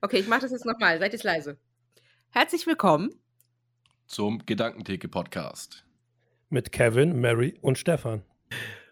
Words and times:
Okay, 0.00 0.18
ich 0.20 0.28
mache 0.28 0.42
das 0.42 0.52
jetzt 0.52 0.64
nochmal. 0.64 0.98
Seid 0.98 1.12
jetzt 1.12 1.24
leise. 1.24 1.58
Herzlich 2.30 2.66
willkommen 2.66 3.10
zum 4.06 4.44
Gedankentheke-Podcast. 4.46 5.84
Mit 6.48 6.72
Kevin, 6.72 7.20
Mary 7.20 7.58
und 7.60 7.78
Stefan. 7.78 8.22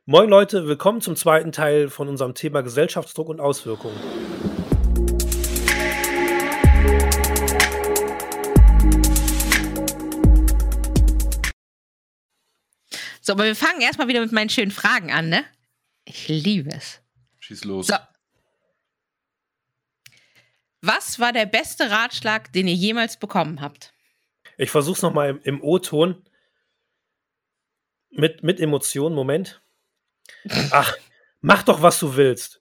Moin 0.05 0.29
Leute, 0.29 0.67
willkommen 0.67 1.01
zum 1.01 1.17
zweiten 1.17 1.53
Teil 1.53 1.89
von 1.89 2.09
unserem 2.09 2.35
Thema 2.35 2.63
Gesellschaftsdruck 2.63 3.29
und 3.29 3.41
Auswirkungen. 3.41 3.99
So, 13.23 13.35
aber 13.35 13.45
wir 13.45 13.57
fangen 13.57 13.81
erstmal 13.81 14.09
wieder 14.09 14.21
mit 14.21 14.33
meinen 14.33 14.51
schönen 14.51 14.71
Fragen 14.71 15.13
an, 15.13 15.29
ne? 15.29 15.45
Ich 16.05 16.29
liebe 16.29 16.71
es. 16.71 17.01
Schieß 17.39 17.65
los. 17.65 17.87
So. 17.87 17.95
Was 20.83 21.19
war 21.19 21.33
der 21.33 21.47
beste 21.47 21.91
Ratschlag, 21.91 22.53
den 22.53 22.67
ihr 22.67 22.75
jemals 22.75 23.19
bekommen 23.19 23.61
habt? 23.61 23.93
Ich 24.57 24.71
versuch's 24.71 25.03
nochmal 25.03 25.31
im, 25.31 25.41
im 25.43 25.63
O-Ton. 25.63 26.25
Mit, 28.11 28.43
mit 28.43 28.61
Emotionen, 28.61 29.15
Moment. 29.15 29.63
Ach, 30.71 30.97
mach 31.41 31.63
doch, 31.63 31.83
was 31.83 32.01
du 32.01 32.17
willst. 32.17 32.61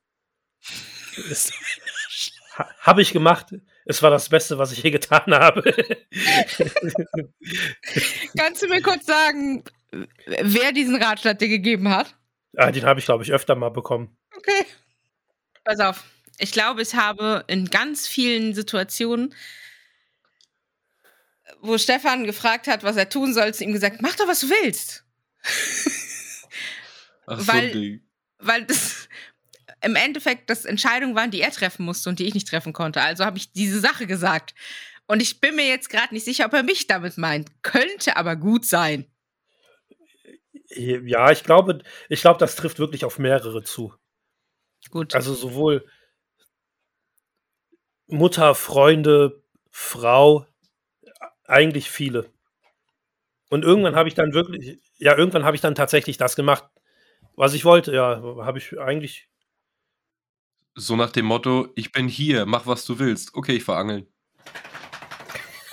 Habe 2.80 3.02
ich 3.02 3.14
gemacht. 3.14 3.48
Es 3.86 4.04
war 4.04 4.12
das 4.12 4.30
Beste, 4.30 4.58
was 4.58 4.72
ich 4.72 4.84
je 4.84 4.92
getan 4.92 5.34
habe. 5.34 5.62
Kannst 8.38 8.62
du 8.62 8.67
mir 8.67 8.81
kurz 8.81 9.06
sagen, 9.06 9.64
wer 9.92 10.72
diesen 10.73 11.02
Ratschlag 11.02 11.40
dir 11.40 11.48
gegeben 11.48 11.90
hat? 11.90 12.16
Ah, 12.56 12.72
den 12.72 12.86
habe 12.86 13.00
ich, 13.00 13.06
glaube 13.06 13.23
ich, 13.23 13.31
öfter 13.31 13.56
mal 13.56 13.70
bekommen. 13.70 14.17
Okay. 14.36 14.66
Pass 15.64 15.80
auf. 15.80 16.04
Ich 16.40 16.52
glaube, 16.52 16.82
ich 16.82 16.96
habe 16.96 17.44
in 17.48 17.70
ganz 17.70 18.08
vielen 18.08 18.54
Situationen, 18.54 19.36
wo 21.62 21.78
Stefan 21.78 22.26
gefragt 22.26 22.68
hat, 22.68 22.84
was 22.84 22.96
er 22.96 23.09
tun 23.09 23.34
soll, 23.34 23.54
zu 23.54 23.64
ihm 23.64 23.73
gesagt, 23.73 24.02
mach 24.02 24.16
doch, 24.16 24.28
was 24.28 24.40
du 24.40 24.50
willst. 24.50 25.04
Ach, 27.26 27.46
weil, 27.46 27.73
so 27.73 28.46
weil 28.46 28.66
das 28.66 29.09
im 29.81 29.96
Endeffekt 29.96 30.50
das 30.50 30.66
Entscheidungen 30.66 31.16
waren, 31.16 31.31
die 31.31 31.42
er 31.42 31.52
treffen 31.52 31.86
musste 31.86 32.09
und 32.09 32.20
die 32.20 32.26
ich 32.26 32.34
nicht 32.34 32.48
treffen 32.48 32.74
konnte. 32.74 33.02
Also 33.02 33.26
habe 33.26 33.38
ich 33.38 33.52
diese 33.52 33.80
Sache 33.80 34.08
gesagt. 34.08 34.56
Und 35.08 35.22
ich 35.22 35.40
bin 35.40 35.56
mir 35.56 35.68
jetzt 35.68 35.90
gerade 35.90 36.14
nicht 36.14 36.26
sicher, 36.26 36.46
ob 36.46 36.53
er 36.53 36.64
mich 36.64 36.88
damit 36.88 37.18
meint. 37.18 37.50
Könnte 37.64 38.16
aber 38.16 38.36
gut 38.36 38.66
sein. 38.66 39.06
Ja, 40.70 41.31
ich 41.31 41.44
glaube, 41.44 41.81
ich 42.09 42.22
glaube, 42.22 42.40
das 42.40 42.56
trifft 42.56 42.80
wirklich 42.80 43.03
auf 43.03 43.18
mehrere 43.18 43.64
zu. 43.64 43.94
Gut. 44.92 45.16
Also 45.16 45.34
sowohl 45.34 45.88
Mutter, 48.10 48.56
Freunde, 48.56 49.42
Frau, 49.70 50.46
eigentlich 51.46 51.90
viele. 51.90 52.30
Und 53.50 53.64
irgendwann 53.64 53.96
habe 53.96 54.10
ich 54.10 54.16
dann 54.16 54.34
wirklich, 54.34 54.80
ja, 54.98 55.18
irgendwann 55.18 55.44
habe 55.44 55.56
ich 55.56 55.62
dann 55.62 55.76
tatsächlich 55.76 56.18
das 56.18 56.36
gemacht, 56.36 56.66
was 57.36 57.54
ich 57.54 57.66
wollte. 57.66 57.94
Ja, 57.94 58.22
habe 58.40 58.58
ich 58.58 58.80
eigentlich. 58.80 59.28
So 60.76 60.96
nach 60.96 61.12
dem 61.12 61.26
Motto, 61.26 61.70
ich 61.76 61.92
bin 61.92 62.08
hier, 62.08 62.46
mach 62.46 62.68
was 62.68 62.86
du 62.86 63.00
willst. 63.00 63.34
Okay, 63.34 63.54
ich 63.58 63.64
verangeln. 63.64 64.08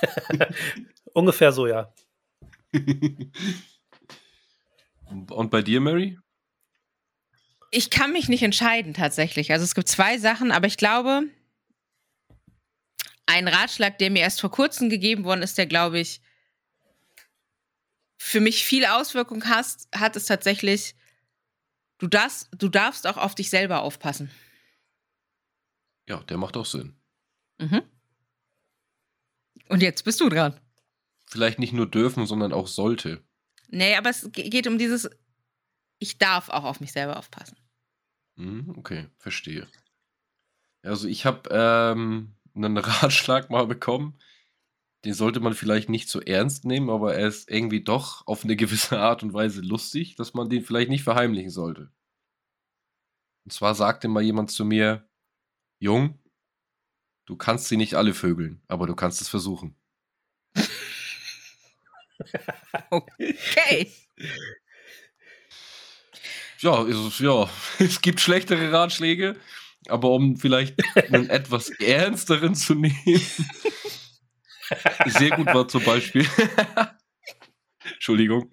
Ungefähr 1.12 1.52
so, 1.52 1.66
ja. 1.66 1.92
Und 5.30 5.50
bei 5.50 5.62
dir, 5.62 5.80
Mary? 5.80 6.18
Ich 7.70 7.90
kann 7.90 8.12
mich 8.12 8.28
nicht 8.28 8.42
entscheiden 8.42 8.94
tatsächlich. 8.94 9.52
Also 9.52 9.64
es 9.64 9.74
gibt 9.74 9.88
zwei 9.88 10.18
Sachen, 10.18 10.50
aber 10.50 10.66
ich 10.66 10.76
glaube, 10.76 11.24
ein 13.26 13.48
Ratschlag, 13.48 13.98
der 13.98 14.10
mir 14.10 14.20
erst 14.20 14.40
vor 14.40 14.50
kurzem 14.50 14.88
gegeben 14.88 15.24
worden 15.24 15.42
ist, 15.42 15.58
der, 15.58 15.66
glaube 15.66 15.98
ich, 15.98 16.20
für 18.16 18.40
mich 18.40 18.64
viel 18.64 18.86
Auswirkung 18.86 19.44
hast, 19.46 19.88
hat, 19.94 20.16
ist 20.16 20.26
tatsächlich, 20.26 20.94
du 21.98 22.06
darfst, 22.06 22.48
du 22.56 22.68
darfst 22.68 23.06
auch 23.06 23.16
auf 23.16 23.34
dich 23.34 23.50
selber 23.50 23.82
aufpassen. 23.82 24.30
Ja, 26.08 26.22
der 26.22 26.38
macht 26.38 26.56
auch 26.56 26.66
Sinn. 26.66 26.96
Mhm. 27.58 27.82
Und 29.68 29.82
jetzt 29.82 30.04
bist 30.04 30.20
du 30.20 30.28
dran. 30.28 30.58
Vielleicht 31.26 31.58
nicht 31.58 31.72
nur 31.72 31.90
dürfen, 31.90 32.26
sondern 32.26 32.52
auch 32.52 32.68
sollte. 32.68 33.24
Nee, 33.68 33.96
aber 33.96 34.10
es 34.10 34.30
geht 34.32 34.68
um 34.68 34.78
dieses, 34.78 35.10
ich 35.98 36.18
darf 36.18 36.48
auch 36.48 36.64
auf 36.64 36.80
mich 36.80 36.92
selber 36.92 37.16
aufpassen. 37.16 37.56
Mhm, 38.36 38.74
okay, 38.76 39.08
verstehe. 39.18 39.66
Also 40.82 41.08
ich 41.08 41.26
habe 41.26 41.48
ähm, 41.50 42.35
einen 42.56 42.76
Ratschlag 42.78 43.50
mal 43.50 43.66
bekommen. 43.66 44.18
Den 45.04 45.14
sollte 45.14 45.40
man 45.40 45.54
vielleicht 45.54 45.88
nicht 45.88 46.08
so 46.08 46.20
ernst 46.20 46.64
nehmen, 46.64 46.90
aber 46.90 47.14
er 47.14 47.28
ist 47.28 47.50
irgendwie 47.50 47.84
doch 47.84 48.26
auf 48.26 48.44
eine 48.44 48.56
gewisse 48.56 48.98
Art 49.00 49.22
und 49.22 49.32
Weise 49.32 49.60
lustig, 49.60 50.16
dass 50.16 50.34
man 50.34 50.48
den 50.48 50.64
vielleicht 50.64 50.90
nicht 50.90 51.04
verheimlichen 51.04 51.50
sollte. 51.50 51.90
Und 53.44 53.52
zwar 53.52 53.74
sagte 53.74 54.08
mal 54.08 54.22
jemand 54.22 54.50
zu 54.50 54.64
mir, 54.64 55.08
Jung, 55.78 56.18
du 57.26 57.36
kannst 57.36 57.68
sie 57.68 57.76
nicht 57.76 57.94
alle 57.94 58.14
vögeln, 58.14 58.62
aber 58.66 58.86
du 58.86 58.96
kannst 58.96 59.20
es 59.20 59.28
versuchen. 59.28 59.76
okay. 62.90 63.92
Ja, 66.58 66.86
es, 66.86 67.18
ja, 67.18 67.48
es 67.78 68.00
gibt 68.00 68.20
schlechtere 68.20 68.72
Ratschläge, 68.72 69.36
aber 69.90 70.10
um 70.10 70.36
vielleicht 70.36 70.76
einen 70.96 71.28
etwas 71.30 71.70
ernsteren 71.70 72.54
zu 72.54 72.74
nehmen. 72.74 73.20
Sehr 75.06 75.30
gut 75.36 75.46
war 75.46 75.68
zum 75.68 75.84
Beispiel. 75.84 76.26
Entschuldigung. 77.84 78.50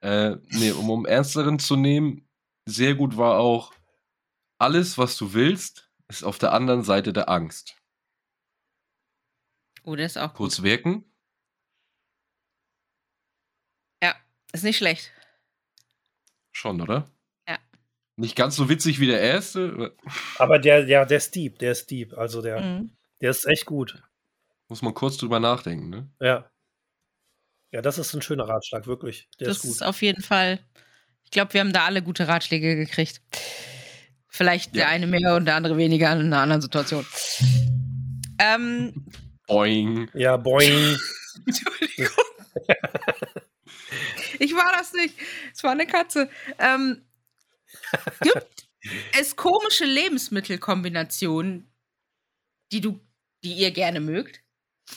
Äh, 0.00 0.36
nee, 0.50 0.70
um, 0.72 0.90
um 0.90 1.06
ernsteren 1.06 1.58
zu 1.58 1.76
nehmen, 1.76 2.28
sehr 2.66 2.94
gut 2.94 3.16
war 3.16 3.38
auch, 3.38 3.72
alles, 4.58 4.98
was 4.98 5.16
du 5.16 5.32
willst, 5.32 5.90
ist 6.08 6.24
auf 6.24 6.38
der 6.38 6.52
anderen 6.52 6.82
Seite 6.82 7.12
der 7.12 7.28
Angst. 7.28 7.76
Oh, 9.84 9.96
das 9.96 10.12
ist 10.12 10.16
auch 10.18 10.34
Kurz 10.34 10.56
gut. 10.56 10.64
wirken. 10.64 11.04
Ja, 14.02 14.14
ist 14.52 14.64
nicht 14.64 14.76
schlecht. 14.78 15.12
Schon, 16.52 16.80
oder? 16.80 17.10
Nicht 18.18 18.34
ganz 18.34 18.56
so 18.56 18.68
witzig 18.68 18.98
wie 18.98 19.06
der 19.06 19.20
erste. 19.20 19.94
Aber 20.38 20.58
der, 20.58 20.84
ja, 20.88 21.04
der 21.04 21.18
ist 21.18 21.34
deep, 21.36 21.58
der 21.60 21.70
ist 21.72 21.88
deep. 21.90 22.18
Also 22.18 22.42
der, 22.42 22.60
Mhm. 22.60 22.90
der 23.20 23.30
ist 23.30 23.46
echt 23.46 23.64
gut. 23.64 24.02
Muss 24.68 24.82
man 24.82 24.92
kurz 24.92 25.16
drüber 25.18 25.38
nachdenken, 25.38 25.88
ne? 25.88 26.10
Ja. 26.20 26.50
Ja, 27.70 27.80
das 27.80 27.96
ist 27.98 28.12
ein 28.14 28.22
schöner 28.22 28.48
Ratschlag, 28.48 28.86
wirklich. 28.88 29.28
Der 29.38 29.46
das 29.48 29.58
ist 29.58 29.62
gut. 29.62 29.70
ist 29.72 29.82
auf 29.82 30.02
jeden 30.02 30.22
Fall. 30.22 30.58
Ich 31.22 31.30
glaube, 31.30 31.52
wir 31.54 31.60
haben 31.60 31.72
da 31.72 31.84
alle 31.86 32.02
gute 32.02 32.26
Ratschläge 32.26 32.74
gekriegt. 32.74 33.20
Vielleicht 34.26 34.74
der 34.74 34.82
Ja. 34.84 34.88
eine 34.88 35.06
mehr 35.06 35.36
und 35.36 35.44
der 35.44 35.54
andere 35.54 35.76
weniger 35.76 36.10
in 36.12 36.18
einer 36.20 36.38
anderen 36.40 36.62
Situation. 36.62 37.06
Ähm, 38.40 39.06
Boing. 39.46 40.10
ja, 40.14 40.36
boing. 40.36 40.96
Entschuldigung. 41.46 42.08
ich 44.40 44.52
war 44.54 44.72
das 44.76 44.92
nicht. 44.92 45.14
Es 45.54 45.62
war 45.62 45.70
eine 45.72 45.86
Katze. 45.86 46.28
Ähm, 46.58 47.02
gibt 48.20 48.68
es 49.18 49.36
komische 49.36 49.84
Lebensmittelkombinationen, 49.84 51.70
die 52.72 52.80
du, 52.80 53.00
die 53.44 53.54
ihr 53.54 53.70
gerne 53.70 54.00
mögt? 54.00 54.42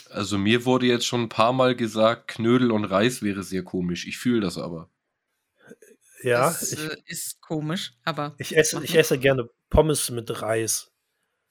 Also 0.10 0.38
mir 0.38 0.66
wurde 0.66 0.86
jetzt 0.86 1.06
schon 1.06 1.24
ein 1.24 1.30
paar 1.30 1.54
Mal 1.54 1.76
gesagt, 1.76 2.30
Knödel 2.30 2.72
und 2.72 2.86
Reis 2.86 3.22
wäre 3.22 3.44
sehr 3.44 3.64
komisch. 3.64 4.08
Ich 4.08 4.18
fühle 4.18 4.42
das 4.42 4.58
aber. 4.58 4.90
Ja, 6.24 6.48
das 6.48 6.72
ich, 6.74 6.80
äh, 6.80 6.96
ist 7.08 7.42
komisch, 7.42 7.94
aber 8.04 8.36
ich, 8.38 8.56
esse, 8.56 8.84
ich 8.84 8.96
esse 8.96 9.18
gerne 9.18 9.50
Pommes 9.70 10.10
mit 10.12 10.42
Reis. 10.42 10.92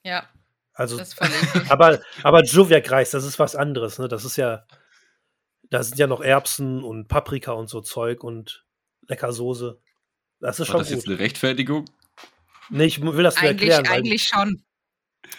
ja, 0.03 0.29
Also, 0.73 1.01
aber, 1.69 2.01
aber 2.23 2.43
Joviak-Reis, 2.43 3.11
das 3.11 3.25
ist 3.25 3.37
was 3.37 3.55
anderes, 3.55 3.99
ne? 3.99 4.07
Das 4.07 4.23
ist 4.23 4.37
ja, 4.37 4.65
da 5.69 5.83
sind 5.83 5.99
ja 5.99 6.07
noch 6.07 6.21
Erbsen 6.21 6.83
und 6.83 7.07
Paprika 7.07 7.51
und 7.51 7.67
so 7.67 7.81
Zeug 7.81 8.23
und 8.23 8.65
lecker 9.07 9.33
Soße. 9.33 9.81
Das 10.41 10.59
ist 10.59 10.67
War 10.67 10.73
schon 10.73 10.79
das 10.81 10.89
jetzt 10.89 11.05
gut. 11.05 11.13
eine 11.13 11.19
Rechtfertigung? 11.19 11.85
Nee, 12.69 12.85
ich 12.85 13.01
will 13.01 13.23
das 13.23 13.35
nur 13.35 13.49
Eigentlich, 13.49 13.69
erklären. 13.69 13.95
Eigentlich 13.95 14.23
schon. 14.23 14.63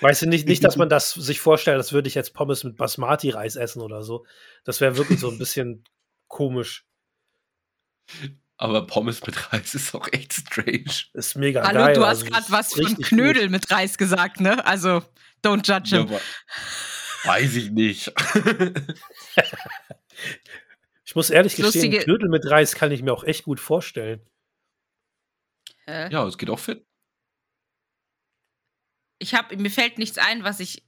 weißt 0.01 0.23
du, 0.23 0.27
nicht, 0.29 0.47
nicht, 0.47 0.63
dass 0.65 0.77
man 0.77 0.89
das 0.89 1.13
sich 1.13 1.41
vorstellt, 1.41 1.77
als 1.77 1.93
würde 1.93 2.09
ich 2.09 2.15
jetzt 2.15 2.35
Pommes 2.35 2.63
mit 2.65 2.77
Basmati-Reis 2.77 3.57
essen 3.57 3.83
oder 3.83 4.03
so. 4.03 4.25
Das 4.65 4.81
wäre 4.81 4.97
wirklich 4.97 5.19
so 5.21 5.31
ein 5.31 5.39
bisschen 5.39 5.85
komisch. 6.29 6.87
Aber 8.59 8.87
Pommes 8.87 9.25
mit 9.27 9.53
Reis 9.53 9.75
ist 9.75 9.95
auch 9.95 10.07
echt 10.13 10.33
strange. 10.35 10.85
Ist 11.15 11.37
mega 11.37 11.63
Hallo, 11.67 11.81
geil. 11.81 11.95
du 11.95 12.03
hast 12.07 12.23
also, 12.23 12.27
gerade 12.27 12.47
was 12.51 12.75
von 12.75 12.97
Knödel 12.99 13.49
mit 13.49 13.71
Reis 13.71 13.99
gesagt, 13.99 14.41
ne? 14.41 14.65
Also, 14.65 15.03
don't 15.45 15.67
judge 15.67 15.97
Ja, 15.97 15.99
him. 16.03 16.09
aber 16.09 16.21
weiß 17.25 17.57
ich 17.57 17.71
nicht. 17.71 18.13
Ich 21.05 21.15
muss 21.17 21.31
ehrlich 21.31 21.57
Das 21.57 21.63
gestehen, 21.73 21.91
Lustige- 21.93 22.05
Knödel 22.05 22.29
mit 22.29 22.49
Reis 22.49 22.75
kann 22.75 22.91
ich 22.93 23.03
mir 23.03 23.13
auch 23.13 23.25
echt 23.25 23.45
gut 23.45 23.61
vorstellen. 23.61 24.21
Hä? 25.87 26.09
ja, 26.11 26.27
es 26.27 26.39
geht 26.39 26.51
auch 26.51 26.59
fit. 26.59 26.87
Ich 29.19 29.35
habe, 29.35 29.57
mir 29.57 29.71
fällt 29.71 29.99
nichts 29.99 30.19
ein, 30.19 30.45
was 30.45 30.61
ich 30.61 30.85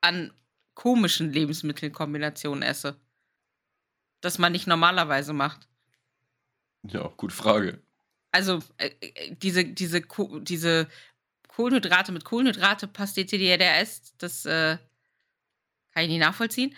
an 0.00 0.32
komischen 0.74 1.32
Lebensmittelkombinationen 1.32 2.62
esse. 2.62 3.00
Das 4.20 4.38
man 4.38 4.52
nicht 4.52 4.66
normalerweise 4.66 5.32
macht. 5.32 5.68
Ja, 6.84 7.08
gute 7.16 7.34
Frage. 7.34 7.82
Also 8.32 8.62
äh, 8.78 8.90
äh, 9.00 9.34
diese, 9.34 9.64
diese, 9.64 10.02
diese 10.42 10.88
Kohlenhydrate 11.48 12.12
mit 12.12 12.24
Kohlenhydrate 12.24 12.86
Pastete, 12.86 13.38
die 13.38 13.46
er 13.46 13.58
da 13.58 13.80
isst, 13.80 14.14
das 14.18 14.44
äh, 14.44 14.78
kann 15.92 16.02
ich 16.04 16.08
nicht 16.08 16.20
nachvollziehen. 16.20 16.74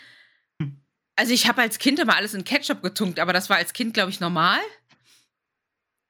Hm. 0.61 0.81
Also 1.17 1.33
ich 1.33 1.49
habe 1.49 1.63
als 1.63 1.79
Kind 1.79 1.99
immer 1.99 2.17
alles 2.17 2.35
in 2.35 2.45
Ketchup 2.45 2.83
getunkt, 2.83 3.19
aber 3.19 3.33
das 3.33 3.51
war 3.51 3.57
als 3.57 3.73
Kind, 3.73 3.95
glaube 3.95 4.11
ich, 4.11 4.21
normal. 4.21 4.61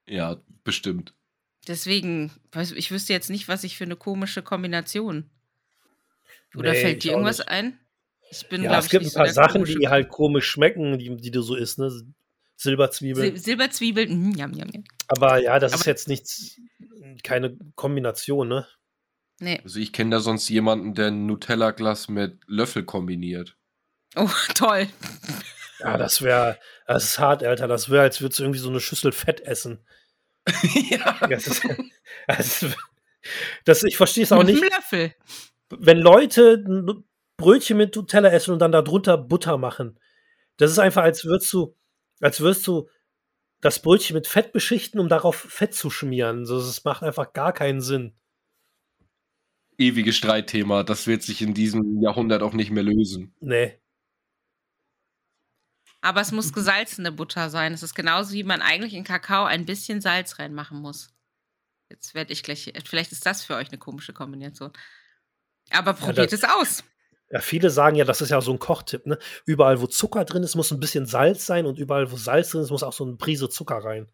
Ja, 0.06 0.36
bestimmt. 0.64 1.14
Deswegen, 1.70 2.32
ich 2.74 2.90
wüsste 2.90 3.12
jetzt 3.12 3.30
nicht, 3.30 3.46
was 3.46 3.62
ich 3.62 3.76
für 3.78 3.84
eine 3.84 3.94
komische 3.94 4.42
Kombination. 4.42 5.30
Oder 6.56 6.72
Nee, 6.72 6.80
fällt 6.80 7.04
dir 7.04 7.12
irgendwas 7.12 7.38
nicht. 7.38 7.48
ein? 7.48 7.78
Ich 8.32 8.48
bin, 8.48 8.64
Ja, 8.64 8.76
es 8.78 8.86
ich, 8.86 8.90
gibt 8.90 9.04
ein 9.04 9.08
so 9.10 9.14
paar 9.14 9.24
der 9.26 9.34
Sachen, 9.34 9.52
komische 9.62 9.78
die 9.78 9.86
halt 9.88 10.08
komisch 10.08 10.46
schmecken, 10.50 10.98
die, 10.98 11.16
die 11.16 11.30
du 11.30 11.42
so 11.42 11.54
isst, 11.54 11.78
ne? 11.78 11.90
Silberzwiebeln. 12.56 13.36
Sil 13.36 13.38
Silberzwiebeln, 13.42 14.30
mm, 14.30 14.34
jam, 14.34 14.52
jam, 14.52 14.68
jam. 14.72 14.82
Aber 15.06 15.38
ja, 15.38 15.60
das 15.60 15.72
Aber- 15.72 15.80
ist 15.80 15.86
jetzt 15.86 16.08
nichts, 16.08 16.60
keine 17.22 17.56
Kombination, 17.76 18.48
ne? 18.48 18.66
Nee. 19.38 19.60
Also 19.62 19.78
ich 19.78 19.92
kenne 19.92 20.10
da 20.10 20.20
sonst 20.20 20.48
jemanden, 20.48 20.94
der 20.94 21.06
ein 21.06 21.26
Nutella-Glas 21.26 22.08
mit 22.08 22.40
Löffel 22.48 22.82
kombiniert. 22.84 23.56
Oh, 24.16 24.28
toll. 24.56 24.88
Ja, 25.78 25.96
das 25.96 26.20
wäre, 26.20 26.58
das 26.88 27.04
ist 27.04 27.18
hart, 27.20 27.44
Alter. 27.44 27.68
Das 27.68 27.88
wäre, 27.90 28.02
als 28.02 28.20
würdest 28.20 28.40
du 28.40 28.42
irgendwie 28.42 28.58
so 28.60 28.68
eine 28.70 28.80
Schüssel 28.80 29.12
Fett 29.12 29.40
essen. 29.40 29.78
ja. 30.90 31.26
Das 31.28 31.46
ist, 31.46 31.62
das, 32.26 32.62
ist- 32.62 32.76
das, 33.64 33.82
ich 33.84 33.96
verstehe 33.96 34.24
es 34.24 34.32
auch 34.32 34.42
nicht. 34.42 34.60
Löffel. 34.62 35.14
wenn 35.70 35.98
Leute 35.98 36.64
ein 36.66 37.04
Brötchen 37.36 37.76
mit 37.76 37.94
Nutella 37.96 38.30
essen 38.30 38.52
und 38.52 38.58
dann 38.60 38.72
darunter 38.72 39.16
Butter 39.18 39.58
machen, 39.58 39.98
das 40.56 40.70
ist 40.70 40.78
einfach, 40.78 41.02
als 41.02 41.24
würdest 41.24 41.52
du, 41.52 41.76
als 42.20 42.40
würdest 42.40 42.66
du 42.66 42.88
das 43.60 43.80
Brötchen 43.82 44.14
mit 44.14 44.26
Fett 44.26 44.52
beschichten, 44.52 45.00
um 45.00 45.08
darauf 45.08 45.36
Fett 45.36 45.74
zu 45.74 45.90
schmieren. 45.90 46.46
So, 46.46 46.56
Das 46.58 46.82
macht 46.84 47.02
einfach 47.02 47.32
gar 47.32 47.52
keinen 47.52 47.80
Sinn. 47.80 48.14
Ewiges 49.78 50.16
Streitthema. 50.16 50.82
Das 50.82 51.06
wird 51.06 51.22
sich 51.22 51.40
in 51.42 51.54
diesem 51.54 52.00
Jahrhundert 52.02 52.42
auch 52.42 52.52
nicht 52.52 52.70
mehr 52.70 52.82
lösen. 52.82 53.34
Nee. 53.40 53.79
Aber 56.02 56.20
es 56.20 56.32
muss 56.32 56.52
gesalzene 56.52 57.12
Butter 57.12 57.50
sein. 57.50 57.72
Es 57.74 57.82
ist 57.82 57.94
genauso, 57.94 58.32
wie 58.32 58.44
man 58.44 58.62
eigentlich 58.62 58.94
in 58.94 59.04
Kakao 59.04 59.44
ein 59.44 59.66
bisschen 59.66 60.00
Salz 60.00 60.38
reinmachen 60.38 60.80
muss. 60.80 61.10
Jetzt 61.90 62.14
werde 62.14 62.32
ich 62.32 62.42
gleich. 62.42 62.72
Vielleicht 62.86 63.12
ist 63.12 63.26
das 63.26 63.44
für 63.44 63.56
euch 63.56 63.68
eine 63.68 63.78
komische 63.78 64.12
Kombination. 64.12 64.72
Aber 65.70 65.92
probiert 65.92 66.32
das- 66.32 66.42
es 66.42 66.48
aus. 66.48 66.84
Ja, 67.32 67.40
viele 67.40 67.70
sagen 67.70 67.94
ja, 67.96 68.04
das 68.04 68.20
ist 68.20 68.30
ja 68.30 68.40
so 68.40 68.52
ein 68.52 68.58
Kochtipp, 68.58 69.06
ne? 69.06 69.18
Überall, 69.46 69.80
wo 69.80 69.86
Zucker 69.86 70.24
drin 70.24 70.42
ist, 70.42 70.56
muss 70.56 70.72
ein 70.72 70.80
bisschen 70.80 71.06
Salz 71.06 71.46
sein 71.46 71.64
und 71.66 71.78
überall, 71.78 72.10
wo 72.10 72.16
Salz 72.16 72.50
drin 72.50 72.62
ist, 72.62 72.70
muss 72.70 72.82
auch 72.82 72.92
so 72.92 73.04
eine 73.04 73.16
Prise 73.16 73.48
Zucker 73.48 73.76
rein. 73.84 74.10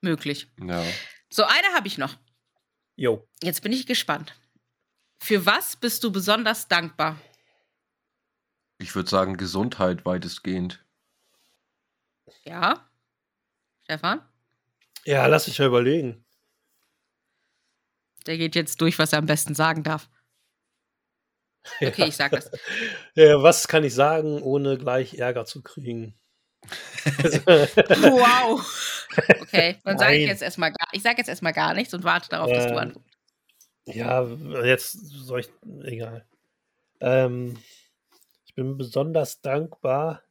Möglich. 0.00 0.50
Ja. 0.60 0.82
So, 1.28 1.44
eine 1.44 1.68
habe 1.74 1.86
ich 1.86 1.98
noch. 1.98 2.16
Jo. 2.96 3.28
Jetzt 3.42 3.62
bin 3.62 3.72
ich 3.72 3.86
gespannt. 3.86 4.34
Für 5.22 5.46
was 5.46 5.76
bist 5.76 6.02
du 6.02 6.10
besonders 6.10 6.66
dankbar? 6.66 7.20
Ich 8.80 8.94
würde 8.94 9.10
sagen, 9.10 9.36
Gesundheit 9.36 10.06
weitestgehend. 10.06 10.82
Ja? 12.44 12.88
Stefan? 13.84 14.22
Ja, 15.04 15.26
lass 15.26 15.44
dich 15.44 15.58
mal 15.58 15.66
überlegen. 15.68 16.24
Der 18.26 18.38
geht 18.38 18.54
jetzt 18.54 18.80
durch, 18.80 18.98
was 18.98 19.12
er 19.12 19.18
am 19.18 19.26
besten 19.26 19.54
sagen 19.54 19.82
darf. 19.82 20.08
Okay, 21.82 22.06
ich 22.08 22.16
sag 22.16 22.32
das. 22.32 22.50
Ja, 23.14 23.42
was 23.42 23.68
kann 23.68 23.84
ich 23.84 23.94
sagen, 23.94 24.40
ohne 24.40 24.78
gleich 24.78 25.18
Ärger 25.18 25.44
zu 25.44 25.62
kriegen? 25.62 26.18
Wow. 26.64 28.60
Okay, 29.42 29.78
dann 29.84 29.98
sage 29.98 30.16
ich 30.16 30.26
jetzt 30.26 30.40
erstmal 30.40 30.72
gar, 30.72 30.88
ich 30.92 31.02
sage 31.02 31.18
jetzt 31.18 31.28
erstmal 31.28 31.52
gar 31.52 31.74
nichts 31.74 31.92
und 31.92 32.02
warte 32.02 32.30
darauf, 32.30 32.50
dass 32.50 32.66
du 32.66 32.72
Ähm, 32.72 32.78
antwortest. 32.78 33.14
Ja, 33.84 34.24
jetzt 34.64 34.92
soll 34.92 35.40
ich. 35.40 35.50
Egal. 35.84 36.26
Ähm, 37.00 37.58
ich 38.50 38.56
bin 38.56 38.76
besonders 38.76 39.40
dankbar. 39.42 40.24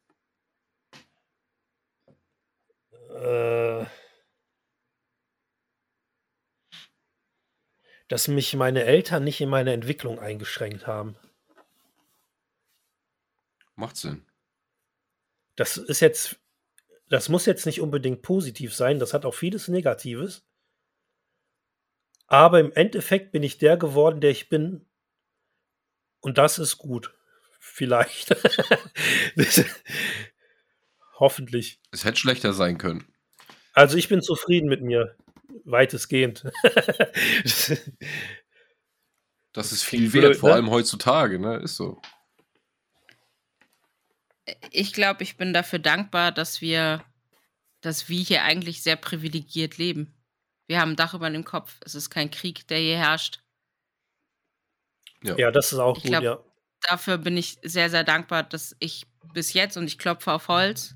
Äh, 3.11 3.85
dass 8.09 8.27
mich 8.27 8.53
meine 8.55 8.83
Eltern 8.83 9.23
nicht 9.23 9.39
in 9.39 9.47
meine 9.47 9.71
Entwicklung 9.71 10.19
eingeschränkt 10.19 10.85
haben. 10.85 11.15
Macht 13.75 13.95
Sinn. 13.95 14.25
Das 15.55 15.77
ist 15.77 16.01
jetzt, 16.01 16.41
das 17.07 17.29
muss 17.29 17.45
jetzt 17.45 17.65
nicht 17.65 17.79
unbedingt 17.79 18.21
positiv 18.21 18.75
sein, 18.75 18.99
das 18.99 19.13
hat 19.13 19.23
auch 19.23 19.33
vieles 19.33 19.69
Negatives. 19.69 20.45
Aber 22.27 22.59
im 22.59 22.73
Endeffekt 22.73 23.31
bin 23.31 23.43
ich 23.43 23.59
der 23.59 23.77
geworden, 23.77 24.19
der 24.19 24.31
ich 24.31 24.49
bin. 24.49 24.85
Und 26.19 26.37
das 26.37 26.59
ist 26.59 26.77
gut. 26.77 27.13
Vielleicht. 27.59 28.31
Das- 29.35 29.63
Hoffentlich. 31.19 31.79
Es 31.91 32.05
hätte 32.05 32.17
schlechter 32.17 32.53
sein 32.53 32.77
können. 32.77 33.05
Also 33.73 33.97
ich 33.97 34.07
bin 34.07 34.21
zufrieden 34.21 34.67
mit 34.69 34.81
mir. 34.81 35.15
Weitestgehend. 35.65 36.43
Das 39.51 39.71
ist 39.71 39.83
viel 39.83 40.13
wert, 40.13 40.37
vor 40.37 40.49
ne? 40.49 40.55
allem 40.55 40.69
heutzutage, 40.69 41.39
ne? 41.39 41.57
Ist 41.57 41.75
so. 41.75 41.99
Ich 44.71 44.93
glaube, 44.93 45.23
ich 45.23 45.37
bin 45.37 45.53
dafür 45.53 45.79
dankbar, 45.79 46.31
dass 46.31 46.61
wir, 46.61 47.03
dass 47.81 48.09
wir 48.09 48.21
hier 48.21 48.43
eigentlich 48.43 48.83
sehr 48.83 48.95
privilegiert 48.95 49.77
leben. 49.79 50.13
Wir 50.67 50.79
haben 50.79 50.91
ein 50.91 50.95
Dach 50.95 51.15
über 51.15 51.29
dem 51.31 51.45
Kopf. 51.45 51.77
Es 51.83 51.95
ist 51.95 52.11
kein 52.11 52.29
Krieg, 52.29 52.67
der 52.67 52.77
hier 52.77 52.97
herrscht. 52.99 53.41
ja, 55.23 55.49
das 55.49 55.73
ist 55.73 55.79
auch 55.79 55.97
Ich 55.97 56.03
gut, 56.03 56.11
glaub- 56.11 56.23
ja. 56.23 56.43
Dafür 56.81 57.17
bin 57.17 57.37
ich 57.37 57.57
sehr, 57.63 57.89
sehr 57.89 58.03
dankbar, 58.03 58.43
dass 58.43 58.75
ich 58.79 59.05
bis 59.33 59.53
jetzt, 59.53 59.77
und 59.77 59.85
ich 59.85 59.97
klopfe 59.97 60.31
auf 60.31 60.47
Holz, 60.47 60.95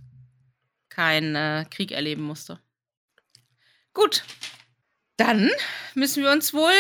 keinen 0.89 1.35
äh, 1.35 1.65
Krieg 1.69 1.91
erleben 1.91 2.23
musste. 2.23 2.59
Gut, 3.93 4.23
dann 5.17 5.49
müssen 5.93 6.23
wir 6.23 6.31
uns 6.31 6.53
wohl 6.53 6.73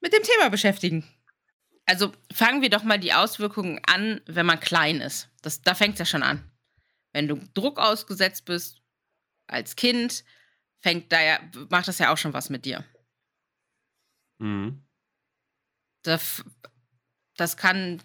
mit 0.00 0.12
dem 0.12 0.22
Thema 0.22 0.50
beschäftigen. 0.50 1.04
Also 1.86 2.12
fangen 2.32 2.62
wir 2.62 2.70
doch 2.70 2.82
mal 2.82 2.98
die 2.98 3.12
Auswirkungen 3.12 3.80
an, 3.86 4.20
wenn 4.26 4.46
man 4.46 4.60
klein 4.60 5.00
ist. 5.00 5.28
Das, 5.42 5.62
da 5.62 5.74
fängt 5.74 5.94
es 5.94 5.98
ja 6.00 6.04
schon 6.06 6.22
an. 6.22 6.50
Wenn 7.12 7.28
du 7.28 7.36
Druck 7.54 7.78
ausgesetzt 7.78 8.44
bist 8.44 8.80
als 9.46 9.74
Kind, 9.76 10.24
fängt 10.80 11.10
da 11.12 11.20
ja, 11.20 11.40
macht 11.68 11.88
das 11.88 11.98
ja 11.98 12.12
auch 12.12 12.18
schon 12.18 12.32
was 12.32 12.50
mit 12.50 12.64
dir. 12.64 12.84
Mhm. 14.38 14.84
Das, 16.02 16.44
das 17.36 17.56
kann. 17.56 18.02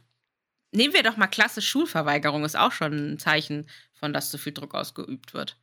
Nehmen 0.76 0.94
wir 0.94 1.04
doch 1.04 1.18
mal 1.18 1.28
Klasse 1.28 1.62
Schulverweigerung, 1.62 2.44
ist 2.44 2.58
auch 2.58 2.72
schon 2.72 3.14
ein 3.14 3.20
Zeichen 3.20 3.68
von, 3.94 4.12
dass 4.14 4.30
zu 4.30 4.38
viel 4.38 4.54
Druck 4.54 4.76
ausgeübt 4.76 5.34
wird. 5.34 5.58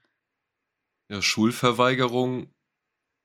Ja, 1.10 1.20
Schulverweigerung 1.20 2.50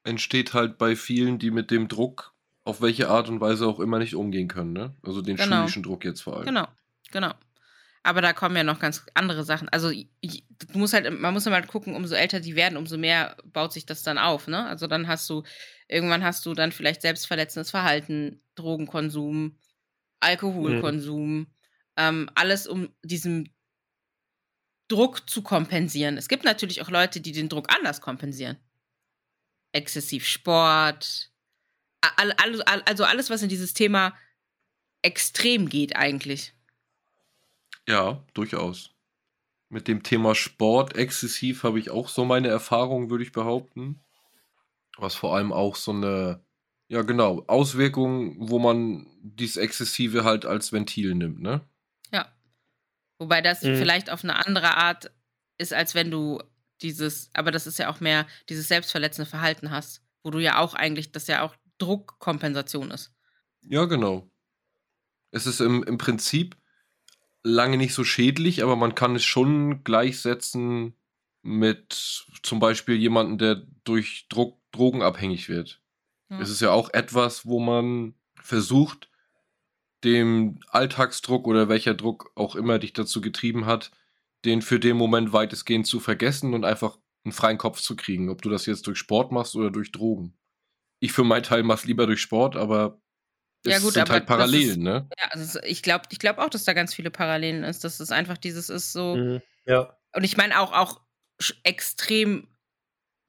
entsteht 0.04 0.54
halt 0.54 0.78
bei 0.78 0.96
vielen, 0.96 1.40
die 1.40 1.52
mit 1.52 1.72
dem 1.72 1.88
Druck 1.88 2.34
auf 2.66 2.82
welche 2.82 3.08
Art 3.10 3.30
und 3.30 3.40
Weise 3.40 3.66
auch 3.66 3.80
immer 3.80 4.00
nicht 4.00 4.16
umgehen 4.16 4.48
können, 4.50 4.74
ne? 4.74 4.94
Also 5.04 5.22
den 5.22 5.38
Genau. 5.38 5.60
schulischen 5.60 5.84
Druck 5.84 6.04
jetzt 6.04 6.22
vor 6.22 6.38
allem. 6.38 6.46
Genau, 6.46 6.68
genau. 7.12 7.34
Aber 8.04 8.22
da 8.22 8.34
kommen 8.34 8.56
ja 8.56 8.64
noch 8.64 8.80
ganz 8.80 9.06
andere 9.14 9.44
Sachen. 9.44 9.70
Also 9.70 9.90
i- 9.90 10.10
i- 10.22 10.44
du 10.72 10.78
musst 10.80 10.94
halt, 10.94 11.10
man 11.20 11.34
muss 11.34 11.46
immer 11.46 11.62
gucken, 11.62 11.96
umso 11.96 12.16
älter 12.16 12.40
die 12.42 12.56
werden, 12.56 12.78
umso 12.78 12.98
mehr 12.98 13.38
baut 13.46 13.74
sich 13.74 13.86
das 13.86 14.04
dann 14.04 14.18
auf, 14.18 14.48
ne? 14.48 14.66
Also 14.66 14.88
dann 14.88 15.08
hast 15.08 15.30
du, 15.30 15.44
irgendwann 15.88 16.24
hast 16.24 16.46
du 16.46 16.54
dann 16.54 16.72
vielleicht 16.74 17.02
selbstverletzendes 17.02 17.70
Verhalten, 17.72 18.42
Drogenkonsum, 18.56 19.58
Alkoholkonsum, 20.20 21.48
ähm, 21.98 22.30
alles 22.36 22.68
um 22.68 22.90
diesen 23.04 23.54
Druck 24.88 25.30
zu 25.30 25.42
kompensieren. 25.42 26.18
Es 26.18 26.30
gibt 26.30 26.46
natürlich 26.46 26.82
auch 26.82 26.90
Leute, 26.90 27.20
die 27.20 27.34
den 27.34 27.50
Druck 27.50 27.74
anders 27.74 28.00
kompensieren. 28.00 28.58
Exzessiv 29.74 30.26
Sport, 30.26 31.32
all, 32.02 32.32
all, 32.34 32.62
also 32.84 33.04
alles, 33.04 33.30
was 33.30 33.42
in 33.42 33.50
dieses 33.50 33.74
Thema 33.74 34.16
extrem 35.02 35.68
geht 35.70 35.96
eigentlich. 35.96 36.54
Ja, 37.88 38.24
durchaus. 38.34 38.92
Mit 39.70 39.88
dem 39.88 40.04
Thema 40.04 40.36
Sport 40.36 40.96
exzessiv 40.96 41.64
habe 41.64 41.80
ich 41.80 41.90
auch 41.90 42.08
so 42.08 42.24
meine 42.24 42.48
Erfahrungen, 42.48 43.10
würde 43.10 43.24
ich 43.24 43.34
behaupten. 43.34 44.00
Was 44.98 45.16
vor 45.16 45.36
allem 45.36 45.52
auch 45.52 45.76
so 45.76 45.92
eine, 45.92 46.42
ja 46.88 47.02
genau, 47.02 47.44
Auswirkung, 47.48 48.50
wo 48.50 48.60
man 48.60 49.08
dieses 49.22 49.58
Exzessive 49.58 50.24
halt 50.24 50.46
als 50.46 50.72
Ventil 50.72 51.14
nimmt, 51.14 51.42
ne? 51.42 51.68
Wobei 53.20 53.42
das 53.42 53.64
Mhm. 53.64 53.78
vielleicht 53.78 54.10
auf 54.10 54.24
eine 54.24 54.46
andere 54.46 54.78
Art 54.78 55.12
ist, 55.58 55.74
als 55.74 55.96
wenn 55.96 56.12
du 56.12 56.42
dieses, 56.82 57.30
aber 57.34 57.52
das 57.52 57.66
ist 57.68 57.80
ja 57.80 57.90
auch 57.90 58.00
mehr 58.00 58.28
dieses 58.50 58.68
selbstverletzende 58.68 59.30
Verhalten 59.30 59.72
hast, 59.72 60.04
wo 60.24 60.30
du 60.30 60.40
ja 60.40 60.60
auch 60.60 60.74
eigentlich, 60.76 61.12
das 61.12 61.28
ja 61.28 61.42
auch 61.42 61.56
Druckkompensation 61.80 62.92
ist. 62.92 63.12
Ja, 63.62 63.86
genau. 63.86 64.30
Es 65.32 65.48
ist 65.48 65.60
im, 65.60 65.84
im 65.84 65.98
Prinzip 65.98 66.56
lange 67.44 67.78
nicht 67.78 67.94
so 67.94 68.04
schädlich, 68.04 68.64
aber 68.64 68.76
man 68.76 68.96
kann 68.96 69.16
es 69.16 69.24
schon 69.26 69.84
gleichsetzen 69.84 70.94
mit 71.42 72.26
zum 72.44 72.60
Beispiel 72.60 72.96
jemandem, 72.96 73.38
der 73.38 73.68
durch 73.84 74.28
Druck, 74.30 74.60
Drogen 74.72 75.02
abhängig 75.02 75.50
wird. 75.50 75.82
Ja. 76.30 76.40
Es 76.40 76.50
ist 76.50 76.62
ja 76.62 76.72
auch 76.72 76.94
etwas, 76.94 77.46
wo 77.46 77.60
man 77.60 78.16
versucht, 78.42 79.10
dem 80.04 80.60
Alltagsdruck 80.70 81.48
oder 81.48 81.70
welcher 81.70 81.94
Druck 81.94 82.32
auch 82.36 82.56
immer 82.56 82.80
dich 82.80 82.94
dazu 82.94 83.22
getrieben 83.22 83.66
hat, 83.66 83.92
den 84.46 84.62
für 84.62 84.80
den 84.80 84.98
Moment 84.98 85.34
weitestgehend 85.34 85.88
zu 85.88 86.00
vergessen 86.00 86.54
und 86.54 86.66
einfach 86.66 86.98
einen 87.26 87.34
freien 87.34 87.58
Kopf 87.58 87.82
zu 87.82 87.96
kriegen. 87.96 88.30
Ob 88.30 88.42
du 88.42 88.50
das 88.50 88.66
jetzt 88.66 88.88
durch 88.88 88.98
Sport 89.00 89.32
machst 89.32 89.56
oder 89.56 89.72
durch 89.72 89.92
Drogen. 89.92 90.38
Ich 91.00 91.12
für 91.12 91.24
meinen 91.24 91.44
Teil 91.44 91.64
mach's 91.64 91.86
lieber 91.86 92.06
durch 92.08 92.22
Sport, 92.22 92.56
aber 92.56 93.02
es 93.64 93.74
Ja 93.74 93.80
gut, 93.80 93.94
sind 93.94 94.04
aber 94.04 94.14
halt 94.14 94.26
Parallelen, 94.28 94.70
ist 94.70 94.78
ne? 94.78 95.10
ja, 95.20 95.28
also 95.30 95.60
ich 95.64 95.84
glaube 95.84 96.06
ich 96.12 96.20
glaube 96.20 96.42
auch, 96.44 96.50
dass 96.50 96.64
da 96.64 96.74
ganz 96.74 96.94
viele 96.94 97.12
Parallelen 97.12 97.64
ist, 97.64 97.84
dass 97.84 98.00
es 98.00 98.12
einfach 98.12 98.38
dieses 98.38 98.70
ist 98.70 98.94
so 98.94 99.16
Mhm. 99.16 99.42
Ja. 99.66 99.98
und 100.16 100.24
ich 100.24 100.38
meine 100.38 100.60
auch 100.60 100.72
auch 100.72 101.02
extrem 101.64 102.48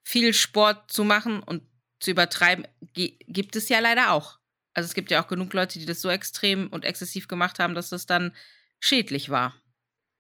viel 0.04 0.32
Sport 0.32 0.90
zu 0.90 1.04
machen 1.04 1.42
und 1.42 1.62
zu 2.00 2.10
übertreiben, 2.10 2.66
gi 2.94 3.18
gibt 3.26 3.56
es 3.56 3.68
ja 3.68 3.80
leider 3.80 4.12
auch. 4.12 4.37
Also, 4.78 4.86
es 4.88 4.94
gibt 4.94 5.10
ja 5.10 5.20
auch 5.24 5.28
genug 5.28 5.52
Leute, 5.54 5.80
die 5.80 5.86
das 5.86 6.00
so 6.00 6.08
extrem 6.08 6.68
und 6.68 6.84
exzessiv 6.84 7.26
gemacht 7.28 7.58
haben, 7.58 7.74
dass 7.74 7.90
das 7.90 8.06
dann 8.06 8.36
schädlich 8.80 9.28
war 9.30 9.56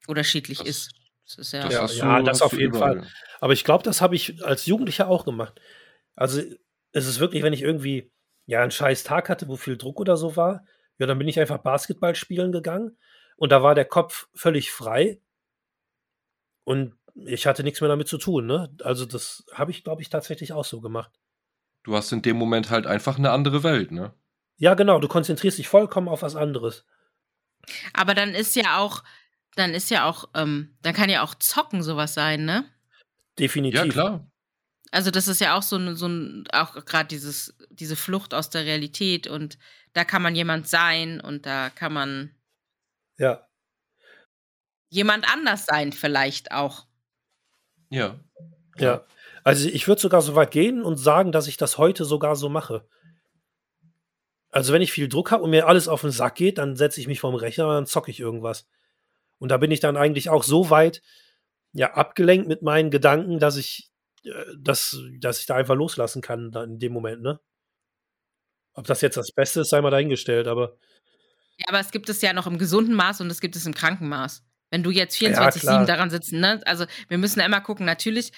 oder 0.08 0.24
schädlich 0.24 0.64
Das 0.64 0.66
ist. 0.66 0.90
Das 1.26 1.38
ist 1.38 1.52
ja 1.52 1.64
das 1.66 1.80
Ja, 1.80 1.86
hast 1.86 1.96
ja, 1.96 2.22
das 2.22 2.42
auf 2.42 2.58
jeden 2.58 2.74
Fall. 2.74 2.96
überall. 2.96 3.12
Aber 3.40 3.52
ich 3.52 3.64
glaube, 3.64 3.84
das 3.84 4.00
habe 4.00 4.14
ich 4.16 4.44
als 4.44 4.66
Jugendlicher 4.66 5.08
auch 5.08 5.24
gemacht. 5.24 5.60
Also, 6.16 6.42
es 6.92 7.06
ist 7.06 7.20
wirklich, 7.20 7.42
wenn 7.44 7.52
ich 7.54 7.62
irgendwie, 7.62 8.12
ja, 8.46 8.62
'n 8.64 8.70
scheiß 8.72 9.04
Tag 9.04 9.28
hatte, 9.30 9.48
wo 9.48 9.56
viel 9.56 9.76
Druck 9.78 10.00
oder 10.00 10.16
so 10.16 10.36
war, 10.36 10.64
ja, 10.98 11.06
dann 11.06 11.18
bin 11.18 11.28
ich 11.28 11.40
einfach 11.40 11.58
Basketball 11.58 12.14
spielen 12.16 12.52
gegangen 12.52 12.98
und 13.36 13.52
da 13.52 13.62
war 13.62 13.74
der 13.74 13.86
Kopf 13.86 14.28
völlig 14.34 14.70
frei. 14.72 15.20
Und 16.68 16.94
ich 17.14 17.46
hatte 17.46 17.62
nix 17.64 17.80
mehr 17.80 17.88
damit 17.88 18.08
zu 18.08 18.18
tun, 18.18 18.44
ne? 18.46 18.68
Also, 18.82 19.06
das 19.06 19.44
habe 19.54 19.70
ich, 19.70 19.84
glaube 19.84 20.02
ich, 20.02 20.10
tatsächlich 20.10 20.52
auch 20.52 20.66
so 20.66 20.82
gemacht. 20.82 21.10
Du 21.86 21.94
hast 21.96 22.12
in 22.12 22.22
dem 22.22 22.36
Moment 22.36 22.70
halt 22.70 22.86
einfach 22.86 23.18
'ne 23.18 23.30
andere 23.30 23.62
Welt, 23.62 23.92
ne? 23.92 24.12
Ja, 24.60 24.74
genau, 24.74 24.98
du 24.98 25.06
konzentrierst 25.06 25.58
dich 25.58 25.68
vollkommen 25.68 26.08
auf 26.08 26.22
was 26.22 26.34
anderes. 26.34 26.84
Aber 27.94 28.14
dann 28.14 28.34
ist 28.34 28.56
ja 28.56 28.78
auch 28.78 29.02
dann 29.56 29.74
ist 29.74 29.90
ja 29.90 30.04
auch 30.04 30.28
ähm, 30.34 30.76
dann 30.82 30.94
kann 30.94 31.10
ja 31.10 31.22
auch 31.22 31.34
Zocken 31.34 31.82
so 31.82 31.96
was 31.96 32.14
sein, 32.14 32.44
ne? 32.44 32.64
Ja, 33.72 33.86
Definitiv. 33.86 33.86
klar. 33.86 34.28
Also, 34.92 35.10
das 35.10 35.28
ist 35.28 35.40
ja 35.40 35.56
auch 35.58 35.62
so 35.62 35.76
'n 35.76 35.96
so 35.96 36.06
'n 36.06 36.44
auch 36.52 36.74
grad 36.86 37.10
dieses 37.12 37.54
diese 37.70 37.96
Flucht 37.96 38.34
aus 38.34 38.50
der 38.50 38.64
Realität 38.66 39.26
und 39.28 39.58
da 39.94 40.04
kann 40.04 40.22
man 40.22 40.34
jemand 40.36 40.68
sein 40.68 41.20
und 41.20 41.46
da 41.46 41.70
kann 41.70 41.92
man 41.94 42.34
Ja. 43.18 43.48
jemand 44.92 45.30
anders 45.30 45.66
sein 45.66 45.92
vielleicht 45.92 46.50
auch. 46.52 46.86
Ja. 47.92 48.16
Ja. 48.76 49.04
Also, 49.44 49.68
ich 49.68 49.88
würde 49.88 50.00
sogar 50.00 50.22
so 50.22 50.34
weit 50.34 50.50
gehen 50.50 50.82
und 50.82 50.96
sagen, 50.96 51.32
dass 51.32 51.46
ich 51.48 51.56
das 51.56 51.78
heute 51.78 52.04
sogar 52.04 52.36
so 52.36 52.48
mache. 52.48 52.86
Also, 54.58 54.72
wenn 54.72 54.82
ich 54.82 54.90
viel 54.92 55.08
Druck 55.08 55.30
habe 55.30 55.44
und 55.44 55.50
mir 55.50 55.68
alles 55.68 55.86
auf 55.86 56.02
'n 56.02 56.10
Sack 56.10 56.34
geht, 56.34 56.58
dann 56.58 56.74
setze 56.74 57.00
ich 57.00 57.06
mich 57.06 57.20
vorm 57.20 57.36
Rechner 57.36 57.68
und 57.68 57.74
dann 57.74 57.86
zocke 57.86 58.10
ich 58.10 58.18
irgendwas. 58.18 58.66
Und 59.38 59.50
da 59.50 59.58
bin 59.58 59.70
ich 59.70 59.80
dann 59.80 59.96
eigentlich 59.96 60.30
auch 60.30 60.42
so 60.44 60.70
weit, 60.70 61.02
ja, 61.72 61.94
abgelenkt 61.94 62.48
mit 62.48 62.62
meinen 62.62 62.90
Gedanken, 62.90 63.38
dass 63.40 63.56
ich 63.56 63.90
äh, 64.24 64.32
dass 64.58 64.98
dass 65.20 65.40
ich 65.40 65.46
da 65.46 65.54
einfach 65.56 65.76
loslassen 65.76 66.22
kann 66.22 66.50
dann 66.52 66.72
in 66.72 66.78
dem 66.80 66.92
Moment, 66.92 67.22
ne? 67.22 67.40
Ob 68.76 68.86
das 68.86 69.00
jetzt 69.00 69.16
das 69.16 69.32
Beste 69.32 69.60
ist, 69.62 69.70
sei 69.70 69.80
mal 69.80 69.90
dahingestellt, 69.90 70.46
aber 70.46 70.78
Ja, 71.58 71.66
aber 71.68 71.80
es 71.80 71.90
gibt 71.90 72.08
es 72.08 72.20
ja 72.22 72.32
noch 72.32 72.46
im 72.46 72.58
gesunden 72.58 72.94
Maß 72.94 73.20
und 73.20 73.30
es 73.30 73.40
gibt 73.40 73.56
es 73.56 73.66
im 73.66 73.74
kranken 73.74 74.08
Maß. 74.08 74.44
Wenn 74.70 74.82
du 74.82 74.90
jetzt 74.90 75.16
Ja, 75.20 75.50
24/7 75.50 75.60
klar. 75.60 75.86
daran 75.86 76.10
sitzen 76.10 76.40
ne? 76.40 76.60
Also, 76.66 76.86
wir 77.08 77.18
müssen 77.18 77.40
ja 77.40 77.46
immer 77.46 77.60
gucken, 77.60 77.84
natürlich 77.86 78.32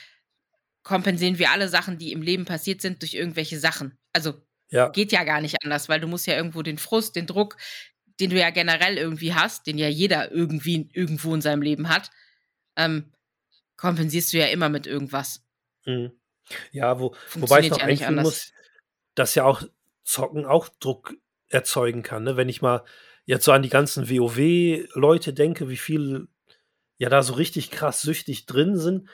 kompensieren 0.82 1.38
wir 1.38 1.50
alle 1.50 1.68
Sachen, 1.68 1.98
die 1.98 2.12
im 2.12 2.22
Leben 2.22 2.46
passiert 2.46 2.80
sind, 2.80 3.02
durch 3.02 3.14
irgendwelche 3.14 3.58
Sachen. 3.58 3.98
Also, 4.14 4.34
Ja. 4.70 4.88
geht 4.88 5.12
ja 5.12 5.24
gar 5.24 5.40
nicht 5.40 5.56
anders, 5.64 5.88
weil 5.88 6.00
du 6.00 6.06
musst 6.06 6.26
ja 6.26 6.36
irgendwo 6.36 6.62
den 6.62 6.78
Frust, 6.78 7.16
den 7.16 7.26
Druck, 7.26 7.56
den 8.20 8.30
du 8.30 8.38
ja 8.38 8.50
generell 8.50 8.98
irgendwie 8.98 9.34
hast, 9.34 9.66
den 9.66 9.78
ja 9.78 9.88
jeder 9.88 10.30
irgendwie 10.30 10.88
irgendwo 10.92 11.34
in 11.34 11.40
seinem 11.40 11.62
Leben 11.62 11.88
hat, 11.88 12.10
ähm, 12.76 13.12
kompensierst 13.76 14.32
du 14.32 14.38
ja 14.38 14.46
immer 14.46 14.68
mit 14.68 14.86
irgendwas. 14.86 15.42
Mhm. 15.86 16.12
Ja, 16.72 17.00
wo 17.00 17.14
wobei 17.34 17.60
ich 17.60 17.70
noch 17.70 17.78
ja 17.78 17.84
einfügen 17.84 18.22
muss, 18.22 18.52
dass 19.14 19.34
ja 19.34 19.44
auch 19.44 19.62
Zocken 20.04 20.44
auch 20.44 20.68
Druck 20.80 21.14
erzeugen 21.48 22.02
kann, 22.02 22.24
ne? 22.24 22.36
Wenn 22.36 22.48
ich 22.48 22.62
mal 22.62 22.84
jetzt 23.24 23.44
so 23.44 23.52
an 23.52 23.62
die 23.62 23.68
ganzen 23.68 24.08
WoW-Leute 24.08 25.32
denke, 25.32 25.68
wie 25.68 25.76
viel 25.76 26.28
ja 26.98 27.08
da 27.08 27.22
so 27.22 27.34
richtig 27.34 27.70
krass 27.70 28.02
süchtig 28.02 28.46
drin 28.46 28.76
sind 28.76 29.08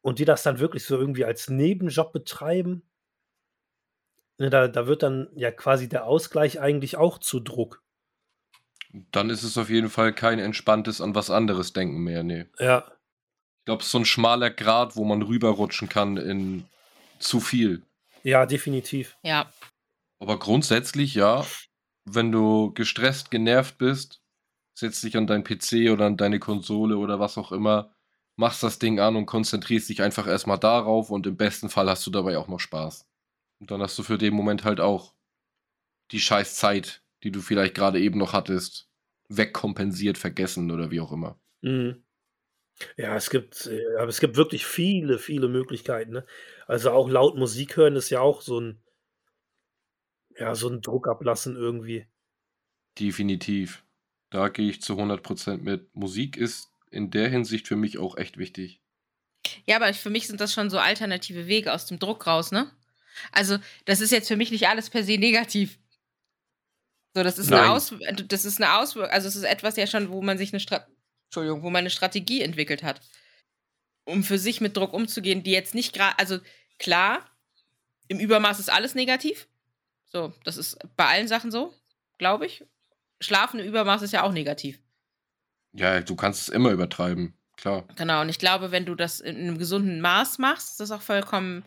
und 0.00 0.18
die 0.18 0.24
das 0.24 0.42
dann 0.42 0.58
wirklich 0.58 0.84
so 0.84 0.98
irgendwie 0.98 1.24
als 1.24 1.48
Nebenjob 1.48 2.12
betreiben. 2.12 2.82
Ne, 4.38 4.50
da 4.50 4.66
da 4.68 4.86
wird 4.86 5.02
dann 5.02 5.28
ja 5.36 5.50
quasi 5.52 5.88
der 5.88 6.06
Ausgleich 6.06 6.60
eigentlich 6.60 6.96
auch 6.96 7.18
zu 7.18 7.40
Druck. 7.40 7.82
Dann 9.12 9.30
ist 9.30 9.42
es 9.42 9.58
auf 9.58 9.70
jeden 9.70 9.90
Fall 9.90 10.12
kein 10.12 10.38
entspanntes 10.38 11.00
an 11.00 11.14
was 11.14 11.30
anderes 11.30 11.72
denken 11.72 12.02
mehr, 12.02 12.22
ne. 12.22 12.48
Ja. 12.58 12.84
Ich 13.60 13.66
glaube, 13.66 13.80
es 13.80 13.86
ist 13.86 13.92
so 13.92 13.98
'n 13.98 14.04
schmaler 14.04 14.50
Grat, 14.50 14.96
wo 14.96 15.04
man 15.04 15.22
rüberrutschen 15.22 15.88
kann 15.88 16.16
in 16.16 16.64
zu 17.18 17.40
viel. 17.40 17.82
Ja, 18.22 18.46
definitiv. 18.46 19.16
Ja. 19.22 19.50
Aber 20.20 20.38
grundsätzlich 20.38 21.14
ja, 21.14 21.46
wenn 22.04 22.32
du 22.32 22.72
gestresst, 22.74 23.30
genervt 23.30 23.78
bist, 23.78 24.20
setzt 24.78 25.02
dich 25.04 25.16
an 25.16 25.26
deinen 25.26 25.44
PC 25.44 25.90
oder 25.92 26.06
an 26.06 26.16
deine 26.16 26.40
Konsole 26.40 26.96
oder 26.98 27.20
was 27.20 27.38
auch 27.38 27.52
immer, 27.52 27.94
machst 28.36 28.62
das 28.62 28.78
Ding 28.78 29.00
an 29.00 29.16
und 29.16 29.26
konzentrierst 29.26 29.88
dich 29.88 30.02
einfach 30.02 30.26
erst 30.26 30.46
mal 30.46 30.56
darauf 30.58 31.10
und 31.10 31.26
im 31.26 31.36
besten 31.36 31.70
Fall 31.70 31.88
hast 31.88 32.06
du 32.06 32.10
dabei 32.10 32.38
auch 32.38 32.48
noch 32.48 32.60
Spaß. 32.60 33.06
Und 33.64 33.70
dann 33.70 33.80
hast 33.80 33.98
du 33.98 34.02
für 34.02 34.18
den 34.18 34.34
Moment 34.34 34.64
halt 34.64 34.78
auch 34.78 35.14
die 36.12 36.20
scheiß 36.20 36.56
Zeit, 36.56 37.02
die 37.22 37.30
du 37.32 37.40
vielleicht 37.40 37.74
grade 37.74 37.98
eben 37.98 38.18
noch 38.18 38.34
hattest, 38.34 38.90
wegkompensiert, 39.30 40.18
vergessen 40.18 40.70
oder 40.70 40.90
wie 40.90 41.00
auch 41.00 41.12
immer. 41.12 41.40
Mhm. 41.62 42.04
Ja, 42.96 43.16
es 43.16 43.30
gibt 43.30 43.66
äh, 43.66 43.82
aber 43.98 44.08
es 44.08 44.20
gibt 44.20 44.36
wirklich 44.36 44.66
viele, 44.66 45.18
viele 45.18 45.48
Möglichkeiten, 45.48 46.12
ne? 46.12 46.26
Also, 46.66 46.90
auch 46.92 47.08
laut 47.10 47.36
Musik 47.36 47.76
hören 47.76 47.96
ist 47.96 48.10
ja 48.10 48.20
auch 48.20 48.42
so 48.42 48.58
'n 48.60 48.82
ja, 50.38 50.54
so 50.54 50.68
'n 50.68 50.80
Druck 50.80 51.08
ablassen 51.08 51.56
irgendwie. 51.56 52.06
Definitiv. 52.98 53.84
Da 54.30 54.48
gehe 54.48 54.68
ich 54.68 54.82
zu 54.82 54.96
100% 54.96 55.62
mit. 55.62 55.94
Musik 55.94 56.36
ist 56.36 56.72
in 56.90 57.10
der 57.12 57.28
Hinsicht 57.28 57.68
für 57.68 57.76
mich 57.76 57.98
auch 57.98 58.16
echt 58.16 58.36
wichtig. 58.36 58.80
Ja, 59.66 59.76
aber 59.76 59.92
für 59.94 60.08
mich 60.10 60.26
sind 60.26 60.40
das 60.40 60.52
schon 60.54 60.70
so 60.70 60.78
alternative 60.78 61.46
Wege 61.46 61.72
aus 61.72 61.84
dem 61.86 61.98
Druck 61.98 62.26
raus, 62.26 62.50
ne? 62.52 62.70
Also, 63.32 63.58
das 63.86 64.00
ist 64.00 64.10
jetzt 64.12 64.28
für 64.28 64.36
mich 64.36 64.50
nicht 64.50 64.68
alles 64.68 64.90
per 64.90 65.04
se 65.04 65.18
negativ. 65.18 65.78
So, 67.16 67.22
das 67.22 67.38
ist 67.38 67.52
'ne 67.52 67.64
Nein. 67.64 67.68
Aus 67.68 67.94
das 68.26 68.44
ist 68.44 68.58
'ne 68.58 68.74
Auswirk 68.76 69.12
also, 69.12 69.28
es 69.28 69.36
ist 69.36 69.44
etwas 69.44 69.76
ja 69.76 69.86
schon, 69.86 70.10
wo 70.10 70.20
man 70.20 70.36
sich 70.36 70.52
'ne 70.52 70.58
Strat 70.58 70.88
Entschuldigung, 71.28 71.62
wo 71.62 71.70
man 71.70 71.84
'ne 71.84 71.90
Strategie 71.90 72.42
entwickelt 72.42 72.82
hat, 72.82 73.00
um 74.04 74.24
für 74.24 74.38
sich 74.38 74.60
mit 74.60 74.76
Druck 74.76 74.94
umzugehen, 74.94 75.42
die 75.44 75.52
jetzt 75.52 75.74
nicht 75.74 75.94
gra 75.94 76.12
also, 76.18 76.38
klar, 76.78 77.30
im 78.08 78.20
Übermaß 78.20 78.60
ist 78.60 78.70
alles 78.72 78.94
negativ. 78.96 79.48
So, 80.06 80.32
das 80.44 80.56
ist 80.58 80.78
bei 80.96 81.06
allen 81.06 81.28
Sachen 81.28 81.52
so, 81.52 81.74
glaube 82.18 82.46
ich. 82.46 82.64
Schlafen 83.20 83.60
im 83.60 83.66
Übermaß 83.68 84.02
ist 84.02 84.12
ja 84.12 84.24
auch 84.24 84.32
negativ. 84.32 84.80
Ja, 85.76 86.00
du 86.00 86.14
kannst 86.14 86.42
es 86.42 86.48
immer 86.48 86.70
übertreiben, 86.70 87.36
klar. 87.56 87.88
Genau, 87.96 88.22
und 88.22 88.28
ich 88.28 88.38
glaube, 88.38 88.72
wenn 88.72 88.86
du 88.86 88.94
das 88.94 89.20
in 89.20 89.44
'nem 89.46 89.58
gesunden 89.58 90.00
Maß 90.00 90.38
machst, 90.38 90.70
ist 90.72 90.80
das 90.80 90.90
auch 90.90 91.02
vollkommen 91.02 91.64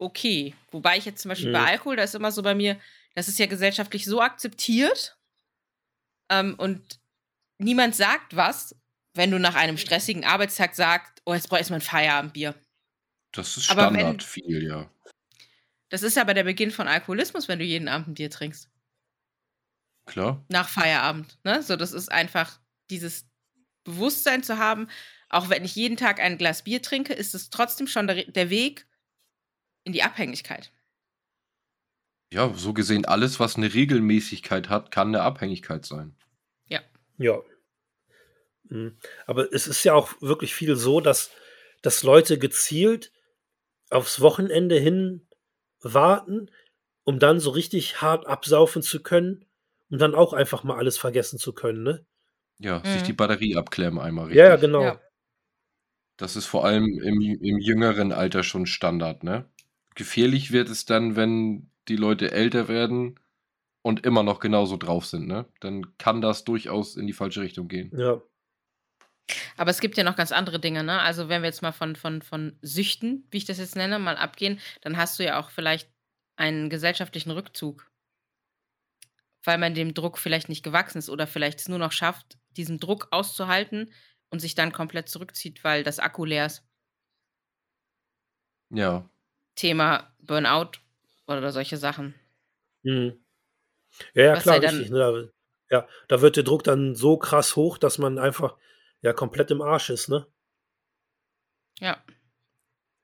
okay. 0.00 0.54
Wobei 0.72 0.98
ich 0.98 1.04
jetzt 1.06 1.22
zum 1.22 1.30
Beispiel 1.30 1.50
bei 1.50 1.60
Mhm. 1.60 1.66
Alkohol, 1.66 1.96
da 1.96 2.04
ist 2.04 2.14
immer 2.16 2.32
so 2.32 2.42
bei 2.42 2.54
mir, 2.54 2.80
das 3.14 3.28
ist 3.28 3.38
ja 3.38 3.46
gesellschaftlich 3.46 4.04
so 4.06 4.20
akzeptiert 4.22 5.18
ähm, 6.30 6.54
und 6.58 7.00
niemand 7.58 7.96
sagt 7.96 8.36
was, 8.36 8.76
wenn 9.14 9.30
du 9.30 9.38
nach 9.40 9.56
einem 9.56 9.78
stressigen 9.78 10.24
Arbeitstag 10.24 10.74
sagst: 10.74 11.22
„Oh, 11.26 11.34
jetzt 11.34 11.48
brauche 11.48 11.58
ich 11.58 11.62
erst 11.62 11.70
mal 11.70 11.76
'n 11.78 11.82
Feierabendbier.“ 11.82 12.54
Das 13.32 13.56
ist 13.56 13.66
Aber 13.66 13.92
wenn 13.94 14.20
Standard 14.20 14.22
viel, 14.22 14.62
ja. 14.62 14.88
Das 15.88 16.02
ist 16.02 16.18
aber 16.18 16.34
der 16.34 16.42
Beginn 16.42 16.72
von 16.72 16.88
Alkoholismus, 16.88 17.46
wenn 17.46 17.60
du 17.60 17.64
jeden 17.64 17.86
Abend 17.86 18.08
'n 18.08 18.14
Bier 18.14 18.30
trinkst. 18.30 18.70
Klar. 20.06 20.44
Nach 20.48 20.68
Feierabend, 20.68 21.38
ne? 21.44 21.62
So, 21.62 21.76
das 21.76 21.92
ist 21.92 22.10
einfach 22.10 22.58
dieses 22.90 23.28
Bewusstsein 23.84 24.42
zu 24.42 24.58
haben, 24.58 24.88
auch 25.28 25.50
wenn 25.50 25.64
ich 25.64 25.76
jeden 25.76 25.96
Tag 25.96 26.20
ein 26.20 26.38
Glas 26.38 26.64
Bier 26.64 26.82
trinke, 26.82 27.14
ist 27.14 27.34
es 27.34 27.50
trotzdem 27.50 27.86
schon 27.86 28.06
der 28.08 28.24
der 28.26 28.50
Weg 28.50 28.86
in 29.84 29.92
die 29.92 30.02
Abhängigkeit. 30.02 30.70
Ja, 32.32 32.52
so 32.54 32.72
gesehen, 32.72 33.06
alles, 33.06 33.40
was 33.40 33.56
'ne 33.58 33.74
Regelmäßigkeit 33.74 34.68
hat, 34.68 34.92
kann 34.92 35.10
'ne 35.10 35.20
Abhängigkeit 35.20 35.84
sein. 35.84 36.14
Ja. 36.68 36.80
Ja. 37.18 37.42
Mhm. 38.68 38.96
Aber 39.26 39.52
es 39.52 39.66
ist 39.66 39.84
ja 39.84 39.94
auch 39.94 40.12
wirklich 40.20 40.54
viel 40.54 40.76
so, 40.76 41.00
dass 41.00 41.30
dass 41.82 42.02
Leute 42.02 42.38
gezielt 42.38 43.10
aufs 43.90 44.20
Wochenende 44.20 44.78
hin 44.78 45.28
warten, 45.82 46.50
um 47.04 47.18
dann 47.20 47.40
so 47.40 47.50
richtig 47.50 48.02
hart 48.02 48.26
absaufen 48.26 48.82
zu 48.82 49.02
können 49.02 49.46
und 49.90 50.00
dann 50.00 50.14
auch 50.16 50.32
einfach 50.34 50.64
mal 50.64 50.76
alles 50.78 50.98
vergessen 50.98 51.38
zu 51.38 51.52
können, 51.54 51.82
ne? 51.84 52.06
Ja, 52.62 52.84
sich 52.84 53.02
die 53.02 53.12
Mhm. 53.12 53.14
Batterie 53.14 53.56
abklemmen 53.56 53.98
einmal 53.98 54.26
Ja, 54.32 54.46
ja, 54.46 54.56
richtig. 54.56 54.56
genau. 54.56 54.92
Ja. 54.92 55.00
Das 56.20 56.36
ist 56.36 56.44
vor 56.44 56.66
allem 56.66 56.84
im 57.02 57.22
im 57.42 57.58
jüngeren 57.58 58.12
Alter 58.12 58.42
schon 58.44 58.66
Standard, 58.66 59.24
ne? 59.24 59.46
Gefährlich 60.00 60.50
wird 60.50 60.70
es 60.70 60.86
dann, 60.86 61.14
wenn 61.14 61.70
die 61.86 61.96
Leute 61.96 62.30
älter 62.30 62.68
werden 62.68 63.20
und 63.82 64.06
immer 64.06 64.22
noch 64.22 64.40
genauso 64.40 64.78
drauf 64.78 65.04
sind, 65.04 65.26
ne? 65.26 65.44
Dann 65.60 65.98
kann 65.98 66.22
das 66.22 66.44
durchaus 66.44 66.96
in 66.96 67.06
die 67.06 67.12
falsche 67.12 67.42
Richtung 67.42 67.68
gehen. 67.68 67.92
Ja. 67.94 68.22
Aber 69.58 69.70
es 69.70 69.78
gibt 69.78 69.98
ja 69.98 70.04
noch 70.04 70.16
ganz 70.16 70.32
andere 70.32 70.58
Dinge, 70.58 70.84
ne? 70.84 71.02
Also, 71.02 71.28
wenn 71.28 71.42
wir 71.42 71.48
jetzt 71.48 71.60
mal 71.60 71.72
von 71.72 71.96
von 71.96 72.22
von 72.22 72.58
Süchten, 72.62 73.28
wie 73.30 73.36
ich 73.36 73.44
das 73.44 73.58
jetzt 73.58 73.76
nenne, 73.76 73.98
mal 73.98 74.16
abgehen, 74.16 74.58
dann 74.80 74.96
hast 74.96 75.18
du 75.18 75.22
ja 75.22 75.38
auch 75.38 75.50
vielleicht 75.50 75.90
einen 76.36 76.70
gesellschaftlichen 76.70 77.32
Rückzug. 77.32 77.90
Weil 79.44 79.58
man 79.58 79.74
dem 79.74 79.92
Druck 79.92 80.16
vielleicht 80.16 80.48
nicht 80.48 80.62
gewachsen 80.62 80.96
ist 80.96 81.10
oder 81.10 81.26
vielleicht 81.26 81.60
es 81.60 81.68
nur 81.68 81.78
noch 81.78 81.92
schafft, 81.92 82.38
diesen 82.56 82.80
Druck 82.80 83.08
auszuhalten 83.10 83.92
und 84.30 84.40
sich 84.40 84.54
dann 84.54 84.72
komplett 84.72 85.10
zurückzieht, 85.10 85.62
weil 85.62 85.82
das 85.84 85.98
Akku 85.98 86.24
leer 86.24 86.46
ist. 86.46 86.64
Ja. 88.70 89.10
Thema 89.60 90.12
Burnout 90.20 90.72
oder 91.26 91.52
solche 91.52 91.76
Sachen. 91.76 92.14
Mhm. 92.84 93.20
Ja, 94.14 94.24
ja, 94.24 94.36
Was 94.36 94.44
klar, 94.44 94.58
sei 94.58 94.60
dann 94.60 94.86
richtig, 94.86 94.90
ne? 94.90 94.98
Da 94.98 95.30
ja, 95.78 95.88
da 96.08 96.20
wird 96.22 96.36
der 96.36 96.44
Druck 96.44 96.64
dann 96.64 96.94
so 96.96 97.16
krass 97.18 97.56
hoch, 97.56 97.78
dass 97.78 97.98
man 97.98 98.18
einfach, 98.18 98.56
ja, 99.02 99.12
komplett 99.12 99.50
im 99.52 99.62
Arsch 99.62 99.90
ist, 99.90 100.08
ne? 100.08 100.26
Ja. 101.80 102.02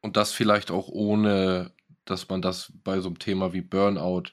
Und 0.04 0.16
das 0.16 0.32
vielleicht 0.32 0.70
auch 0.70 0.88
ohne, 0.88 1.72
dass 2.04 2.28
man 2.28 2.42
das 2.42 2.72
bei 2.84 3.00
so 3.00 3.08
'nem 3.08 3.18
Thema 3.18 3.52
wie 3.52 3.62
Burnout 3.62 4.24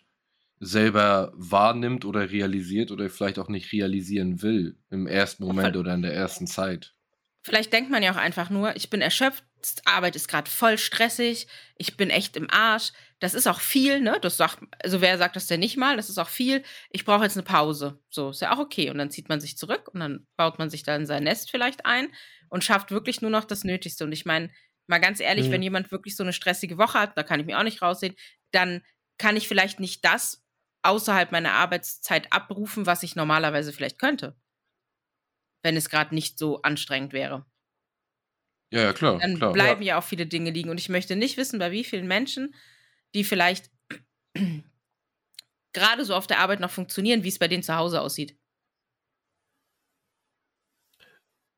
selber 0.60 1.34
wahrnimmt 1.36 2.06
oder 2.06 2.32
realisiert 2.32 2.92
oder 2.92 3.10
vielleicht 3.10 3.39
auch 3.39 3.50
nicht 3.50 3.72
realisieren 3.74 4.42
will 4.42 4.77
im 4.89 5.08
ersten 5.08 5.46
Moment 5.46 5.77
oder 5.77 5.94
in 5.94 6.01
der 6.03 6.13
ersten 6.15 6.48
Zeit. 6.48 6.94
Vielleicht 7.46 7.74
denkt 7.74 7.92
man 7.92 8.01
ja 8.01 8.12
auch 8.12 8.15
einfach 8.15 8.50
nur: 8.50 8.75
„Ich 8.75 8.89
bin 8.89 9.01
erschöpft, 9.01 9.44
Arbeit 9.86 10.15
ist 10.15 10.27
grad 10.27 10.50
voll 10.50 10.77
stressig, 10.77 11.48
ich 11.77 11.98
bin 11.98 12.10
echt 12.10 12.36
im 12.38 12.50
Arsch.“ 12.51 12.91
Das 13.20 13.34
ist 13.34 13.48
auch 13.48 13.62
viel, 13.62 14.01
ne? 14.01 14.17
Das 14.22 14.38
sagt 14.38 14.60
also, 14.84 15.01
wer 15.01 15.17
sagt 15.17 15.36
das 15.36 15.48
denn 15.48 15.60
nicht 15.62 15.77
mal? 15.77 15.96
Das 15.98 16.10
ist 16.10 16.17
auch 16.17 16.29
viel. 16.29 16.63
„Ich 16.89 17.05
brauche 17.05 17.24
jetzt 17.24 17.36
'ne 17.38 17.43
Pause.“ 17.43 18.00
So, 18.10 18.32
ist 18.32 18.41
ja 18.41 18.53
auch 18.53 18.60
okay. 18.60 18.89
Und 18.89 18.98
dann 18.98 19.12
zieht 19.12 19.29
man 19.29 19.39
sich 19.41 19.58
zurück 19.58 19.89
und 19.93 20.00
dann 20.01 20.27
baut 20.38 20.60
man 20.60 20.70
sich 20.70 20.84
da 20.84 20.96
in 20.96 21.05
sein 21.05 21.24
Nest 21.24 21.51
vielleicht 21.51 21.86
ein 21.86 22.08
und 22.50 22.63
schafft 22.63 22.91
wirklich 22.91 23.22
nur 23.22 23.32
noch 23.32 23.46
das 23.46 23.63
Nötigste. 23.63 24.03
Und 24.05 24.12
ich 24.12 24.25
meine, 24.25 24.50
mal 24.88 25.00
ganz 25.00 25.20
ehrlich, 25.22 25.51
wenn 25.51 25.62
Mhm. 25.62 25.63
jemand 25.63 25.91
wirklich 25.91 26.15
so 26.15 26.24
'ne 26.24 26.34
stressige 26.34 26.77
Woche 26.77 27.00
hat, 27.00 27.17
da 27.17 27.24
kann 27.24 27.39
ich 27.39 27.46
mich 27.46 27.55
auch 27.55 27.63
nicht 27.63 27.82
raussehen, 27.82 28.15
dann 28.51 28.82
kann 29.17 29.38
ich 29.38 29.48
vielleicht 29.48 29.79
nicht 29.79 30.03
das 30.05 30.43
außerhalb 30.84 31.32
meiner 31.32 31.53
Arbeitszeit 31.53 32.34
abrufen, 32.34 32.86
was 32.86 33.03
ich 33.03 33.15
normalerweise 33.15 33.72
vielleicht 33.74 34.00
könnte. 34.00 34.36
Wenn 35.65 35.77
es 35.77 35.89
grad 35.89 36.12
nicht 36.12 36.38
so 36.38 36.62
anstrengend 36.62 37.13
wäre. 37.13 37.46
Ja, 38.74 38.82
ja, 38.82 38.94
klar, 38.94 39.22
Dann 39.22 39.34
klar. 39.34 39.51
bleiben 39.51 39.82
Ja. 39.84 39.88
ja 39.96 40.00
auch 40.00 40.03
viele 40.03 40.25
Dinge 40.25 40.51
liegen. 40.51 40.70
Und 40.70 40.80
ich 40.80 40.89
möchte 40.89 41.15
nicht 41.15 41.38
wissen, 41.38 41.60
bei 41.60 41.72
wie 41.72 41.84
vielen 41.84 42.08
Menschen, 42.08 42.56
die 43.15 43.24
vielleicht 43.24 43.70
grade 45.74 46.06
so 46.06 46.15
auf 46.15 46.27
der 46.27 46.39
Arbeit 46.39 46.60
noch 46.62 46.72
funktionieren, 46.72 47.24
wie's 47.24 47.39
bei 47.39 47.48
denen 47.48 47.63
zu 47.63 47.75
Hause 47.75 48.01
aussieht. 48.01 48.38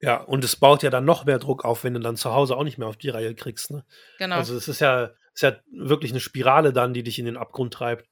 Ja, 0.02 0.18
und 0.22 0.44
es 0.44 0.56
baut 0.58 0.84
ja 0.84 0.90
dann 0.90 1.06
noch 1.06 1.26
mehr 1.26 1.40
Druck 1.40 1.64
auf, 1.64 1.84
wenn 1.84 1.94
du 1.94 2.00
dann 2.00 2.18
zu 2.18 2.34
Hause 2.34 2.56
auch 2.58 2.64
nicht 2.64 2.78
mehr 2.78 2.88
auf 2.88 2.98
die 2.98 3.10
Reihe 3.10 3.34
kriegst, 3.34 3.72
ne? 3.72 3.86
Genau. 4.20 4.46
Also, 4.46 4.56
es 4.56 4.68
ist 4.68 4.80
ja 4.82 5.12
ist 5.34 5.42
ja 5.42 5.58
wirklich 5.72 6.14
'ne 6.14 6.20
Spirale 6.20 6.74
dann, 6.74 6.94
die 6.94 7.04
dich 7.04 7.20
in 7.20 7.26
den 7.26 7.38
Abgrund 7.38 7.74
treibt. 7.74 8.06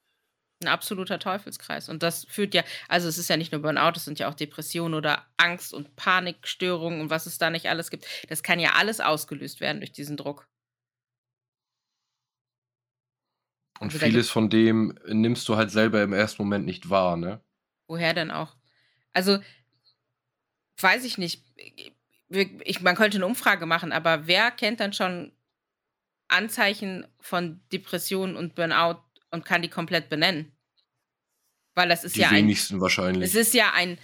'N 0.64 0.68
absoluter 0.68 1.18
Teufelskreis. 1.18 1.88
Und 1.88 2.02
das 2.02 2.26
führt 2.28 2.54
ja 2.54 2.62
also, 2.88 3.08
es 3.08 3.18
ist 3.18 3.28
ja 3.28 3.36
nicht 3.36 3.52
nur 3.52 3.62
Burnout, 3.62 3.92
es 3.96 4.04
sind 4.04 4.18
ja 4.18 4.28
auch 4.28 4.34
Depressionen 4.34 4.94
oder 4.94 5.26
Angst 5.36 5.74
und 5.74 5.96
Panikstörungen 5.96 7.00
und 7.02 7.10
was 7.10 7.26
es 7.26 7.38
da 7.38 7.50
nicht 7.50 7.68
alles 7.68 7.90
gibt. 7.90 8.06
Das 8.28 8.42
kann 8.42 8.60
ja 8.60 8.72
alles 8.74 9.00
ausgelöst 9.00 9.60
werden 9.60 9.80
durch 9.80 9.92
diesen 9.92 10.16
Druck. 10.16 10.46
Und 13.80 13.92
Also, 13.92 13.98
vieles 13.98 14.30
von 14.30 14.48
dem 14.50 14.98
nimmst 15.06 15.48
du 15.48 15.56
halt 15.56 15.70
selber 15.70 16.02
im 16.02 16.12
ersten 16.12 16.42
Moment 16.42 16.64
nicht 16.64 16.90
wahr, 16.90 17.16
ne? 17.16 17.40
Woher 17.90 18.14
denn 18.14 18.30
auch? 18.30 18.56
Also 19.12 19.38
weiß 20.80 21.04
ich 21.04 21.18
nicht. 21.18 21.42
Ich 22.28 22.80
man 22.80 22.96
könnte 22.96 23.18
'ne 23.18 23.26
Umfrage 23.26 23.66
machen, 23.66 23.92
aber 23.92 24.26
wer 24.26 24.50
kennt 24.50 24.80
dann 24.80 24.92
schon 24.92 25.32
Anzeichen 26.28 27.06
von 27.20 27.62
Depression 27.72 28.36
und 28.36 28.54
Burnout 28.56 29.02
und 29.32 29.44
kann 29.46 29.62
die 29.62 29.70
komplett 29.70 30.10
benennen? 30.10 30.53
Weil 31.76 31.88
das 31.88 32.04
ist 32.04 32.16
Die 32.16 32.20
ja 32.20 32.28
ein 32.30 32.36
wenigsten 32.36 32.76
es 32.76 32.80
wahrscheinlich. 32.80 33.34
ist 33.34 33.54
ja 33.54 33.72
ein 33.74 33.98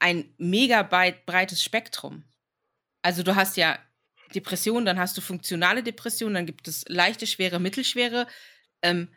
ein 0.00 0.34
mega 0.38 0.82
breit 0.82 1.26
breites 1.26 1.62
Spektrum. 1.62 2.24
Also, 3.02 3.22
du 3.22 3.36
hast 3.36 3.56
ja 3.56 3.78
Depression, 4.34 4.84
dann 4.84 4.98
hast 4.98 5.16
du 5.16 5.20
funktionale 5.20 5.82
Depression, 5.82 6.34
dann 6.34 6.46
gibt 6.46 6.68
es 6.68 6.84
leichte, 6.88 7.26
schwere, 7.26 7.60
mittelschwere. 7.60 8.26
Ähm, 8.82 9.08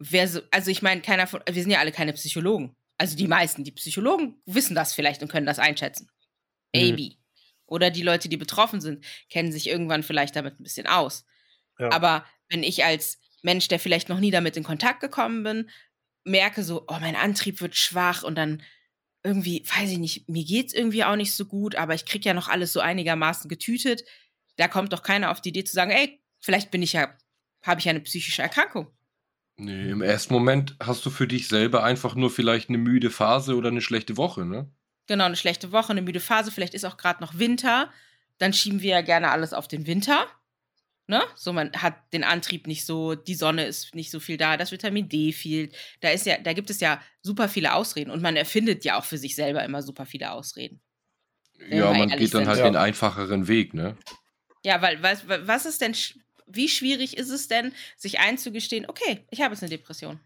so 0.00 0.40
also, 0.50 0.70
ich 0.70 0.82
meine, 0.82 1.00
keiner 1.02 1.26
von 1.26 1.42
wir 1.50 1.62
sind 1.62 1.72
ja 1.72 1.80
alle 1.80 1.92
keine 1.92 2.12
Psychologen. 2.14 2.76
Also, 2.98 3.16
die 3.16 3.28
meisten. 3.28 3.64
Die 3.64 3.72
Psychologen 3.72 4.40
wissen 4.46 4.74
das 4.76 4.94
vielleicht 4.94 5.22
und 5.22 5.30
können 5.30 5.46
das 5.46 5.58
einschätzen. 5.58 6.10
Mhm. 6.74 6.80
Maybe. 6.80 7.16
Oder 7.66 7.90
die 7.90 8.02
Leute, 8.02 8.28
die 8.28 8.36
betroffen 8.36 8.80
sind, 8.80 9.04
kennen 9.30 9.52
sich 9.52 9.68
irgendwann 9.68 10.02
vielleicht 10.02 10.36
damit 10.36 10.58
'n 10.60 10.64
bisschen 10.64 10.86
aus. 10.86 11.24
Ja. 11.78 11.90
Aber 11.92 12.26
wenn 12.50 12.62
ich 12.62 12.84
als 12.84 13.18
Mensch, 13.42 13.68
der 13.68 13.80
vielleicht 13.80 14.08
noch 14.08 14.20
nie 14.20 14.30
damit 14.30 14.56
in 14.56 14.64
Kontakt 14.64 15.00
gekommen 15.00 15.42
bin, 15.44 15.70
merke 16.24 16.62
so: 16.64 16.84
„Oh, 16.88 16.98
mein 17.00 17.16
Antrieb 17.16 17.60
wird 17.60 17.76
schwach“ 17.76 18.22
und 18.24 18.36
dann 18.36 18.62
irgendwie, 19.24 19.64
weiß 19.76 19.90
ich 19.92 19.98
nicht, 19.98 20.28
mir 20.28 20.44
geht's 20.44 20.72
irgendwie 20.74 21.04
auch 21.04 21.16
nicht 21.16 21.34
so 21.34 21.46
gut, 21.46 21.76
aber 21.76 21.94
ich 21.94 22.06
kriege 22.06 22.26
ja 22.28 22.34
noch 22.34 22.48
alles 22.48 22.72
so 22.72 22.80
einigermaßen 22.80 23.48
getütet. 23.50 24.04
Da 24.56 24.68
kommt 24.68 24.92
doch 24.92 25.02
keiner 25.04 25.30
auf 25.32 25.40
die 25.42 25.50
Idee 25.50 25.64
zu 25.64 25.74
sagen: 25.74 25.90
„Ey, 25.92 26.20
vielleicht 26.40 26.70
bin 26.72 26.82
ich 26.82 26.94
ja 26.94 27.16
habe 27.64 27.80
ich 27.80 27.86
ja 27.86 27.92
'ne 27.94 28.00
psychische 28.02 28.42
Erkrankung.“ 28.42 28.92
Ne, 29.58 29.90
im 29.90 30.00
ersten 30.02 30.32
Moment 30.32 30.76
hast 30.80 31.04
du 31.04 31.10
für 31.10 31.26
dich 31.28 31.46
selber 31.48 31.84
einfach 31.84 32.14
nur 32.14 32.30
vielleicht 32.30 32.70
'ne 32.70 32.78
müde 32.78 33.10
Phase 33.10 33.54
oder 33.54 33.70
'ne 33.70 33.82
schlechte 33.82 34.16
Woche, 34.16 34.46
ne? 34.46 34.72
Genau, 35.08 35.28
'ne 35.28 35.36
schlechte 35.36 35.72
Woche, 35.72 35.94
'ne 35.94 36.02
müde 36.02 36.20
Phase, 36.20 36.52
vielleicht 36.52 36.74
ist 36.74 36.84
auch 36.84 36.96
grad 36.96 37.20
noch 37.20 37.38
Winter. 37.38 37.90
Dann 38.38 38.52
schieben 38.52 38.82
wir 38.82 38.90
ja 38.90 39.00
gerne 39.02 39.30
alles 39.30 39.52
auf 39.52 39.66
den 39.68 39.86
Winter, 39.86 40.26
ne? 41.12 41.22
So, 41.36 41.52
man 41.54 41.72
hat 41.74 42.12
den 42.14 42.24
Antrieb 42.24 42.66
nicht 42.66 42.86
so, 42.86 43.14
die 43.16 43.34
Sonne 43.36 43.66
ist 43.66 43.94
nicht 43.94 44.10
so 44.10 44.20
viel 44.20 44.38
da, 44.38 44.56
das 44.58 44.72
Vitamin 44.72 45.08
D 45.08 45.32
fehlt. 45.32 45.76
Da 46.00 46.10
ist 46.10 46.26
ja 46.26 46.38
da 46.38 46.54
gibt 46.54 46.70
es 46.70 46.80
ja 46.80 47.00
super 47.22 47.48
viele 47.48 47.74
Ausreden 47.74 48.10
und 48.10 48.22
man 48.22 48.36
erfindet 48.36 48.84
ja 48.84 48.98
auch 48.98 49.04
für 49.04 49.18
sich 49.18 49.36
selber 49.36 49.64
immer 49.64 49.82
super 49.82 50.06
viele 50.06 50.32
Ausreden. 50.32 50.80
Ja, 51.70 51.92
man 51.94 52.14
geht 52.14 52.34
dann 52.34 52.46
sind. 52.46 52.48
halt 52.48 52.62
Ja. 52.62 52.64
den 52.64 52.76
einfacheren 52.76 53.48
Weg, 53.48 53.74
ne? 53.74 53.96
Ja, 54.64 54.80
weil 54.80 55.02
was 55.02 55.28
wa 55.28 55.38
was 55.46 55.66
ist 55.66 55.80
denn 55.80 55.94
wie 56.46 56.68
schwierig 56.68 57.16
ist 57.16 57.30
es 57.30 57.48
denn, 57.48 57.72
sich 57.96 58.20
einzugestehen: 58.20 58.86
„Okay, 58.88 59.26
ich 59.30 59.40
habe 59.40 59.54
jetzt 59.54 59.62
'ne 59.62 59.68
Depression?“ 59.68 60.20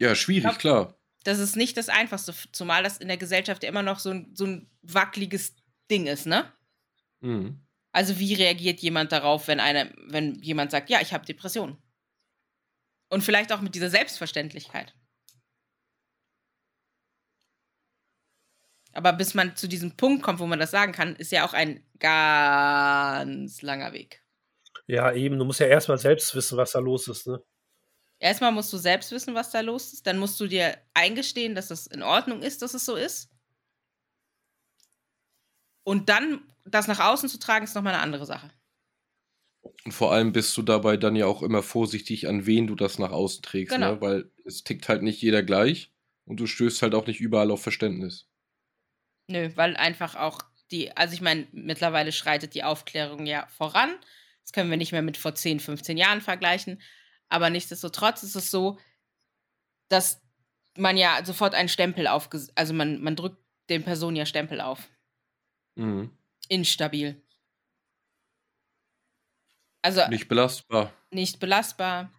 Ja, 0.00 0.14
schwierig, 0.14 0.58
glaube, 0.58 0.58
klar. 0.58 0.94
das 1.24 1.38
ist 1.38 1.56
nicht 1.56 1.76
das 1.76 1.88
Einfachste, 1.88 2.34
zumal 2.52 2.82
das 2.82 2.98
in 2.98 3.08
der 3.08 3.16
Gesellschaft 3.18 3.62
ja 3.62 3.68
immer 3.68 3.82
noch 3.82 3.98
so 4.00 4.10
'n 4.10 4.32
so 4.34 4.44
'n 4.46 4.70
wackeliges 4.82 5.56
Ding 5.90 6.06
ist, 6.06 6.26
ne? 6.26 6.52
Mhm. 7.22 7.60
Also, 7.92 8.18
wie 8.18 8.34
reagiert 8.34 8.80
jemand 8.80 9.12
darauf, 9.12 9.48
wenn 9.48 9.60
einer 9.60 9.90
wenn 10.06 10.34
jemand 10.42 10.70
sagt: 10.70 10.90
„Ja, 10.90 11.00
ich 11.00 11.12
habe 11.12 11.26
Depressionen?“ 11.26 11.76
Und 13.08 13.22
vielleicht 13.22 13.52
auch 13.52 13.60
mit 13.60 13.74
dieser 13.74 13.90
Selbstverständlichkeit. 13.90 14.94
Aber 18.92 19.12
bis 19.12 19.34
man 19.34 19.56
zu 19.56 19.68
diesem 19.68 19.96
Punkt 19.96 20.22
kommt, 20.22 20.40
wo 20.40 20.46
man 20.46 20.58
das 20.58 20.70
sagen 20.70 20.92
kann, 20.92 21.14
ist 21.16 21.32
ja 21.32 21.46
auch 21.46 21.52
ein 21.52 21.84
ganz 21.98 23.62
langer 23.62 23.92
Weg. 23.92 24.22
Ja, 24.86 25.12
eben, 25.12 25.38
du 25.38 25.44
musst 25.44 25.60
ja 25.60 25.66
erst 25.66 25.88
mal 25.88 25.98
selbst 25.98 26.34
wissen, 26.34 26.56
was 26.58 26.72
da 26.72 26.80
los 26.80 27.06
ist, 27.08 27.26
ne? 27.26 27.40
Erst 28.18 28.40
mal 28.42 28.50
musst 28.50 28.72
du 28.72 28.76
selbst 28.76 29.12
wissen, 29.12 29.34
was 29.34 29.50
da 29.50 29.60
los 29.60 29.92
ist. 29.94 30.06
Dann 30.06 30.18
musst 30.18 30.38
du 30.40 30.46
dir 30.46 30.76
eingestehen, 30.94 31.54
dass 31.54 31.70
es 31.70 31.86
in 31.86 32.02
Ordnung 32.02 32.42
ist, 32.42 32.60
dass 32.62 32.74
es 32.74 32.84
so 32.84 32.94
ist. 32.96 33.30
Und 35.84 36.08
dann 36.08 36.49
das 36.64 36.86
nach 36.88 37.00
außen 37.00 37.28
zu 37.28 37.38
tragen, 37.38 37.64
ist 37.64 37.74
noch 37.74 37.82
mal 37.82 37.92
'ne 37.92 38.00
andere 38.00 38.26
Sache. 38.26 38.50
Und 39.84 39.92
vor 39.92 40.12
allem 40.12 40.32
bist 40.32 40.56
du 40.56 40.62
dabei 40.62 40.96
dann 40.96 41.16
ja 41.16 41.26
auch 41.26 41.42
immer 41.42 41.62
vorsichtig, 41.62 42.28
an 42.28 42.46
wen 42.46 42.66
du 42.66 42.74
das 42.74 42.98
nach 42.98 43.12
außen 43.12 43.42
trägst, 43.42 43.76
Genau. 43.76 43.94
ne? 43.94 44.00
Weil 44.00 44.30
es 44.44 44.64
tickt 44.64 44.88
halt 44.88 45.02
nicht 45.02 45.20
jeder 45.22 45.42
gleich 45.42 45.92
und 46.24 46.40
du 46.40 46.46
stößt 46.46 46.82
halt 46.82 46.94
auch 46.94 47.06
nicht 47.06 47.20
überall 47.20 47.50
auf 47.50 47.62
Verständnis. 47.62 48.24
Nö, 49.28 49.50
weil 49.54 49.76
einfach 49.76 50.16
auch 50.16 50.40
die 50.70 50.96
also, 50.96 51.14
ich 51.14 51.20
meine, 51.20 51.46
mittlerweile 51.52 52.12
schreitet 52.12 52.54
die 52.54 52.64
Aufklärung 52.64 53.26
ja 53.26 53.46
voran. 53.48 53.90
Das 54.42 54.52
können 54.52 54.70
wir 54.70 54.76
nicht 54.76 54.92
mehr 54.92 55.02
mit 55.02 55.16
vor 55.16 55.34
10, 55.34 55.60
15 55.60 55.96
Jahren 55.96 56.20
vergleichen. 56.20 56.80
Aber 57.28 57.50
nichtsdestotrotz 57.50 58.22
ist 58.22 58.34
es 58.36 58.50
so, 58.50 58.78
dass 59.90 60.22
man 60.78 60.96
ja 60.96 61.24
sofort 61.24 61.54
einen 61.54 61.68
Stempel 61.68 62.06
aufges 62.06 62.50
also, 62.56 62.72
man 62.74 63.02
man 63.02 63.16
drückt 63.16 63.38
den 63.68 63.82
Personen 63.84 64.16
ja 64.16 64.24
Stempel 64.26 64.60
auf. 64.60 64.88
Mhm. 65.76 66.10
Instabil. 66.50 67.22
Also 69.82 70.06
Nicht 70.08 70.28
belastbar. 70.28 70.92
nicht 71.10 71.40
belastbar. 71.40 72.10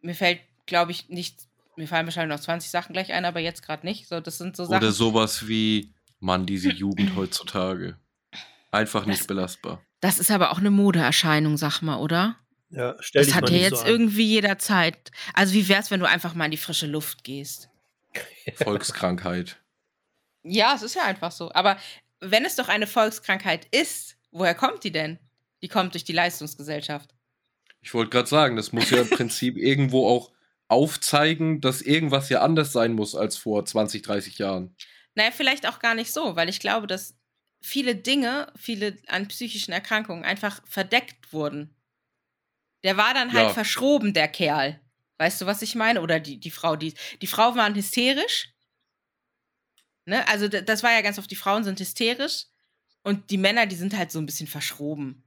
Mir 0.00 0.14
fällt, 0.14 0.40
glaube 0.66 0.92
ich, 0.92 1.08
nichts 1.08 1.48
mir 1.78 1.86
fallen 1.88 2.06
wahrscheinlich 2.06 2.34
noch 2.34 2.42
20 2.42 2.70
Sachen 2.70 2.94
gleich 2.94 3.12
ein, 3.12 3.26
aber 3.26 3.38
jetzt 3.40 3.62
gerade 3.62 3.84
nicht. 3.84 4.08
So, 4.08 4.20
das 4.20 4.38
sind 4.38 4.56
so 4.56 4.64
Sachen. 4.64 4.78
Oder 4.78 4.92
sowas 4.92 5.46
wie, 5.46 5.92
Mann, 6.20 6.46
diese 6.46 6.70
Jugend 6.70 7.14
heutzutage. 7.16 7.98
Einfach 8.70 9.04
nicht 9.04 9.20
Das- 9.20 9.26
belastbar. 9.26 9.82
Das 10.00 10.18
ist 10.18 10.30
aber 10.30 10.52
auch 10.52 10.58
eine 10.58 10.70
Modeerscheinung, 10.70 11.56
sag 11.56 11.80
mal, 11.82 11.96
oder? 11.96 12.38
Ja, 12.70 12.94
stell 13.00 13.20
Das 13.20 13.28
dich 13.28 13.34
hat 13.34 13.48
ja 13.48 13.54
nicht 13.56 13.62
jetzt 13.62 13.80
so 13.80 13.86
irgendwie 13.86 14.26
jederzeit. 14.26 15.10
Also 15.34 15.54
wie 15.54 15.68
wär's, 15.68 15.90
wenn 15.90 16.00
du 16.00 16.06
einfach 16.08 16.34
mal 16.34 16.44
in 16.44 16.50
die 16.50 16.56
frische 16.58 16.86
Luft 16.86 17.24
gehst? 17.24 17.68
Volkskrankheit. 18.56 19.56
Ja, 20.42 20.74
es 20.74 20.82
ist 20.82 20.94
ja 20.94 21.04
einfach 21.04 21.32
so. 21.32 21.50
Aber 21.52 21.76
wenn 22.20 22.44
es 22.44 22.56
doch 22.56 22.68
eine 22.68 22.86
Volkskrankheit 22.86 23.66
ist, 23.74 24.16
woher 24.30 24.54
kommt 24.54 24.84
die 24.84 24.92
denn? 24.92 25.18
Die 25.62 25.68
kommt 25.68 25.94
durch 25.94 26.04
die 26.04 26.12
Leistungsgesellschaft. 26.12 27.14
Ich 27.80 27.94
wollte 27.94 28.10
gerade 28.10 28.28
sagen, 28.28 28.56
das 28.56 28.72
muss 28.72 28.90
ja 28.90 29.00
im 29.02 29.08
Prinzip 29.10 29.56
irgendwo 29.56 30.06
auch 30.08 30.32
aufzeigen, 30.68 31.60
dass 31.60 31.80
irgendwas 31.82 32.28
ja 32.28 32.40
anders 32.42 32.72
sein 32.72 32.92
muss 32.92 33.14
als 33.14 33.36
vor 33.36 33.64
20, 33.64 34.02
30 34.02 34.38
Jahren. 34.38 34.76
Naja, 35.14 35.30
vielleicht 35.30 35.66
auch 35.68 35.78
gar 35.78 35.94
nicht 35.94 36.12
so, 36.12 36.36
weil 36.36 36.48
ich 36.48 36.60
glaube, 36.60 36.86
dass 36.86 37.16
viele 37.62 37.94
Dinge, 37.96 38.52
viele 38.56 38.98
an 39.06 39.28
psychischen 39.28 39.72
Erkrankungen 39.72 40.24
einfach 40.24 40.60
verdeckt 40.66 41.32
wurden. 41.32 41.74
Der 42.84 42.96
war 42.96 43.14
dann 43.14 43.32
halt 43.32 43.48
Ja. 43.48 43.54
verschroben, 43.54 44.12
der 44.12 44.28
Kerl. 44.28 44.80
Weißt 45.18 45.40
du, 45.40 45.46
was 45.46 45.62
ich 45.62 45.74
meine? 45.74 46.02
Oder 46.02 46.20
die, 46.20 46.38
die 46.38 46.50
Frau, 46.50 46.76
die. 46.76 46.94
Die 47.22 47.26
Frauen 47.26 47.56
waren 47.56 47.74
hysterisch. 47.74 48.52
Ne? 50.06 50.26
Also, 50.28 50.48
das 50.48 50.82
war 50.82 50.92
ja 50.92 51.02
ganz 51.02 51.18
oft, 51.18 51.30
die 51.30 51.36
Frauen 51.36 51.64
sind 51.64 51.78
hysterisch 51.80 52.46
und 53.02 53.30
die 53.30 53.38
Männer, 53.38 53.66
die 53.66 53.76
sind 53.76 53.96
halt 53.96 54.10
so 54.10 54.18
ein 54.18 54.26
bisschen 54.26 54.46
verschroben. 54.46 55.24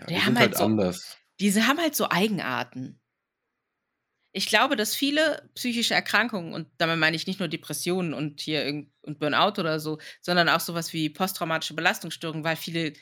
Ja, 0.00 0.06
Die 0.06 0.14
die 0.14 0.20
haben 0.20 0.26
sind 0.26 0.38
halt 0.38 0.48
halt 0.50 0.58
so- 0.58 0.64
anders. 0.64 1.16
Diese 1.38 1.66
haben 1.66 1.78
halt 1.78 1.94
so 1.94 2.08
Eigenarten. 2.10 2.98
Ich 4.32 4.46
glaube, 4.46 4.76
dass 4.76 4.94
viele 4.94 5.48
psychische 5.54 5.94
Erkrankungen, 5.94 6.52
und 6.52 6.68
damit 6.76 6.98
meine 6.98 7.16
ich 7.16 7.26
nicht 7.26 7.38
nur 7.40 7.48
Depressionen 7.48 8.12
und 8.12 8.40
hier 8.40 8.84
und 9.02 9.18
Burnout 9.18 9.58
oder 9.60 9.80
so, 9.80 9.98
sondern 10.20 10.48
auch 10.50 10.60
sowas 10.60 10.92
wie 10.92 11.08
posttraumatische 11.08 11.72
Belastungsstörungen, 11.74 12.44
weil 12.44 12.56
viele 12.56 12.92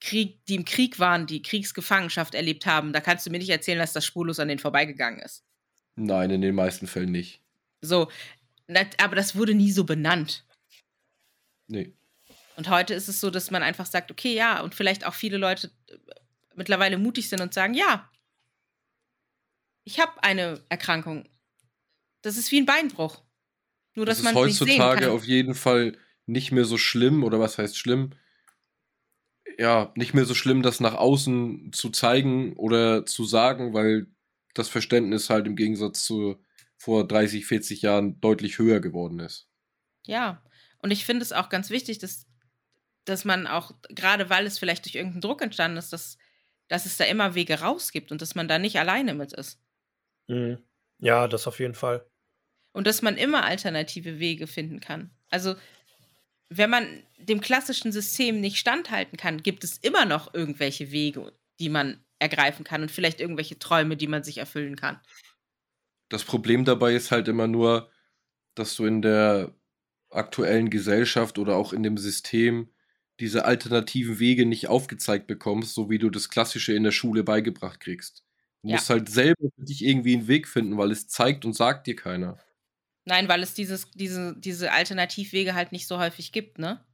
Krieg, 0.00 0.44
die 0.46 0.54
im 0.54 0.64
Krieg 0.64 0.98
waren, 1.00 1.26
die 1.26 1.42
Kriegsgefangenschaft 1.42 2.34
erlebt 2.34 2.66
haben, 2.66 2.92
da 2.92 3.00
kannst 3.00 3.26
du 3.26 3.30
mir 3.30 3.38
nicht 3.38 3.50
erzählen, 3.50 3.78
dass 3.80 3.94
das 3.94 4.04
spurlos 4.04 4.38
an 4.38 4.46
denen 4.48 4.60
vorbeigegangen 4.60 5.20
ist. 5.20 5.44
Nein, 5.96 6.30
in 6.30 6.40
den 6.42 6.54
meisten 6.54 6.86
Fällen 6.86 7.10
nicht. 7.10 7.40
So, 7.80 8.08
aber 8.98 9.16
das 9.16 9.34
wurde 9.34 9.54
nie 9.54 9.72
so 9.72 9.84
benannt. 9.84 10.45
Nee. 11.68 11.94
Und 12.56 12.70
heute 12.70 12.94
ist 12.94 13.08
es 13.08 13.20
so, 13.20 13.30
dass 13.30 13.50
man 13.50 13.62
einfach 13.62 13.86
sagt, 13.86 14.10
okay, 14.10 14.34
ja, 14.34 14.60
und 14.60 14.74
vielleicht 14.74 15.06
auch 15.06 15.14
viele 15.14 15.36
Leute 15.36 15.70
äh, 15.88 15.96
mittlerweile 16.54 16.98
mutig 16.98 17.28
sind 17.28 17.40
und 17.40 17.52
sagen, 17.52 17.74
ja, 17.74 18.08
ich 19.84 20.00
habe 20.00 20.22
eine 20.22 20.64
Erkrankung. 20.68 21.28
Das 22.22 22.36
ist 22.36 22.50
wie 22.50 22.60
ein 22.60 22.66
Beinbruch. 22.66 23.22
Nur, 23.94 24.04
Das 24.06 24.18
dass 24.18 24.26
ist 24.26 24.34
man 24.34 24.50
sehen 24.50 24.66
heutzutage 24.68 25.10
auf 25.10 25.24
jeden 25.24 25.54
Fall 25.54 25.96
nicht 26.26 26.50
mehr 26.50 26.64
so 26.64 26.76
schlimm, 26.76 27.22
oder 27.24 27.38
was 27.38 27.56
heißt 27.56 27.78
schlimm? 27.78 28.10
Ja, 29.58 29.92
nicht 29.94 30.12
mehr 30.12 30.24
so 30.24 30.34
schlimm, 30.34 30.62
das 30.62 30.80
nach 30.80 30.94
außen 30.94 31.72
zu 31.72 31.90
zeigen 31.90 32.54
oder 32.56 33.06
zu 33.06 33.24
sagen, 33.24 33.72
weil 33.72 34.06
das 34.54 34.68
Verständnis 34.68 35.30
halt 35.30 35.46
im 35.46 35.56
Gegensatz 35.56 36.04
zu 36.04 36.42
vor 36.76 37.06
30, 37.06 37.46
40 37.46 37.82
Jahren 37.82 38.20
deutlich 38.20 38.58
höher 38.58 38.80
geworden 38.80 39.20
ist. 39.20 39.48
Ja, 40.04 40.42
und 40.78 40.90
ich 40.90 41.04
finde 41.04 41.22
es 41.22 41.32
auch 41.32 41.48
ganz 41.48 41.70
wichtig, 41.70 41.98
dass, 41.98 42.26
dass 43.04 43.24
man 43.24 43.46
auch, 43.46 43.72
gerade 43.88 44.30
weil 44.30 44.46
es 44.46 44.58
vielleicht 44.58 44.84
durch 44.84 44.94
irgendeinen 44.94 45.20
Druck 45.20 45.42
entstanden 45.42 45.76
ist, 45.78 45.92
dass, 45.92 46.18
dass 46.68 46.86
es 46.86 46.96
da 46.96 47.04
immer 47.04 47.34
Wege 47.34 47.60
raus 47.60 47.92
gibt 47.92 48.12
und 48.12 48.22
dass 48.22 48.34
man 48.34 48.48
da 48.48 48.58
nicht 48.58 48.78
alleine 48.78 49.14
mit 49.14 49.32
ist. 49.32 49.60
Mhm. 50.28 50.58
Ja, 50.98 51.28
das 51.28 51.46
auf 51.46 51.60
jeden 51.60 51.74
Fall. 51.74 52.06
Und 52.72 52.86
dass 52.86 53.02
man 53.02 53.16
immer 53.16 53.44
alternative 53.44 54.18
Wege 54.18 54.46
finden 54.46 54.80
kann. 54.80 55.10
Also, 55.30 55.56
wenn 56.48 56.70
man 56.70 57.02
dem 57.18 57.40
klassischen 57.40 57.90
System 57.90 58.40
nicht 58.40 58.58
standhalten 58.58 59.16
kann, 59.16 59.42
gibt 59.42 59.64
es 59.64 59.78
immer 59.78 60.04
noch 60.04 60.32
irgendwelche 60.34 60.90
Wege, 60.90 61.32
die 61.58 61.68
man 61.68 62.04
ergreifen 62.18 62.64
kann 62.64 62.82
und 62.82 62.90
vielleicht 62.90 63.20
irgendwelche 63.20 63.58
Träume, 63.58 63.96
die 63.96 64.06
man 64.06 64.22
sich 64.22 64.38
erfüllen 64.38 64.76
kann. 64.76 65.00
Das 66.08 66.24
Problem 66.24 66.64
dabei 66.64 66.94
ist 66.94 67.10
halt 67.10 67.28
immer 67.28 67.46
nur, 67.46 67.90
dass 68.54 68.76
du 68.76 68.86
in 68.86 69.02
der 69.02 69.54
aktuellen 70.16 70.70
Gesellschaft 70.70 71.38
oder 71.38 71.56
auch 71.56 71.72
in 71.72 71.82
dem 71.82 71.98
System 71.98 72.68
diese 73.20 73.44
alternativen 73.46 74.18
Wege 74.18 74.44
nicht 74.46 74.68
aufgezeigt 74.68 75.26
bekommst, 75.26 75.74
so 75.74 75.88
wie 75.88 75.98
du 75.98 76.10
das 76.10 76.28
Klassische 76.28 76.74
in 76.74 76.82
der 76.82 76.90
Schule 76.92 77.24
beigebracht 77.24 77.80
kriegst. 77.80 78.24
Du 78.62 78.68
Ja. 78.70 78.76
musst 78.76 78.90
halt 78.90 79.08
selber 79.08 79.48
für 79.56 79.64
dich 79.64 79.84
irgendwie 79.84 80.14
einen 80.14 80.28
Weg 80.28 80.48
finden, 80.48 80.76
weil 80.76 80.90
es 80.90 81.08
zeigt 81.08 81.44
und 81.44 81.54
sagt 81.54 81.86
dir 81.86 81.96
keiner. 81.96 82.38
Nein, 83.04 83.28
weil 83.28 83.42
es 83.42 83.54
dieses, 83.54 83.90
diese, 83.92 84.34
diese 84.36 84.72
Alternativwege 84.72 85.54
halt 85.54 85.72
nicht 85.72 85.86
so 85.86 85.98
häufig 85.98 86.32
gibt, 86.32 86.58
ne? 86.58 86.84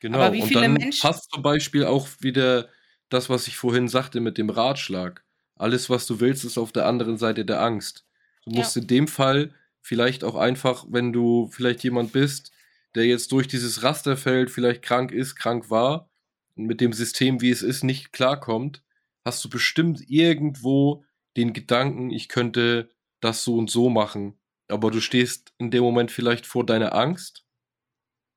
Genau. 0.00 0.18
Aber 0.18 0.34
wie 0.34 0.42
und 0.42 0.48
viele 0.48 0.62
dann 0.62 0.74
Menschen- 0.74 1.00
passt 1.00 1.30
zum 1.30 1.42
Beispiel 1.42 1.84
auch 1.84 2.08
wieder 2.20 2.68
das, 3.08 3.30
was 3.30 3.46
ich 3.46 3.56
vorhin 3.56 3.88
sagte 3.88 4.20
mit 4.20 4.36
dem 4.36 4.50
Ratschlag. 4.50 5.24
Alles, 5.56 5.88
was 5.88 6.06
du 6.06 6.18
willst, 6.20 6.44
ist 6.44 6.58
auf 6.58 6.72
der 6.72 6.86
anderen 6.86 7.16
Seite 7.16 7.44
der 7.44 7.62
Angst. 7.62 8.04
Du 8.44 8.50
Ja. 8.50 8.58
musst 8.58 8.76
in 8.76 8.86
dem 8.88 9.06
Fall 9.08 9.54
vielleicht 9.80 10.24
auch 10.24 10.34
einfach, 10.34 10.84
wenn 10.90 11.12
du 11.12 11.48
vielleicht 11.52 11.84
jemand 11.84 12.12
bist, 12.12 12.50
der 12.94 13.06
jetzt 13.06 13.32
durch 13.32 13.48
dieses 13.48 13.82
Raster 13.82 14.16
fällt, 14.16 14.50
vielleicht 14.50 14.82
krank 14.82 15.12
ist, 15.12 15.36
krank 15.36 15.70
war 15.70 16.10
und 16.56 16.66
mit 16.66 16.80
dem 16.80 16.92
System, 16.92 17.40
wie 17.40 17.50
es 17.50 17.62
ist, 17.62 17.82
nicht 17.82 18.12
klarkommt, 18.12 18.82
hast 19.24 19.44
du 19.44 19.50
bestimmt 19.50 20.02
irgendwo 20.08 21.04
den 21.36 21.52
Gedanken, 21.52 22.10
ich 22.10 22.28
könnte 22.28 22.90
das 23.20 23.42
so 23.44 23.56
und 23.56 23.70
so 23.70 23.90
machen. 23.90 24.38
Aber 24.68 24.90
du 24.90 25.00
stehst 25.00 25.52
in 25.58 25.70
dem 25.70 25.82
Moment 25.82 26.10
vielleicht 26.10 26.46
vor 26.46 26.64
deiner 26.64 26.94
Angst 26.94 27.44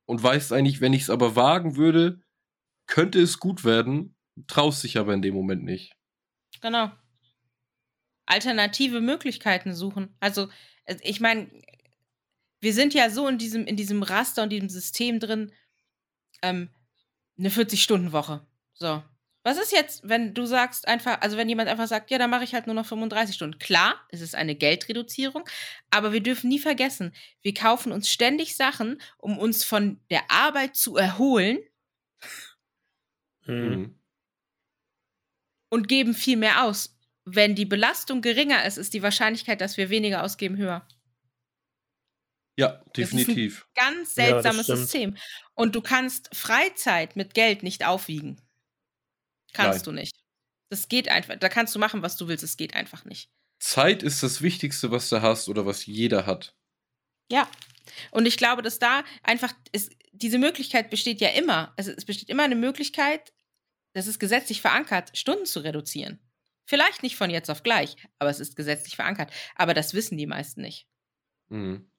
und 0.06 0.22
weißt 0.22 0.52
eigentlich, 0.52 0.80
wenn 0.80 0.92
ich 0.92 1.02
es 1.02 1.10
aber 1.10 1.36
wagen 1.36 1.76
würde, 1.76 2.20
könnte 2.86 3.20
es 3.20 3.38
gut 3.38 3.64
werden, 3.64 4.16
traust 4.46 4.82
dich 4.82 4.98
aber 4.98 5.14
in 5.14 5.22
dem 5.22 5.34
Moment 5.34 5.64
nicht. 5.64 5.94
Genau. 6.60 6.90
Alternative 8.26 9.00
Möglichkeiten 9.00 9.74
suchen. 9.74 10.16
Also, 10.20 10.48
ich 11.02 11.20
meine, 11.20 11.50
wir 12.60 12.72
sind 12.72 12.94
ja 12.94 13.10
so 13.10 13.28
in 13.28 13.38
diesem, 13.38 13.66
in 13.66 13.76
diesem 13.76 14.02
Raster 14.02 14.42
und 14.42 14.50
diesem 14.50 14.68
System 14.68 15.20
drin, 15.20 15.52
ähm, 16.42 16.70
eine 17.38 17.50
40-Stunden-Woche. 17.50 18.46
So. 18.74 19.02
Was 19.44 19.56
ist 19.56 19.72
jetzt, 19.72 20.06
wenn 20.06 20.34
du 20.34 20.44
sagst 20.44 20.86
einfach, 20.88 21.20
also 21.20 21.36
wenn 21.36 21.48
jemand 21.48 21.68
einfach 21.68 21.86
sagt, 21.86 22.10
ja, 22.10 22.18
dann 22.18 22.30
mache 22.30 22.44
ich 22.44 22.54
halt 22.54 22.66
nur 22.66 22.74
noch 22.74 22.84
35 22.86 23.34
Stunden. 23.34 23.58
Klar, 23.58 23.94
es 24.10 24.20
ist 24.20 24.34
eine 24.34 24.54
Geldreduzierung, 24.54 25.44
aber 25.90 26.12
wir 26.12 26.20
dürfen 26.20 26.48
nie 26.48 26.58
vergessen, 26.58 27.14
wir 27.42 27.54
kaufen 27.54 27.92
uns 27.92 28.10
ständig 28.10 28.56
Sachen, 28.56 29.00
um 29.16 29.38
uns 29.38 29.64
von 29.64 30.00
der 30.10 30.30
Arbeit 30.30 30.76
zu 30.76 30.96
erholen 30.96 31.58
Mhm. 33.48 33.94
Und 35.70 35.88
geben 35.88 36.14
viel 36.14 36.36
mehr 36.36 36.64
aus. 36.64 36.96
Wenn 37.24 37.54
die 37.54 37.66
Belastung 37.66 38.22
geringer 38.22 38.64
ist, 38.64 38.78
ist 38.78 38.94
die 38.94 39.02
Wahrscheinlichkeit, 39.02 39.60
dass 39.60 39.76
wir 39.76 39.90
weniger 39.90 40.22
ausgeben, 40.22 40.56
höher. 40.56 40.86
Ja, 42.58 42.66
ist 42.70 42.74
ein- 42.86 42.92
definitiv. 42.94 43.68
Ganz 43.74 44.16
Ja, 44.16 44.30
das 44.30 44.42
seltsames 44.42 44.64
stimmt. 44.64 44.78
System. 44.78 45.16
Und 45.54 45.74
du 45.74 45.80
kannst 45.80 46.34
Freizeit 46.34 47.14
mit 47.16 47.32
Geld 47.34 47.62
nicht 47.62 47.86
aufwiegen. 47.86 48.40
Kannst 49.52 49.80
Nein. 49.80 49.84
du 49.84 49.92
nicht. 50.00 50.16
Das 50.70 50.88
geht 50.88 51.08
einfach. 51.08 51.36
Da 51.36 51.48
kannst 51.48 51.74
du 51.74 51.78
machen, 51.78 52.02
was 52.02 52.16
du 52.16 52.28
willst. 52.28 52.44
Es 52.44 52.56
geht 52.56 52.74
einfach 52.74 53.04
nicht. 53.04 53.30
Zeit 53.60 54.02
ist 54.02 54.22
das 54.22 54.42
Wichtigste, 54.42 54.90
was 54.90 55.08
du 55.08 55.22
hast 55.22 55.48
oder 55.48 55.66
was 55.66 55.86
jeder 55.86 56.26
hat. 56.26 56.54
Ja. 57.30 57.48
Und 58.10 58.26
ich 58.26 58.36
glaube, 58.36 58.62
dass 58.62 58.78
da 58.78 59.02
einfach 59.22 59.52
ist, 59.72 59.92
diese 60.12 60.38
Möglichkeit 60.38 60.90
besteht 60.90 61.20
ja 61.20 61.28
immer. 61.30 61.72
Also 61.76 61.90
es 61.92 62.04
besteht 62.04 62.28
immer 62.28 62.42
eine 62.44 62.54
Möglichkeit, 62.56 63.32
das 63.94 64.06
ist 64.06 64.18
gesetzlich 64.18 64.60
verankert, 64.60 65.16
Stunden 65.16 65.46
zu 65.46 65.60
reduzieren. 65.60 66.18
Vielleicht 66.66 67.02
nicht 67.02 67.16
von 67.16 67.30
jetzt 67.30 67.50
auf 67.50 67.62
gleich, 67.62 67.96
aber 68.18 68.30
es 68.30 68.40
ist 68.40 68.54
gesetzlich 68.56 68.96
verankert. 68.96 69.32
Aber 69.54 69.72
das 69.74 69.94
wissen 69.94 70.18
die 70.18 70.26
meisten 70.26 70.60
nicht. 70.60 70.86
Mhm. 71.48 71.90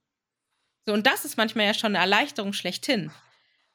So, 0.86 0.94
und 0.94 1.06
das 1.06 1.26
ist 1.26 1.38
manchmal 1.38 1.66
ja 1.66 1.74
schon 1.74 1.96
eine 1.96 2.04
Erleichterung 2.04 2.54
schlechthin. 2.54 3.12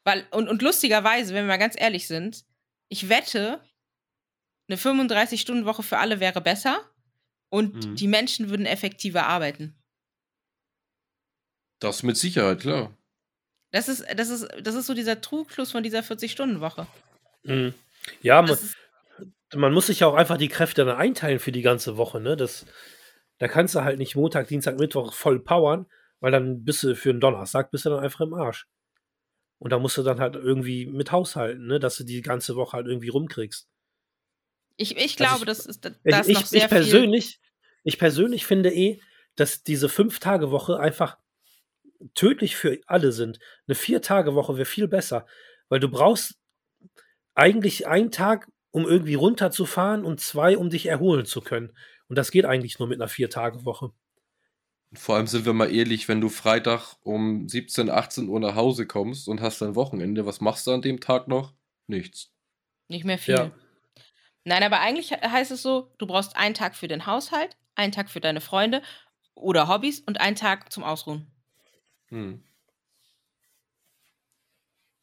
Weil, 0.04 0.26
und, 0.32 0.48
und 0.48 0.62
lustigerweise, 0.62 1.32
wenn 1.34 1.44
wir 1.44 1.52
mal 1.52 1.58
ganz 1.58 1.74
ehrlich 1.78 2.06
sind, 2.06 2.44
ich 2.88 3.08
wette, 3.08 3.60
eine 4.68 4.76
35-Stunden-Woche 4.78 5.82
für 5.82 5.98
alle 5.98 6.20
wäre 6.20 6.40
besser 6.40 6.78
und 7.50 7.74
Mhm. 7.74 7.96
die 7.96 8.08
Menschen 8.08 8.50
würden 8.50 8.66
effektiver 8.66 9.26
arbeiten. 9.26 9.74
Das 11.80 12.02
mit 12.02 12.16
Sicherheit, 12.16 12.60
klar. 12.60 12.96
Das 13.70 13.88
ist, 13.88 14.04
das 14.16 14.28
ist, 14.28 14.46
das 14.62 14.74
ist 14.74 14.86
so 14.86 14.94
dieser 14.94 15.20
Trugschluss 15.20 15.72
von 15.72 15.82
dieser 15.82 16.00
40-Stunden-Woche. 16.00 16.86
Mhm. 17.42 17.74
Ja, 18.22 18.40
man, 18.42 18.56
man 19.54 19.72
muss 19.72 19.86
sich 19.86 20.00
ja 20.00 20.06
auch 20.06 20.14
einfach 20.14 20.36
die 20.38 20.48
Kräfte 20.48 20.84
dann 20.84 20.96
einteilen 20.96 21.38
für 21.40 21.52
die 21.52 21.62
ganze 21.62 21.96
Woche, 21.96 22.20
ne? 22.20 22.36
Das, 22.36 22.66
da 23.38 23.48
kannst 23.48 23.74
du 23.74 23.82
halt 23.82 23.98
nicht 23.98 24.14
Montag, 24.16 24.48
Dienstag, 24.48 24.78
Mittwoch 24.78 25.12
voll 25.12 25.40
powern, 25.40 25.86
weil 26.24 26.32
dann 26.32 26.64
bist 26.64 26.82
du 26.82 26.96
für 26.96 27.10
einen 27.10 27.20
Donnerstag 27.20 27.70
bist 27.70 27.84
du 27.84 27.90
dann 27.90 28.00
einfach 28.02 28.22
im 28.22 28.32
Arsch. 28.32 28.66
Und 29.58 29.70
da 29.72 29.78
musst 29.78 29.98
du 29.98 30.02
dann 30.02 30.20
halt 30.20 30.36
irgendwie 30.36 30.86
mit 30.86 31.12
haushalten, 31.12 31.66
ne? 31.66 31.78
Dass 31.78 31.96
du 31.98 32.04
die 32.04 32.22
ganze 32.22 32.56
Woche 32.56 32.78
halt 32.78 32.86
irgendwie 32.86 33.10
rumkriegst. 33.10 33.68
ich, 34.78 34.96
ich 34.96 35.02
Also 35.02 35.16
glaube, 35.16 35.38
ich- 35.40 35.44
das 35.44 35.66
ist 35.66 35.84
da 35.84 35.90
Ich, 36.26 36.34
noch 36.34 36.46
sehr 36.46 36.62
ich 36.64 36.68
persönlich, 36.70 37.40
ich 37.82 37.98
persönlich 37.98 38.46
finde 38.46 38.72
eh, 38.72 39.00
dass 39.36 39.62
diese 39.64 39.90
Fünf-Tage-Woche 39.90 40.80
einfach 40.80 41.18
tödlich 42.14 42.56
für 42.56 42.78
alle 42.86 43.12
sind. 43.12 43.38
Eine 43.66 43.74
Vier-Tage-Woche 43.74 44.56
wäre 44.56 44.64
viel 44.64 44.88
besser, 44.88 45.26
weil 45.68 45.80
du 45.80 45.88
brauchst 45.90 46.38
eigentlich 47.34 47.86
einen 47.86 48.10
Tag, 48.10 48.48
um 48.70 48.86
irgendwie 48.86 49.14
runterzufahren 49.14 50.04
und 50.06 50.20
zwei, 50.20 50.56
um 50.56 50.70
dich 50.70 50.86
erholen 50.86 51.26
zu 51.26 51.42
können. 51.42 51.76
Und 52.08 52.16
das 52.16 52.30
geht 52.30 52.46
eigentlich 52.46 52.78
nur 52.78 52.88
mit 52.88 52.98
einer 52.98 53.08
Vier-Tage-Woche. 53.08 53.92
Vor 54.96 55.16
allem 55.16 55.26
sind 55.26 55.44
wir 55.44 55.52
mal 55.52 55.74
ehrlich, 55.74 56.08
wenn 56.08 56.20
du 56.20 56.28
Freitag 56.28 56.96
um 57.02 57.48
17, 57.48 57.90
18 57.90 58.28
Uhr 58.28 58.40
nach 58.40 58.54
Hause 58.54 58.86
kommst 58.86 59.28
und 59.28 59.40
hast 59.40 59.60
dein 59.60 59.74
Wochenende, 59.74 60.26
was 60.26 60.40
machst 60.40 60.66
du 60.66 60.72
an 60.72 60.82
dem 60.82 61.00
Tag 61.00 61.28
noch? 61.28 61.54
Nichts. 61.86 62.32
Nicht 62.88 63.04
mehr 63.04 63.18
viel. 63.18 63.34
Ja. 63.34 63.50
Nein, 64.44 64.62
aber 64.62 64.80
eigentlich 64.80 65.08
he- 65.08 65.16
heißt 65.28 65.50
es 65.50 65.62
so, 65.62 65.92
du 65.98 66.06
brauchst 66.06 66.36
einen 66.36 66.54
Tag 66.54 66.76
für 66.76 66.88
den 66.88 67.06
Haushalt, 67.06 67.56
einen 67.74 67.92
Tag 67.92 68.10
für 68.10 68.20
deine 68.20 68.40
Freunde 68.40 68.82
oder 69.34 69.68
Hobbys 69.68 70.00
und 70.00 70.20
einen 70.20 70.36
Tag 70.36 70.72
zum 70.72 70.84
Ausruhen. 70.84 71.26
Hm. 72.08 72.42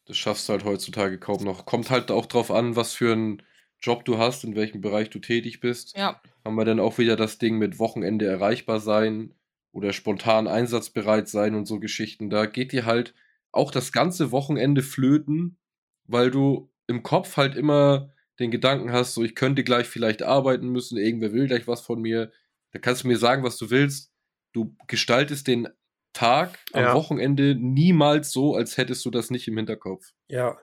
Das 0.06 0.17
schaffst 0.17 0.47
du 0.47 0.54
halt 0.54 0.63
heutzutage 0.63 1.19
kaum 1.19 1.43
noch. 1.43 1.65
Kommt 1.65 1.89
halt 1.89 2.12
auch 2.12 2.25
drauf 2.25 2.51
an, 2.51 2.75
was 2.75 2.93
für 2.93 3.13
einen 3.13 3.43
Job 3.80 4.06
du 4.06 4.17
hast, 4.17 4.43
in 4.43 4.56
welchem 4.56 4.82
Bereich 4.82 5.10
du 5.10 5.19
tätig 5.19 5.60
bist. 5.60 5.97
Ja. 5.97 6.21
Haben 6.45 6.56
wir 6.56 6.65
dann 6.65 6.80
auch 6.80 6.97
wieder 6.97 7.15
das 7.15 7.38
Ding 7.39 7.58
mit 7.58 7.80
Wochenende 7.80 8.25
erreichbar 8.25 8.80
sein 8.80 9.34
oder 9.72 9.94
spontan 9.94 10.48
einsatzbereit 10.48 11.28
sein 11.30 11.56
und 11.56 11.66
so 11.66 11.80
Geschichten. 11.80 12.30
Da 12.30 12.46
geht 12.46 12.72
dir 12.72 12.86
halt 12.86 13.14
auch 13.52 13.72
das 13.72 13.92
ganze 13.92 14.32
Wochenende 14.32 14.82
flöten, 14.84 15.58
weil 16.06 16.32
du 16.32 16.72
im 16.88 17.04
Kopf 17.04 17.38
halt 17.38 17.56
immer 17.56 18.12
den 18.40 18.52
Gedanken 18.52 18.92
hast, 18.92 19.14
so 19.14 19.24
ich 19.24 19.36
könnte 19.36 19.64
gleich 19.64 19.88
vielleicht 19.88 20.24
arbeiten 20.24 20.70
müssen, 20.70 20.98
irgendwer 20.98 21.32
will 21.32 21.48
gleich 21.48 21.68
was 21.68 21.82
von 21.82 22.02
mir. 22.02 22.32
Da 22.72 22.80
kannst 22.80 23.04
du 23.04 23.08
mir 23.08 23.18
sagen, 23.18 23.44
was 23.44 23.58
du 23.58 23.70
willst. 23.70 24.12
Du 24.54 24.76
gestaltest 24.88 25.48
den 25.48 25.68
Tag 26.14 26.58
am 26.74 26.84
Ja. 26.84 26.94
Wochenende 26.94 27.56
niemals 27.56 28.32
so, 28.32 28.56
als 28.56 28.78
hättest 28.78 29.06
du 29.06 29.12
das 29.12 29.30
nicht 29.30 29.48
im 29.48 29.56
Hinterkopf. 29.58 30.12
Ja, 30.28 30.58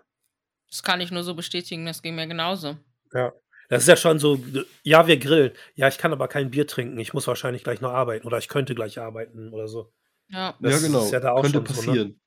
Das 0.71 0.83
kann 0.83 1.01
ich 1.01 1.11
nur 1.11 1.23
so 1.23 1.35
bestätigen, 1.35 1.87
das 1.87 2.03
ging 2.03 2.15
mir 2.15 2.27
genauso. 2.27 2.77
ja. 3.15 3.33
Das 3.69 3.83
ist 3.83 3.89
ja 3.89 3.97
schon 3.97 4.19
so, 4.19 4.43
ja, 4.83 5.07
wir 5.07 5.19
grillen. 5.19 5.53
Ja, 5.75 5.89
ich 5.89 5.99
kann 5.99 6.13
aber 6.13 6.27
kein 6.29 6.51
Bier 6.51 6.67
trinken. 6.67 6.99
Ich 6.99 7.13
muss 7.13 7.27
wahrscheinlich 7.27 7.65
gleich 7.65 7.81
noch 7.81 7.93
arbeiten 7.93 8.27
oder 8.27 8.39
ich 8.39 8.49
könnte 8.49 8.75
gleich 8.75 8.99
arbeiten 8.99 9.53
oder 9.53 9.69
so. 9.69 9.93
Ja. 10.29 10.57
Das 10.61 10.81
ja, 10.81 10.89
genau. 10.89 11.05
ist 11.05 11.13
ja 11.13 11.21
da 11.21 11.33
auch 11.33 11.43
Könnte 11.43 11.59
schon 11.59 11.67
so, 11.67 11.73
ne? 11.73 11.87
passieren. 11.87 12.21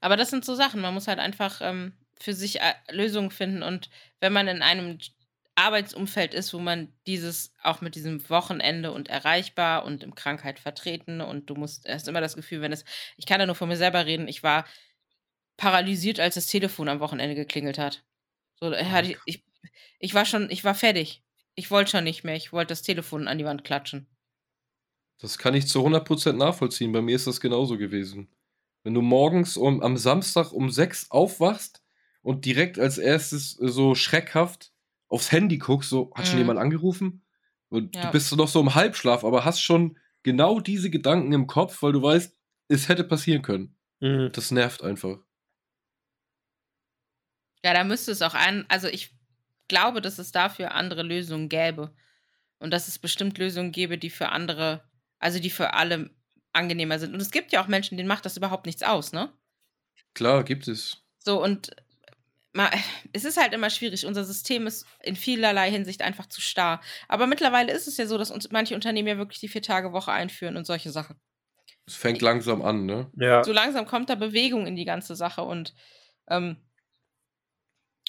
Aber 0.00 0.16
das 0.16 0.30
sind 0.30 0.44
so 0.44 0.54
Sachen, 0.54 0.80
man 0.80 0.94
muss 0.94 1.08
halt 1.08 1.18
einfach 1.18 1.60
ähm, 1.62 1.94
für 2.20 2.34
sich 2.34 2.60
äh, 2.60 2.74
Lösungen 2.90 3.30
finden 3.30 3.62
und 3.62 3.90
wenn 4.20 4.32
man 4.32 4.48
in 4.48 4.62
einem 4.62 4.98
Arbeitsumfeld 5.56 6.34
ist, 6.34 6.52
wo 6.52 6.58
man 6.58 6.92
dieses 7.06 7.52
auch 7.62 7.80
mit 7.80 7.94
diesem 7.94 8.28
Wochenende 8.28 8.92
und 8.92 9.08
erreichbar 9.08 9.84
und 9.84 10.02
im 10.02 10.14
Krankheit 10.14 10.58
vertreten 10.58 11.20
und 11.20 11.48
du 11.48 11.54
musst 11.54 11.88
hast 11.88 12.08
immer 12.08 12.20
das 12.20 12.36
Gefühl, 12.36 12.60
wenn 12.60 12.72
es 12.72 12.84
ich 13.16 13.26
kann 13.26 13.38
da 13.38 13.46
nur 13.46 13.54
von 13.54 13.68
mir 13.68 13.76
selber 13.76 14.04
reden, 14.04 14.28
ich 14.28 14.42
war 14.42 14.66
paralysiert, 15.56 16.20
als 16.20 16.34
das 16.34 16.48
Telefon 16.48 16.88
am 16.88 17.00
Wochenende 17.00 17.36
geklingelt 17.36 17.78
hat. 17.78 18.04
So 18.64 18.72
ich, 18.72 19.16
ich 19.26 19.44
ich 19.98 20.14
war 20.14 20.24
schon 20.24 20.50
ich 20.50 20.64
war 20.64 20.74
fertig. 20.74 21.22
Ich 21.54 21.70
wollte 21.70 21.90
schon 21.92 22.04
nicht 22.04 22.24
mehr, 22.24 22.36
ich 22.36 22.52
wollte 22.52 22.68
das 22.70 22.82
Telefon 22.82 23.28
an 23.28 23.38
die 23.38 23.44
Wand 23.44 23.64
klatschen. 23.64 24.08
Das 25.20 25.38
kann 25.38 25.54
ich 25.54 25.68
zu 25.68 25.82
100% 25.84 26.38
nachvollziehen. 26.38 26.92
Bei 26.92 27.02
mir 27.02 27.16
ist 27.16 27.26
das 27.26 27.40
genauso 27.40 27.78
gewesen. 27.78 28.28
Wenn 28.82 28.94
du 28.94 29.00
morgens 29.02 29.56
um, 29.56 29.80
am 29.82 29.96
Samstag 29.96 30.52
um 30.52 30.70
6 30.70 31.10
aufwachst 31.10 31.82
und 32.22 32.44
direkt 32.44 32.78
als 32.78 32.98
erstes 32.98 33.58
äh, 33.60 33.68
so 33.68 33.94
schreckhaft 33.94 34.72
aufs 35.08 35.32
Handy 35.32 35.58
guckst, 35.58 35.90
so, 35.90 36.12
hat 36.14 36.26
schon 36.26 36.38
Mhm. 36.38 36.38
jemand 36.38 36.58
angerufen? 36.58 37.22
Und 37.68 37.94
Ja. 37.94 38.02
du 38.04 38.10
bist 38.10 38.34
noch 38.36 38.48
so 38.48 38.60
im 38.60 38.74
Halbschlaf, 38.74 39.24
aber 39.24 39.44
hast 39.44 39.60
schon 39.60 39.98
genau 40.22 40.60
diese 40.60 40.90
Gedanken 40.90 41.32
im 41.32 41.46
Kopf, 41.46 41.82
weil 41.82 41.92
du 41.92 42.02
weißt, 42.02 42.36
es 42.68 42.88
hätte 42.88 43.04
passieren 43.04 43.42
können. 43.42 43.76
Mhm. 44.00 44.32
Das 44.32 44.50
nervt 44.52 44.84
einfach. 44.84 45.23
Ja, 47.64 47.72
da 47.74 47.82
müsste 47.84 48.12
es 48.12 48.22
auch 48.22 48.34
ein, 48.34 48.64
also 48.68 48.88
ich 48.88 49.16
glaube, 49.68 50.00
dass 50.00 50.18
es 50.18 50.32
dafür 50.32 50.72
andere 50.72 51.02
Lösungen 51.02 51.48
gäbe. 51.48 51.94
Und 52.58 52.70
dass 52.72 52.88
es 52.88 52.98
bestimmt 52.98 53.38
Lösungen 53.38 53.72
gäbe, 53.72 53.98
die 53.98 54.10
für 54.10 54.30
andere, 54.30 54.88
also 55.18 55.38
die 55.40 55.50
für 55.50 55.74
alle 55.74 56.10
angenehmer 56.52 56.98
sind. 56.98 57.14
Und 57.14 57.20
es 57.20 57.30
gibt 57.32 57.52
ja 57.52 57.62
auch 57.62 57.68
Menschen, 57.68 57.96
denen 57.98 58.08
macht 58.08 58.24
das 58.26 58.36
überhaupt 58.36 58.66
nichts 58.66 58.82
aus, 58.82 59.12
ne? 59.12 59.32
Klar, 60.14 60.44
gibt 60.44 60.66
es. 60.68 61.04
So, 61.18 61.42
und 61.42 61.70
ma- 62.52 62.70
es 63.12 63.24
ist 63.24 63.38
halt 63.40 63.52
immer 63.54 63.70
schwierig. 63.70 64.06
Unser 64.06 64.24
System 64.24 64.66
ist 64.66 64.86
in 65.02 65.16
vielerlei 65.16 65.70
Hinsicht 65.70 66.02
einfach 66.02 66.26
zu 66.26 66.40
starr. 66.40 66.80
Aber 67.08 67.26
mittlerweile 67.26 67.72
ist 67.72 67.88
es 67.88 67.96
ja 67.96 68.06
so, 68.06 68.18
dass 68.18 68.30
uns 68.30 68.50
manche 68.50 68.74
Unternehmen 68.74 69.08
ja 69.08 69.18
wirklich 69.18 69.40
die 69.40 69.48
Vier-Tage-Woche 69.48 70.12
einführen 70.12 70.56
und 70.56 70.66
solche 70.66 70.90
Sachen. 70.90 71.20
Es 71.86 71.94
fängt 71.94 72.22
langsam 72.22 72.62
an, 72.62 72.86
ne? 72.86 73.10
Ja, 73.16 73.44
so 73.44 73.52
langsam 73.52 73.86
kommt 73.86 74.10
da 74.10 74.14
Bewegung 74.14 74.66
in 74.66 74.76
die 74.76 74.84
ganze 74.84 75.16
Sache 75.16 75.42
und 75.42 75.74
ähm, 76.28 76.56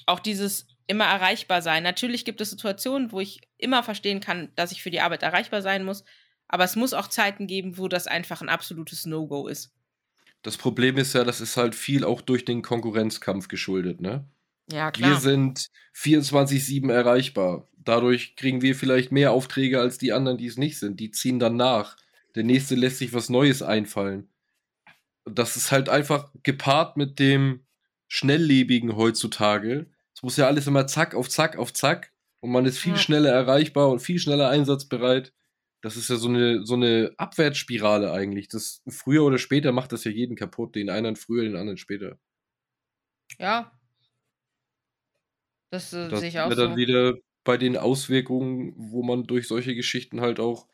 auch 0.06 0.20
dieses 0.20 0.68
immer 0.88 1.06
erreichbar 1.06 1.62
sein. 1.62 1.84
Natürlich 1.84 2.26
gibt 2.26 2.41
es 2.41 2.52
Situationen, 2.52 3.12
wo 3.12 3.20
ich 3.20 3.41
immer 3.58 3.84
verstehen 3.84 4.20
kann, 4.20 4.52
dass 4.56 4.72
ich 4.72 4.84
für 4.84 4.91
die 4.91 5.02
Arbeit 5.02 5.24
erreichbar 5.24 5.62
sein 5.62 5.84
muss, 5.84 6.04
aber 6.48 6.63
es 6.63 6.76
muss 6.76 6.94
auch 6.94 7.08
Zeiten 7.08 7.48
geben, 7.48 7.78
wo 7.78 7.88
das 7.88 8.08
einfach 8.08 8.41
ein 8.41 8.50
absolutes 8.50 9.06
No-Go 9.06 9.48
ist. 9.48 9.74
Das 10.44 10.58
Problem 10.58 10.98
ist 10.98 11.13
ja, 11.13 11.24
das 11.24 11.41
ist 11.41 11.58
halt 11.58 11.74
viel 11.74 12.04
auch 12.04 12.22
durch 12.22 12.46
den 12.46 12.62
Konkurrenzkampf 12.62 13.48
geschuldet, 13.48 14.00
ne? 14.00 14.26
Ja, 14.72 14.86
Wir 14.88 14.91
klar. 14.91 15.20
sind 15.20 15.70
24-7 15.96 16.91
erreichbar. 16.91 17.68
Dadurch 17.78 18.36
kriegen 18.36 18.62
wir 18.62 18.76
vielleicht 18.76 19.12
mehr 19.12 19.32
Aufträge 19.32 19.80
als 19.80 19.98
die 19.98 20.12
anderen, 20.12 20.38
die 20.38 20.48
es 20.48 20.58
nicht 20.58 20.80
sind. 20.80 21.00
Die 21.00 21.12
ziehen 21.12 21.39
dann 21.39 21.56
nach. 21.56 21.98
Der 22.36 22.44
nächste 22.44 22.76
lässt 22.76 22.98
sich 22.98 23.13
was 23.13 23.30
Neues 23.30 23.62
einfallen. 23.62 24.30
Das 25.26 25.56
ist 25.56 25.72
halt 25.72 25.89
einfach 25.89 26.32
gepaart 26.44 26.98
mit 26.98 27.20
dem 27.20 27.65
Schnelllebigen 28.08 28.96
heutzutage. 28.96 29.88
Muss 30.26 30.38
ja 30.38 30.48
alles 30.48 30.68
immer 30.68 30.88
zack 30.88 31.16
auf 31.16 31.30
zack 31.30 31.58
auf 31.58 31.74
zack. 31.74 32.14
Und 32.42 32.52
man 32.52 32.66
ist 32.66 32.80
viel 32.80 32.96
Ja. 32.96 32.98
schneller 32.98 33.32
erreichbar 33.32 33.90
und 33.90 34.00
viel 34.02 34.20
schneller 34.20 34.50
einsatzbereit. 34.50 35.34
Das 35.82 35.98
ist 35.98 36.10
ja 36.10 36.16
so 36.18 36.30
eine, 36.30 36.66
so 36.66 36.76
eine 36.76 37.14
Abwärtsspirale 37.18 38.12
eigentlich. 38.12 38.48
Das, 38.50 38.82
früher 38.90 39.24
oder 39.24 39.38
später 39.40 39.72
macht 39.72 39.92
das 39.94 40.04
ja 40.06 40.12
jeden 40.12 40.36
kaputt. 40.36 40.76
Den 40.76 40.90
einen 40.90 41.16
früher, 41.16 41.44
den 41.44 41.56
anderen 41.56 41.78
später. 41.78 42.18
Ja. 43.40 43.72
Das 45.72 45.94
äh, 45.94 46.10
Das 46.10 46.20
sehe 46.20 46.30
ich 46.30 46.40
auch 46.40 46.54
dann 46.56 46.76
so. 46.76 46.76
wieder 46.76 47.16
bei 47.44 47.58
den 47.58 47.78
Auswirkungen, 47.78 48.74
wo 48.78 49.04
man 49.04 49.26
durch 49.26 49.48
solche 49.48 49.76
Geschichten 49.76 50.22
halt 50.22 50.40
auch 50.40 50.68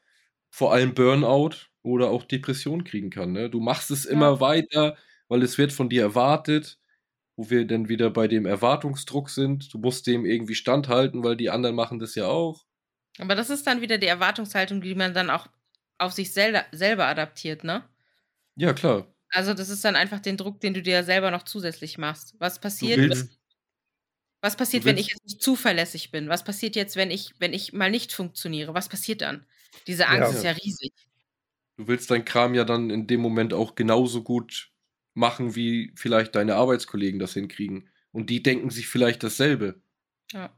vor 0.50 0.74
allem 0.74 0.94
Burnout 0.96 1.52
oder 1.84 2.10
auch 2.10 2.24
Depression 2.26 2.84
kriegen 2.84 3.10
kann. 3.10 3.32
Ne? 3.34 3.50
Du 3.50 3.60
machst 3.62 3.92
es 3.92 4.06
immer 4.06 4.40
Ja. 4.40 4.40
weiter, 4.42 4.98
weil 5.30 5.44
es 5.44 5.58
wird 5.58 5.72
von 5.74 5.90
dir 5.90 6.04
erwartet, 6.04 6.80
wo 7.42 7.50
wir 7.50 7.66
dann 7.66 7.90
wieder 7.90 8.12
bei 8.12 8.28
dem 8.28 8.46
Erwartungsdruck 8.46 9.30
sind. 9.32 9.74
Du 9.74 9.80
musst 9.80 10.06
dem 10.06 10.26
irgendwie 10.26 10.54
standhalten, 10.54 11.24
weil 11.24 11.36
die 11.36 11.50
anderen 11.50 11.76
machen 11.76 11.98
das 11.98 12.14
ja 12.14 12.28
auch. 12.28 12.66
Aber 13.18 13.34
das 13.34 13.50
ist 13.50 13.66
dann 13.66 13.82
wieder 13.82 13.98
die 13.98 14.08
Erwartungshaltung, 14.08 14.80
die 14.80 14.94
man 14.94 15.16
dann 15.16 15.32
auch 15.32 15.48
auf 15.98 16.14
sich 16.14 16.34
selber, 16.34 16.66
selber 16.72 17.08
adaptiert, 17.08 17.64
ne? 17.64 17.84
Ja, 18.56 18.74
klar. 18.74 19.08
Also 19.30 19.56
das 19.56 19.70
ist 19.70 19.84
dann 19.84 19.96
einfach 19.96 20.20
den 20.20 20.38
Druck, 20.38 20.60
den 20.60 20.76
du 20.76 20.84
dir 20.84 21.04
selber 21.04 21.32
noch 21.32 21.44
zusätzlich 21.44 21.98
machst. 21.98 22.36
Was 22.38 22.60
passiert, 22.60 23.00
willst, 23.00 23.40
Was 24.42 24.56
passiert, 24.56 24.86
wenn 24.86 24.98
ich 24.98 25.08
jetzt 25.08 25.24
nicht 25.24 25.42
zuverlässig 25.42 26.12
bin? 26.12 26.30
Was 26.30 26.44
passiert 26.44 26.76
jetzt, 26.76 26.96
wenn 26.96 27.10
ich, 27.10 27.34
wenn 27.40 27.54
ich 27.54 27.74
mal 27.74 27.90
nicht 27.90 28.14
funktioniere? 28.14 28.76
Was 28.76 28.88
passiert 28.88 29.22
dann? 29.22 29.48
Diese 29.88 30.08
Angst 30.08 30.32
ja. 30.32 30.38
ist 30.38 30.44
ja, 30.44 30.52
ja 30.52 30.58
riesig. 30.58 30.94
du 31.78 31.88
willst 31.88 32.12
dein 32.12 32.24
Kram 32.24 32.54
ja 32.54 32.66
dann 32.66 32.92
in 32.92 33.08
dem 33.08 33.22
Moment 33.22 33.54
auch 33.54 33.74
genauso 33.74 34.22
gut 34.22 34.72
machen, 35.14 35.56
wie 35.56 35.92
vielleicht 35.96 36.36
deine 36.36 36.56
Arbeitskollegen 36.56 37.20
das 37.20 37.34
hinkriegen. 37.34 37.90
Und 38.12 38.30
die 38.30 38.44
denken 38.44 38.70
sich 38.70 38.88
vielleicht 38.88 39.24
dasselbe. 39.24 39.82
Ja. 40.34 40.52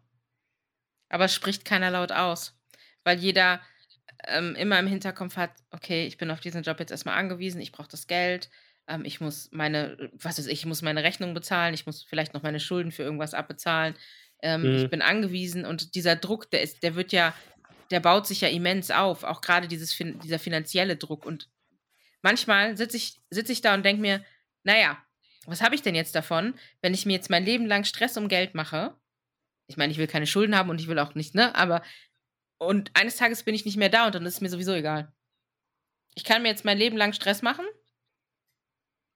Aber 1.09 1.25
es 1.25 1.33
spricht 1.35 1.65
keiner 1.65 1.91
laut 1.91 2.11
aus, 2.11 2.59
weil 3.03 3.19
jeder 3.19 3.61
ähm, 4.27 4.55
immer 4.55 4.79
im 4.79 4.87
Hinterkopf 4.87 5.37
hat, 5.37 5.51
okay, 5.71 6.05
ich 6.07 6.17
bin 6.17 6.31
auf 6.31 6.39
diesen 6.39 6.63
Job 6.63 6.79
jetzt 6.79 6.91
erstmal 6.91 7.17
angewiesen, 7.17 7.61
ich 7.61 7.71
brauche 7.71 7.89
das 7.89 8.07
Geld, 8.07 8.49
ähm, 8.87 9.05
ich 9.05 9.21
muss 9.21 9.49
meine, 9.51 10.11
was 10.13 10.37
weiß 10.39 10.47
ich, 10.47 10.59
ich 10.61 10.65
muss 10.65 10.81
meine 10.81 11.03
Rechnung 11.03 11.33
bezahlen, 11.33 11.73
ich 11.73 11.85
muss 11.85 12.03
vielleicht 12.03 12.33
noch 12.33 12.43
meine 12.43 12.59
Schulden 12.59 12.91
für 12.91 13.03
irgendwas 13.03 13.33
abbezahlen, 13.33 13.95
ähm, 14.41 14.71
ich 14.73 14.87
Mhm. 14.87 14.89
bin 14.89 15.01
angewiesen 15.01 15.65
und 15.65 15.95
dieser 15.95 16.15
Druck, 16.15 16.49
der 16.51 16.61
ist, 16.63 16.83
der 16.83 16.95
wird 16.95 17.11
ja, 17.11 17.33
der 17.91 17.99
baut 17.99 18.27
sich 18.27 18.41
ja 18.41 18.47
immens 18.49 18.91
auf, 18.91 19.23
auch 19.23 19.41
gerade 19.41 19.67
dieses, 19.67 19.95
dieser 19.97 20.39
finanzielle 20.39 20.97
Druck 20.97 21.25
und 21.25 21.49
manchmal 22.21 22.77
sitze 22.77 22.97
ich, 22.97 23.21
sitz 23.29 23.49
ich 23.49 23.61
da 23.61 23.73
und 23.73 23.83
denke 23.85 24.01
mir, 24.01 24.23
naja, 24.63 25.03
was 25.45 25.61
habe 25.61 25.75
ich 25.75 25.81
denn 25.81 25.95
jetzt 25.95 26.15
davon, 26.15 26.57
wenn 26.81 26.93
ich 26.93 27.05
mir 27.05 27.13
jetzt 27.13 27.29
mein 27.29 27.45
Leben 27.45 27.65
lang 27.65 27.83
Stress 27.83 28.17
um 28.17 28.27
Geld 28.29 28.55
mache? 28.55 28.95
Ich 29.67 29.77
meine, 29.77 29.91
ich 29.91 29.97
will 29.97 30.07
keine 30.07 30.27
Schulden 30.27 30.55
haben 30.55 30.69
und 30.69 30.79
ich 30.79 30.87
will 30.87 30.99
auch 30.99 31.15
nicht, 31.15 31.35
ne? 31.35 31.55
Aber 31.55 31.81
und 32.59 32.91
eines 32.95 33.17
Tages 33.17 33.43
bin 33.43 33.55
ich 33.55 33.65
nicht 33.65 33.77
mehr 33.77 33.89
da 33.89 34.05
und 34.05 34.15
dann 34.15 34.25
ist 34.25 34.35
es 34.35 34.41
mir 34.41 34.49
sowieso 34.49 34.73
egal. 34.73 35.13
Ich 36.15 36.23
kann 36.23 36.43
mir 36.43 36.49
jetzt 36.49 36.63
mein 36.65 36.77
Leben 36.77 36.95
lang 36.95 37.13
Stress 37.13 37.41
machen, 37.41 37.65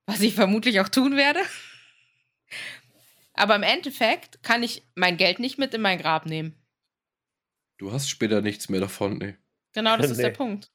was 0.05 0.21
ich 0.21 0.36
vermutlich 0.36 0.79
auch 0.79 0.89
tun 0.89 1.15
werde. 1.15 1.41
Aber 3.33 3.55
im 3.55 3.63
Endeffekt 3.63 4.41
kann 4.43 4.63
ich 4.63 4.83
mein 4.95 5.17
Geld 5.17 5.39
nicht 5.39 5.57
mit 5.57 5.73
in 5.73 5.81
mein 5.81 5.99
Grab 5.99 6.25
nehmen. 6.25 6.55
Du 7.77 7.91
hast 7.91 8.10
später 8.10 8.41
nichts 8.41 8.69
mehr 8.69 8.79
davon, 8.79 9.17
ne? 9.17 9.38
Genau, 9.73 9.95
das 9.97 10.10
ist 10.12 10.17
der 10.21 10.29
Ne. 10.29 10.36
Punkt. 10.36 10.71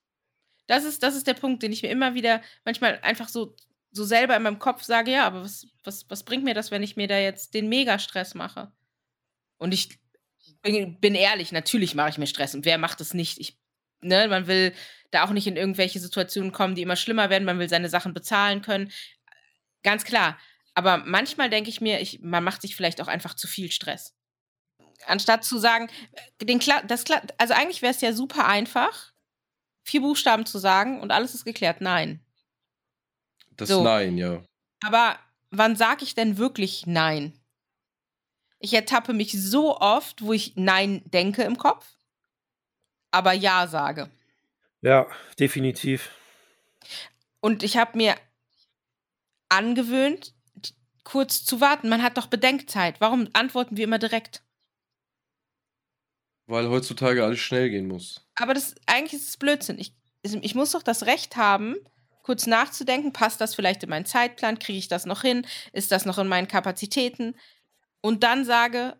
Das 0.69 0.85
ist 0.85 1.03
das 1.03 1.17
ist 1.17 1.27
der 1.27 1.35
Punkt, 1.35 1.63
den 1.63 1.73
ich 1.73 1.83
mir 1.83 1.91
immer 1.91 2.15
wieder 2.15 2.41
manchmal 2.65 3.01
einfach 3.01 3.29
so 3.29 3.57
so 3.93 4.05
selber 4.05 4.37
in 4.37 4.43
meinem 4.43 4.59
Kopf 4.59 4.83
sage: 4.85 5.13
„Ja, 5.13 5.27
aber 5.27 5.43
was 5.45 5.67
was 5.85 6.07
was 6.11 6.25
bringt 6.25 6.45
mir 6.45 6.55
das, 6.55 6.71
wenn 6.71 6.83
ich 6.83 6.97
mir 6.97 7.09
da 7.09 7.19
jetzt 7.19 7.55
den 7.55 7.69
Megastress 7.69 8.35
mache?“ 8.35 8.73
Und 9.59 9.75
ich 9.75 9.99
bin 10.63 11.01
bin 11.01 11.15
ehrlich, 11.15 11.53
natürlich 11.53 11.95
mache 11.95 12.11
ich 12.11 12.19
mir 12.19 12.27
Stress 12.29 12.55
und 12.55 12.65
wer 12.65 12.79
macht 12.79 13.01
es 13.01 13.15
nicht? 13.15 13.41
Ich 13.41 13.59
ne, 14.03 14.29
man 14.29 14.47
will 14.47 14.75
da 15.13 15.25
auch 15.25 15.31
nicht 15.31 15.47
in 15.47 15.57
irgendwelche 15.57 16.01
Situationen 16.01 16.53
kommen, 16.53 16.75
die 16.75 16.83
immer 16.83 16.97
schlimmer 16.97 17.31
werden. 17.31 17.45
Man 17.45 17.59
will 17.59 17.69
seine 17.69 17.89
Sachen 17.91 18.15
bezahlen 18.15 18.63
können. 18.63 18.93
Ganz 19.83 20.05
klar. 20.05 20.39
Aber 20.75 20.99
manchmal 20.99 21.51
denke 21.51 21.71
ich 21.71 21.81
mir, 21.81 22.01
ich 22.01 22.21
man 22.23 22.45
macht 22.45 22.63
sich 22.63 22.77
vielleicht 22.77 23.01
auch 23.03 23.09
einfach 23.09 23.35
zu 23.35 23.49
viel 23.49 23.71
Stress. 23.73 24.15
Anstatt 25.07 25.45
zu 25.45 25.59
sagen, 25.59 25.89
den 26.43 26.61
das 26.89 27.05
also 27.39 27.55
eigentlich 27.55 27.83
wäre 27.83 27.93
es 27.95 28.01
ja 28.01 28.13
super 28.13 28.47
einfach, 28.47 29.13
4 29.85 30.01
Buchstaben 30.03 30.47
zu 30.47 30.59
sagen 30.59 31.01
und 31.01 31.13
alles 31.13 31.35
ist 31.35 31.45
geklärt. 31.47 31.81
Nein. 31.81 32.21
Das 33.57 33.69
So. 33.69 33.83
Nein, 33.83 34.17
ja. 34.19 34.43
Aber 34.85 35.19
wann 35.51 35.77
sage 35.77 36.05
ich 36.05 36.15
denn 36.15 36.39
wirklich 36.39 36.87
Nein? 36.87 37.33
Ich 38.59 38.75
ertappe 38.75 39.13
mich 39.13 39.33
so 39.33 39.79
oft, 39.79 40.23
wo 40.23 40.33
ich 40.33 40.53
Nein 40.57 41.03
denke 41.07 41.43
im 41.43 41.59
Kopf, 41.59 41.97
aber 43.11 43.33
Ja 43.33 43.67
sage. 43.67 44.11
Ja, 44.81 45.07
definitiv. 45.39 46.11
Und 47.41 47.63
ich 47.63 47.77
habe 47.77 47.97
mir 47.97 48.17
angewöhnt, 49.49 50.33
kurz 51.05 51.45
zu 51.45 51.61
warten. 51.61 51.89
Man 51.89 52.03
hat 52.03 52.17
doch 52.17 52.27
Bedenkzeit. 52.27 53.01
Warum 53.01 53.29
antworten 53.33 53.77
wir 53.77 53.85
immer 53.85 53.99
direkt? 53.99 54.43
Weil 56.47 56.69
heutzutage 56.69 57.25
alles 57.25 57.41
schnell 57.41 57.71
gehen 57.71 57.87
muss. 57.87 58.27
Aber 58.37 58.55
das 58.55 58.75
eigentlich 58.87 59.21
ist 59.21 59.29
es 59.29 59.37
Blödsinn. 59.37 59.79
Ich 59.79 59.95
ich 60.23 60.55
muss 60.55 60.71
doch 60.71 60.83
das 60.83 61.07
Recht 61.07 61.37
haben, 61.37 61.77
kurz 62.23 62.47
nachzudenken, 62.47 63.13
passt 63.13 63.41
das 63.41 63.55
vielleicht 63.55 63.83
in 63.85 63.91
meinen 63.91 64.07
Zeitplan? 64.07 64.59
Kriege 64.59 64.79
ich 64.79 64.89
das 64.89 65.07
noch 65.07 65.23
hin? 65.23 65.47
Ist 65.73 65.93
das 65.93 66.05
noch 66.07 66.19
in 66.19 66.29
meinen 66.29 66.49
Kapazitäten? 66.49 67.35
Und 68.03 68.23
dann 68.25 68.45
sage: 68.45 68.97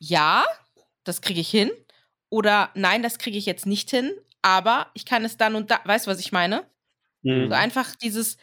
„Ja, 0.00 0.44
das 1.04 1.20
kriege 1.20 1.40
ich 1.40 1.50
hin“ 1.50 1.70
oder 2.30 2.70
„Nein, 2.74 3.02
das 3.02 3.18
kriege 3.18 3.38
ich 3.38 3.46
jetzt 3.46 3.66
nicht 3.66 3.90
hin, 3.90 4.12
aber 4.42 4.90
ich 4.94 5.04
kann 5.06 5.24
es 5.24 5.36
dann 5.36 5.54
und 5.56 5.70
da“ 5.70 5.80
weißt 5.84 6.06
du, 6.06 6.10
was 6.10 6.20
ich 6.20 6.32
meine? 6.32 6.66
So 7.36 7.46
Mhm. 7.46 7.52
einfach 7.54 7.94
dieses 7.96 8.38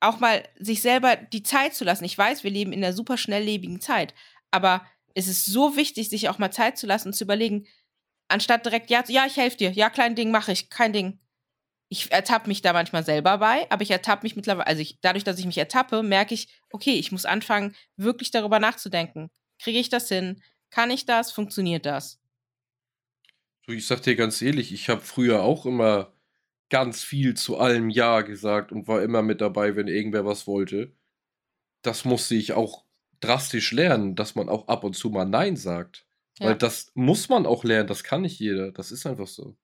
auch 0.00 0.20
mal 0.20 0.44
sich 0.58 0.82
selber 0.82 1.16
die 1.16 1.42
Zeit 1.44 1.74
zu 1.74 1.84
lassen. 1.84 2.04
Ich 2.04 2.18
weiß, 2.18 2.44
wir 2.44 2.50
leben 2.52 2.72
in 2.74 2.80
'ner 2.80 2.92
super 2.94 3.18
schnelllebigen 3.18 3.80
Zeit, 3.82 4.14
aber 4.52 4.86
es 5.14 5.28
ist 5.28 5.46
so 5.46 5.76
wichtig, 5.76 6.10
sich 6.10 6.28
auch 6.30 6.38
mal 6.38 6.50
Zeit 6.52 6.78
zu 6.78 6.86
lassen 6.86 7.08
und 7.10 7.14
zu 7.14 7.24
überlegen, 7.24 7.66
anstatt 8.28 8.66
direkt: 8.66 8.90
„Ja, 8.90 9.04
ja, 9.08 9.26
ich 9.26 9.36
helfe 9.38 9.58
dir. 9.58 9.72
Ja, 9.72 9.90
kein 9.90 10.16
Ding, 10.16 10.30
mache 10.32 10.52
ich, 10.52 10.70
kein 10.70 10.92
Ding.“ 10.94 11.20
Ich 11.90 12.10
ertappe 12.10 12.48
mich 12.48 12.62
da 12.62 12.72
manchmal 12.72 13.04
selber 13.04 13.38
bei, 13.38 13.70
aber 13.70 13.82
ich 13.82 13.90
ertappe 13.90 14.24
mich 14.24 14.34
mittlerweile 14.34 14.66
also 14.66 14.82
ich 14.82 14.98
dadurch, 15.00 15.22
dass 15.24 15.38
ich 15.38 15.46
mich 15.46 15.58
ertappe, 15.58 16.02
merke 16.02 16.34
ich: 16.34 16.48
„Okay, 16.70 16.94
ich 16.94 17.12
muss 17.12 17.24
anfangen, 17.24 17.76
wirklich 17.96 18.30
darüber 18.32 18.58
nachzudenken. 18.58 19.30
Kriege 19.60 19.78
ich 19.78 19.88
das 19.88 20.08
hin? 20.08 20.42
Kann 20.70 20.90
ich 20.90 21.06
das? 21.06 21.30
Funktioniert 21.32 21.86
das?“ 21.86 22.18
Du, 23.66 23.72
ich 23.72 23.86
sage 23.86 24.00
dir 24.02 24.16
ganz 24.16 24.42
ehrlich, 24.42 24.72
ich 24.72 24.88
habe 24.88 25.00
früher 25.00 25.42
auch 25.42 25.66
immer 25.66 26.12
ganz 26.70 27.02
viel 27.04 27.34
zu 27.34 27.58
allem 27.58 27.90
Ja 27.90 28.22
gesagt 28.22 28.72
und 28.72 28.88
war 28.88 29.02
immer 29.02 29.22
mit 29.22 29.40
dabei, 29.40 29.76
wenn 29.76 29.88
irgendwer 29.88 30.24
was 30.24 30.46
wollte. 30.46 30.92
Das 31.82 32.04
musste 32.04 32.34
ich 32.36 32.52
auch 32.54 32.84
drastisch 33.20 33.72
lernen, 33.72 34.16
dass 34.16 34.34
man 34.36 34.48
auch 34.48 34.68
ab 34.68 34.84
und 34.84 34.94
zu 34.96 35.10
mal 35.10 35.26
Nein 35.26 35.56
sagt. 35.56 36.06
Ja. 36.38 36.48
Weil 36.48 36.56
das 36.56 36.92
muss 36.94 37.28
man 37.28 37.46
auch 37.46 37.64
lernen, 37.64 37.88
das 37.88 38.04
kann 38.04 38.22
nicht 38.22 38.40
jeder. 38.40 38.72
Das 38.72 38.92
ist 38.92 39.06
einfach 39.06 39.28
so. 39.28 39.56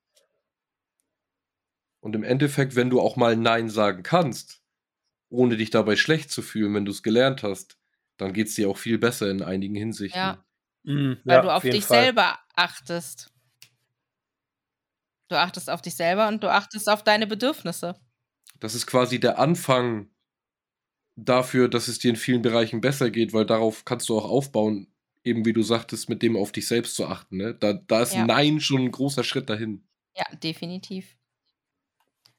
Und 2.03 2.17
im 2.17 2.25
Endeffekt, 2.25 2.75
wenn 2.75 2.91
du 2.91 3.01
auch 3.01 3.15
mal 3.15 3.37
Nein 3.37 3.69
sagen 3.71 4.03
kannst, 4.03 4.61
ohne 5.31 5.57
dich 5.57 5.71
dabei 5.71 5.97
schlecht 5.97 6.31
zu 6.31 6.43
fühlen, 6.43 6.75
wenn 6.75 6.85
du's 6.87 7.03
gelernt 7.03 7.43
hast, 7.45 7.79
dann 8.19 8.33
geht's 8.35 8.55
dir 8.57 8.71
auch 8.71 8.79
viel 8.79 8.99
besser 8.99 9.31
in 9.31 9.43
einigen 9.43 9.77
Hinsichten. 9.77 10.39
Ja. 10.39 10.45
Mhm, 10.85 11.23
Weil 11.25 11.41
ja, 11.41 11.43
du 11.43 11.51
auf 11.55 11.65
jeden 11.65 11.81
dich 11.81 11.87
Fall. 11.87 12.11
selber 12.13 12.39
achtest. 12.57 13.31
Du 15.31 15.37
achtest 15.39 15.71
auf 15.71 15.83
dich 15.83 15.95
selber 15.97 16.29
und 16.29 16.43
du 16.43 16.51
achtest 16.53 16.89
auf 16.89 17.05
deine 17.05 17.27
Bedürfnisse. 17.27 17.95
Das 18.61 18.77
ist 18.77 18.87
quasi 18.87 19.19
der 19.19 19.41
Anfang 19.41 20.09
dafür, 21.19 21.69
dass 21.69 21.89
es 21.89 21.99
dir 21.99 22.09
in 22.11 22.17
vielen 22.17 22.41
Bereichen 22.43 22.81
besser 22.81 23.11
geht, 23.11 23.35
weil 23.35 23.45
darauf 23.45 23.85
kannst 23.85 24.09
du 24.09 24.17
auch 24.19 24.25
aufbauen, 24.25 24.87
eben 25.25 25.45
wie 25.45 25.53
du 25.53 25.63
sagtest, 25.63 26.09
mit 26.09 26.23
dem 26.23 26.37
auf 26.37 26.53
dich 26.53 26.67
selbst 26.67 26.95
zu 26.97 27.07
achten, 27.07 27.37
ne? 27.37 27.55
Da 27.55 27.75
da 27.75 28.01
ist 28.03 28.15
Ja. 28.15 28.27
Nein 28.27 28.61
schon 28.61 28.81
'n 28.87 28.91
großer 28.91 29.23
Schritt 29.23 29.51
dahin. 29.51 29.85
Ja, 30.17 30.25
definitiv. 30.37 31.17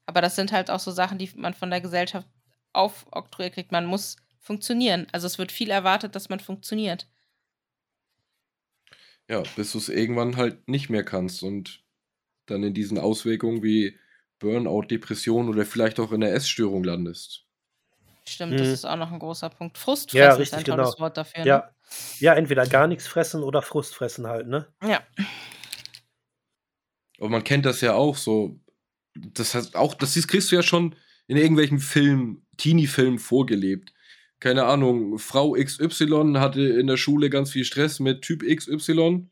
Aber 0.09 0.21
das 0.21 0.35
sind 0.35 0.51
halt 0.51 0.69
auch 0.69 0.79
so 0.79 0.91
Sachen, 0.91 1.17
die 1.17 1.29
man 1.35 1.53
von 1.53 1.69
der 1.69 1.81
Gesellschaft 1.81 2.27
aufoktroyiert 2.73 3.53
kriegt. 3.55 3.71
Man 3.71 3.85
muss 3.85 4.17
funktionieren. 4.39 5.07
Also, 5.11 5.27
es 5.27 5.37
wird 5.37 5.51
viel 5.51 5.69
erwartet, 5.69 6.15
dass 6.15 6.29
man 6.29 6.39
funktioniert. 6.39 7.07
Ja, 9.29 9.43
bis 9.45 9.71
du's 9.71 9.87
irgendwann 9.87 10.35
halt 10.35 10.67
nicht 10.67 10.89
mehr 10.89 11.03
kannst 11.05 11.43
und 11.43 11.83
dann 12.47 12.63
in 12.63 12.73
diesen 12.73 12.99
Auswirkungen 12.99 13.63
wie 13.63 13.97
Burnout, 14.39 14.83
Depression 14.83 15.49
oder 15.49 15.65
vielleicht 15.65 15.99
auch 15.99 16.11
in 16.13 16.21
'ner 16.21 16.31
Essstörung 16.31 16.83
landest. 16.83 17.45
Stimmt, 18.27 18.59
das 18.61 18.71
Mhm. 18.71 18.73
ist 18.73 18.85
auch 18.85 18.95
noch 18.95 19.11
'n 19.11 19.19
großer 19.19 19.49
Punkt. 19.49 19.77
Ja, 20.13 20.33
Frustfressen 20.33 20.43
ist 20.43 20.53
richtig, 20.53 20.53
ein 20.53 20.63
tolles 20.65 20.97
genau. 20.97 20.99
Wort 20.99 21.17
dafür, 21.17 21.45
ne? 21.45 21.55
Ja. 21.55 21.73
Ja, 22.19 22.33
entweder 22.35 22.67
gar 22.67 22.87
nix 22.87 23.07
fressen 23.07 23.43
oder 23.43 23.61
Frust 23.61 23.95
fressen 23.95 24.27
halt, 24.27 24.47
ne? 24.47 24.73
Ja. 24.81 25.03
Aber 27.19 27.29
man 27.29 27.43
kennt 27.43 27.65
das 27.65 27.81
ja 27.81 27.93
auch 27.93 28.15
so. 28.17 28.59
Das 29.15 29.53
heißt 29.55 29.75
auch 29.75 29.93
das 29.95 30.13
siehst 30.13 30.27
kriegst 30.27 30.51
du 30.51 30.55
ja 30.55 30.63
schon 30.63 30.95
in 31.27 31.37
irgendwelchen 31.37 31.79
Filmen, 31.79 32.45
Teenie-Filmen 32.57 33.19
vorgelebt. 33.19 33.93
Keine 34.39 34.65
Ahnung, 34.65 35.19
Frau 35.19 35.53
XY 35.55 36.33
hatte 36.37 36.61
in 36.61 36.87
der 36.87 36.97
Schule 36.97 37.29
ganz 37.29 37.51
viel 37.51 37.63
Stress 37.65 37.99
mit 37.99 38.21
Typ 38.23 38.43
XY, 38.43 39.29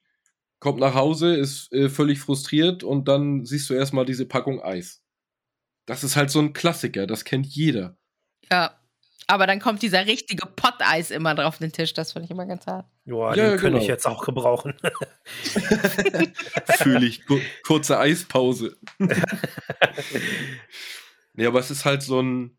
kommt 0.59 0.79
nach 0.79 0.95
Hause, 0.95 1.35
ist, 1.35 1.71
äh, 1.73 1.89
völlig 1.89 2.19
frustriert 2.19 2.83
und 2.83 3.07
dann 3.07 3.45
siehst 3.45 3.69
du 3.69 3.73
erst 3.75 3.93
mal 3.93 4.05
diese 4.05 4.25
Packung 4.27 4.61
Eis. 4.63 5.03
Das 5.87 6.03
ist 6.03 6.15
halt 6.17 6.31
so 6.31 6.39
'n 6.39 6.53
Klassiker, 6.53 7.07
das 7.07 7.25
kennt 7.25 7.47
jeder. 7.47 7.97
Ja. 8.51 8.80
Aber 9.31 9.47
dann 9.47 9.61
kommt 9.61 9.81
dieser 9.81 10.05
richtige 10.07 10.45
Potteis 10.45 11.09
immer 11.09 11.33
drauf 11.35 11.57
den 11.57 11.71
Tisch. 11.71 11.93
Das 11.93 12.11
finde 12.11 12.25
ich 12.25 12.31
immer 12.31 12.45
ganz 12.45 12.67
hart. 12.67 12.85
Joa, 13.05 13.33
Ja, 13.33 13.51
den 13.51 13.59
könnte 13.59 13.77
ich 13.77 13.83
genau. 13.85 13.93
jetzt 13.93 14.05
auch 14.05 14.25
gebrauchen. 14.25 14.73
Fühle 16.79 17.05
ich. 17.05 17.25
Ku 17.25 17.39
kurze 17.65 17.97
Eispause. 17.97 18.77
Ne, 21.33 21.47
aber 21.47 21.59
es 21.59 21.71
ist 21.71 21.85
halt 21.85 22.03
so 22.03 22.19
'n 22.19 22.57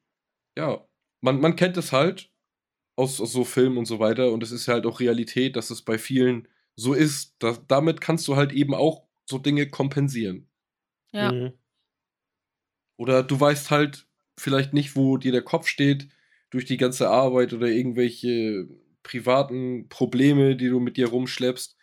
ja, 0.56 0.82
man 1.20 1.40
man 1.40 1.56
kennt 1.56 1.76
es 1.76 1.92
halt 1.92 2.30
aus 2.96 3.20
aus 3.20 3.30
so 3.32 3.44
Filmen 3.44 3.76
und 3.76 3.84
so 3.84 3.98
weiter 3.98 4.32
und 4.32 4.42
es 4.42 4.50
ist 4.50 4.66
halt 4.66 4.86
auch 4.86 4.98
Realität, 5.00 5.56
dass 5.56 5.68
es 5.68 5.82
bei 5.82 5.98
vielen 5.98 6.48
so 6.74 6.94
ist. 6.94 7.36
Da 7.40 7.58
damit 7.68 8.00
kannst 8.00 8.26
du 8.28 8.36
halt 8.36 8.50
eben 8.52 8.74
auch 8.74 9.06
so 9.28 9.36
Dinge 9.36 9.68
kompensieren. 9.68 10.48
Ja. 11.12 11.32
Mhm. 11.32 11.52
Oder 12.98 13.22
du 13.22 13.38
weißt 13.38 13.70
halt 13.70 14.06
vielleicht 14.38 14.72
nicht, 14.72 14.96
wo 14.96 15.18
dir 15.18 15.32
der 15.32 15.42
Kopf 15.42 15.66
steht 15.66 16.08
durch 16.52 16.66
die 16.66 16.76
ganze 16.76 17.08
Arbeit 17.08 17.52
oder 17.52 17.66
irgendwelche 17.66 18.68
privaten 19.02 19.88
Probleme, 19.88 20.54
die 20.54 20.68
du 20.68 20.80
mit 20.80 20.96
dir 20.96 21.08
rumschleppst. 21.08 21.76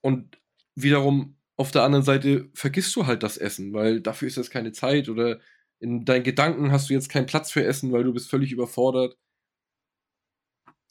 Und 0.00 0.38
wiederum 0.74 1.38
auf 1.56 1.70
der 1.70 1.84
anderen 1.84 2.04
Seite 2.04 2.50
vergisst 2.52 2.94
du 2.96 3.06
halt 3.06 3.22
das 3.22 3.38
Essen, 3.38 3.72
weil 3.72 4.00
dafür 4.00 4.28
ist 4.28 4.36
jetzt 4.36 4.50
keine 4.50 4.72
Zeit 4.72 5.08
oder 5.08 5.40
in 5.78 6.04
deinen 6.04 6.24
Gedanken 6.24 6.72
hast 6.72 6.90
du 6.90 6.94
jetzt 6.94 7.08
keinen 7.08 7.26
Platz 7.26 7.50
für 7.50 7.64
Essen, 7.64 7.92
weil 7.92 8.04
du 8.04 8.12
bist 8.12 8.28
völlig 8.28 8.50
überfordert. 8.50 9.16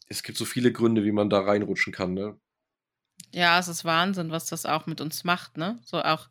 Es 0.07 0.23
gibt 0.23 0.37
so 0.37 0.45
viele 0.45 0.71
Gründe, 0.71 1.03
wie 1.03 1.11
man 1.11 1.29
da 1.29 1.41
reinrutschen 1.41 1.91
kann, 1.91 2.13
ne? 2.13 2.39
Ja, 3.33 3.59
es 3.59 3.67
ist 3.67 3.83
Wahnsinn, 3.83 4.31
was 4.31 4.45
das 4.45 4.65
auch 4.65 4.85
mit 4.85 5.01
uns 5.01 5.23
macht, 5.23 5.57
ne? 5.57 5.79
So 5.83 6.01
auch 6.01 6.29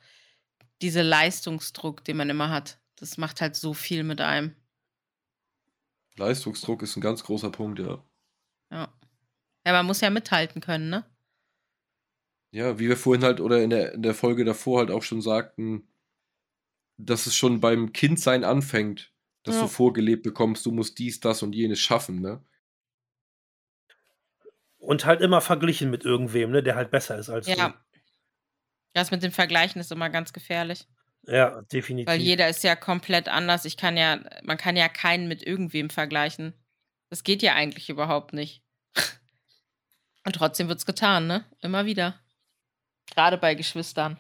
dieser 0.80 1.02
Leistungsdruck, 1.02 2.02
den 2.04 2.16
man 2.16 2.30
immer 2.30 2.50
hat. 2.50 2.78
Das 2.96 3.18
macht 3.18 3.40
halt 3.40 3.56
so 3.56 3.74
viel 3.74 4.04
mit 4.04 4.20
einem. 4.20 4.54
Leistungsdruck 6.16 6.82
ist 6.82 6.96
'n 6.96 7.00
ganz 7.00 7.24
großer 7.24 7.50
Punkt, 7.50 7.78
ja. 7.80 8.04
Ja. 8.70 8.92
Ja, 9.66 9.72
man 9.72 9.86
muss 9.86 10.00
ja 10.02 10.10
mithalten 10.10 10.60
können, 10.62 10.90
ne? 10.90 11.04
Ja, 12.54 12.78
wie 12.78 12.88
wir 12.88 12.96
vorhin 12.96 13.24
halt 13.24 13.40
oder 13.40 13.62
in 13.62 13.70
der 13.70 13.92
in 13.94 14.02
der 14.02 14.14
Folge 14.14 14.44
davor 14.44 14.78
halt 14.78 14.90
auch 14.92 15.02
schon 15.02 15.20
sagten, 15.20 15.88
dass 16.98 17.26
es 17.26 17.34
schon 17.34 17.60
beim 17.60 17.92
Kindsein 17.92 18.44
anfängt, 18.44 19.12
dass 19.42 19.58
Ja. 19.58 19.60
du 19.60 19.66
vorgelebt 19.66 20.22
bekommst, 20.22 20.64
du 20.64 20.70
musst 20.70 20.98
dies, 20.98 21.18
das 21.20 21.42
und 21.42 21.54
jenes 21.54 21.80
schaffen, 21.80 22.20
ne? 22.20 22.44
Und 24.78 25.04
halt 25.06 25.20
immer 25.20 25.40
verglichen 25.40 25.90
mit 25.90 26.04
irgendwem, 26.04 26.50
ne, 26.50 26.62
der 26.62 26.74
halt 26.76 26.90
besser 26.90 27.16
ist 27.18 27.30
als 27.30 27.52
du. 27.52 27.72
Ja. 27.72 27.84
Das 28.96 29.10
mit 29.10 29.22
dem 29.24 29.32
Vergleichen 29.32 29.80
ist 29.80 29.90
immer 29.90 30.08
ganz 30.08 30.32
gefährlich. 30.32 30.86
Ja, 31.26 31.56
Weil 31.56 31.64
definitiv. 31.64 32.14
jeder 32.14 32.48
ist 32.48 32.64
ja 32.64 32.76
komplett 32.76 33.28
anders. 33.28 33.64
Ich 33.64 33.76
kann 33.76 33.96
ja 33.96 34.20
man 34.42 34.56
kann 34.58 34.76
ja 34.76 34.88
keinen 34.88 35.28
mit 35.28 35.42
irgendwem 35.42 35.90
vergleichen. 35.90 36.52
Das 37.10 37.24
geht 37.24 37.42
ja 37.42 37.54
eigentlich 37.54 37.88
überhaupt 37.88 38.32
nicht. 38.32 38.62
Und 40.26 40.34
trotzdem 40.36 40.68
wird's 40.68 40.86
getan, 40.86 41.26
ne? 41.26 41.44
Immer 41.60 41.86
wieder. 41.86 42.18
Grade 43.12 43.36
bei 43.38 43.54
Geschwistern. 43.54 44.16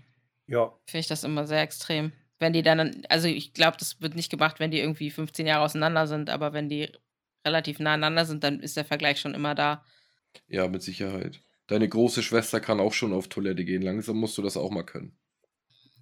Ja. 0.46 0.72
Finde 0.86 1.00
ich 1.00 1.06
das 1.06 1.24
immer 1.24 1.46
sehr 1.46 1.62
extrem. 1.62 2.12
Wenn 2.38 2.52
die 2.52 2.62
dann, 2.62 3.02
also 3.08 3.26
ich 3.28 3.54
glaube, 3.54 3.78
das 3.78 4.00
wird 4.00 4.14
nicht 4.14 4.30
gemacht, 4.30 4.60
wenn 4.60 4.70
die 4.70 4.80
irgendwie 4.80 5.10
15 5.10 5.46
Jahre 5.46 5.64
auseinander 5.64 6.06
sind, 6.06 6.28
aber 6.28 6.52
wenn 6.52 6.68
die 6.68 6.90
relativ 7.46 7.78
nah 7.78 7.94
aneinander 7.94 8.26
sind, 8.26 8.44
dann 8.44 8.60
ist 8.60 8.76
der 8.76 8.84
Vergleich 8.84 9.20
schon 9.20 9.34
immer 9.34 9.54
da. 9.54 9.84
Ja, 10.46 10.68
mit 10.68 10.82
Sicherheit. 10.82 11.40
Deine 11.66 11.88
große 11.88 12.22
Schwester 12.22 12.60
kann 12.60 12.80
auch 12.80 12.92
schon 12.92 13.14
auf 13.14 13.28
Toilette 13.28 13.64
gehen. 13.64 13.82
Langsam 13.82 14.16
musst 14.16 14.36
du 14.36 14.42
das 14.42 14.56
auch 14.56 14.70
mal 14.70 14.82
können. 14.84 15.16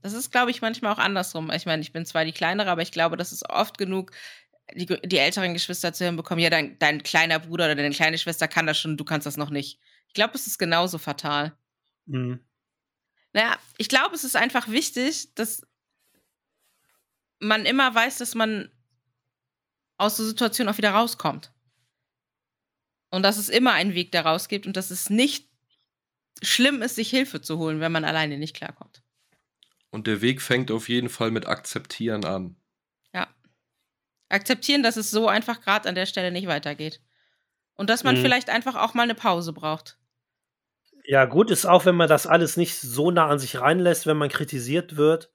Das 0.03 0.13
ist, 0.13 0.33
glaube 0.33 0.51
ich, 0.51 0.61
manchmal 0.61 0.93
auch 0.93 0.99
andersrum. 0.99 1.51
Ich 1.51 1.65
meine, 1.65 1.81
ich 1.81 1.93
bin 1.93 2.05
zwar 2.05 2.25
die 2.25 2.33
kleinere, 2.33 2.71
aber 2.71 2.83
ich 2.83 2.93
glaube, 2.93 3.17
das 3.17 3.33
ist 3.33 3.49
oft 3.49 3.79
genug, 3.79 4.11
die, 4.75 4.87
die 4.87 5.19
älteren 5.19 5.55
Geschwister 5.55 5.93
zu 5.93 6.05
hören 6.05 6.17
bekommen, 6.17 6.41
ja, 6.41 6.51
dein, 6.51 6.79
dein 6.79 7.03
kleiner 7.03 7.39
Bruder 7.39 7.67
oder 7.67 7.77
deine 7.77 7.91
kleine 7.91 8.19
Schwester 8.19 8.49
kann 8.49 8.67
das 8.67 8.79
schon, 8.79 8.97
du 8.97 9.05
kannst 9.05 9.27
das 9.27 9.37
noch 9.37 9.51
nicht. 9.51 9.79
Ich 10.09 10.15
glaube, 10.15 10.35
es 10.35 10.47
ist 10.47 10.59
genauso 10.59 10.99
fatal. 10.99 11.57
Mhm. 12.07 12.41
Naja, 13.33 13.57
ich 13.79 13.89
glaube, 13.89 14.15
es 14.15 14.25
ist 14.25 14.37
einfach 14.37 14.69
wichtig, 14.69 15.35
dass 15.35 15.63
man 17.39 17.65
immer 17.65 17.95
weiß, 17.95 18.19
dass 18.19 18.35
man 18.35 18.71
aus 19.99 20.17
der 20.17 20.27
Situation 20.27 20.69
auch 20.69 20.79
wieder 20.79 20.91
rauskommt. 20.91 21.53
Und 23.11 23.23
dass 23.23 23.37
es 23.37 23.49
immer 23.49 23.73
einen 23.73 23.95
Weg 23.95 24.11
daraus 24.13 24.49
gibt 24.49 24.67
und 24.67 24.77
dass 24.77 24.91
es 24.91 25.11
nicht 25.11 25.49
schlimm 26.43 26.83
ist, 26.83 26.97
sich 26.97 27.11
Hilfe 27.11 27.41
zu 27.41 27.59
holen, 27.59 27.81
wenn 27.81 27.93
man 27.93 28.05
alleine 28.05 28.39
nicht 28.39 28.57
klarkommt. 28.57 29.02
Und 29.93 30.07
der 30.09 30.21
Weg 30.23 30.43
fängt 30.43 30.71
auf 30.73 30.89
jeden 30.89 31.09
Fall 31.11 31.31
mit 31.31 31.47
Akzeptieren 31.47 32.25
an. 32.25 32.57
Ja. 33.15 33.29
Akzeptieren, 34.31 34.83
dass 34.83 34.97
es 34.97 35.11
so 35.11 35.29
einfach 35.29 35.61
gerade 35.61 35.89
an 35.89 35.95
der 35.95 36.07
Stelle 36.07 36.33
nicht 36.33 36.49
weitergeht. 36.49 37.01
Und 37.75 37.89
dass 37.91 38.03
man 38.03 38.17
Mhm. 38.17 38.23
vielleicht 38.23 38.51
einfach 38.51 38.75
auch 38.75 38.95
mal 38.95 39.03
eine 39.05 39.15
Pause 39.15 39.53
braucht. 39.53 39.99
Ja, 41.05 41.27
gut 41.27 41.51
ist 41.51 41.67
auch, 41.67 41.85
wenn 41.85 41.95
man 41.97 42.09
das 42.09 42.27
alles 42.27 42.57
nicht 42.57 42.79
so 42.79 43.11
nah 43.11 43.29
an 43.29 43.39
sich 43.39 43.61
reinlässt, 43.61 44.07
wenn 44.07 44.17
man 44.17 44.29
kritisiert 44.31 44.97
wird 44.97 45.31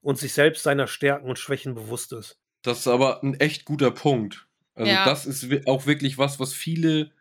und 0.00 0.18
sich 0.18 0.32
selbst 0.32 0.62
seiner 0.62 0.86
Stärken 0.86 1.28
und 1.28 1.38
Schwächen 1.38 1.74
bewusst 1.74 2.12
ist. 2.12 2.40
Das 2.62 2.78
ist 2.80 2.86
aber 2.88 3.22
ein 3.22 3.34
echt 3.34 3.64
guter 3.64 3.90
Punkt. 3.90 4.46
Also 4.74 4.90
Ja. 4.90 5.04
das 5.04 5.26
ist 5.26 5.66
auch 5.66 5.86
wirklich 5.86 6.18
was, 6.18 6.40
was 6.40 6.52
viele, 6.54 7.12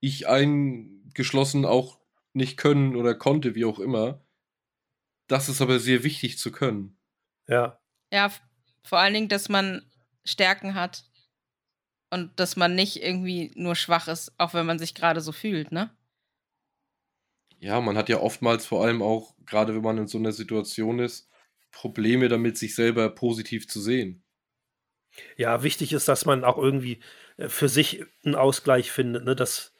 ich 0.00 0.26
eingeschlossen, 0.28 1.64
auch 1.66 1.98
nicht 2.32 2.56
können 2.56 2.96
oder 2.96 3.14
konnte, 3.14 3.54
wie 3.54 3.64
auch 3.64 3.78
immer. 3.78 4.20
Das 5.28 5.48
ist 5.48 5.60
aber 5.60 5.78
sehr 5.78 6.02
wichtig 6.02 6.38
zu 6.38 6.50
können. 6.50 6.98
Ja. 7.46 7.80
Ja, 8.12 8.32
vor 8.82 8.98
allen 8.98 9.14
Dingen, 9.14 9.28
dass 9.28 9.48
man 9.48 9.82
Stärken 10.24 10.74
hat 10.74 11.04
und 12.10 12.38
dass 12.40 12.56
man 12.56 12.74
nicht 12.74 13.02
irgendwie 13.02 13.52
nur 13.54 13.76
schwach 13.76 14.08
ist, 14.08 14.32
auch 14.38 14.54
wenn 14.54 14.66
man 14.66 14.78
sich 14.78 14.94
gerade 14.94 15.20
so 15.20 15.32
fühlt, 15.32 15.72
ne? 15.72 15.94
Ja, 17.60 17.80
man 17.80 17.96
hat 17.96 18.08
ja 18.08 18.20
oftmals 18.20 18.66
vor 18.66 18.84
allem 18.84 19.02
auch, 19.02 19.34
gerade 19.44 19.74
wenn 19.74 19.82
man 19.82 19.98
in 19.98 20.06
so 20.06 20.18
einer 20.18 20.32
Situation 20.32 21.00
ist, 21.00 21.28
Probleme 21.72 22.28
damit, 22.28 22.56
sich 22.56 22.74
selber 22.74 23.10
positiv 23.10 23.68
zu 23.68 23.80
sehen. 23.80 24.22
Ja, 25.36 25.62
wichtig 25.62 25.92
ist, 25.92 26.08
dass 26.08 26.24
man 26.24 26.44
auch 26.44 26.56
irgendwie 26.56 27.00
äh, 27.36 27.48
für 27.48 27.68
sich 27.68 28.04
einen 28.24 28.36
Ausgleich 28.36 28.90
findet. 28.90 29.24
Ne? 29.24 29.34
Das, 29.34 29.74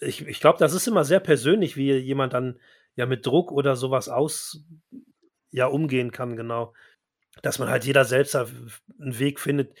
ich 0.00 0.26
ich 0.26 0.40
glaube, 0.40 0.58
das 0.58 0.72
ist 0.72 0.88
immer 0.88 1.04
sehr 1.04 1.20
persönlich, 1.20 1.76
wie 1.76 1.92
jemand 1.92 2.32
dann 2.32 2.58
ja 3.00 3.06
mit 3.06 3.26
Druck 3.26 3.50
oder 3.50 3.76
sowas 3.76 4.08
aus 4.08 4.62
ja 5.50 5.66
umgehen 5.66 6.12
kann, 6.12 6.36
genau. 6.36 6.74
Dass 7.42 7.58
man 7.58 7.68
halt 7.68 7.84
jeder 7.84 8.04
selbst 8.04 8.36
einen 8.36 8.70
Weg 8.98 9.40
findet, 9.40 9.76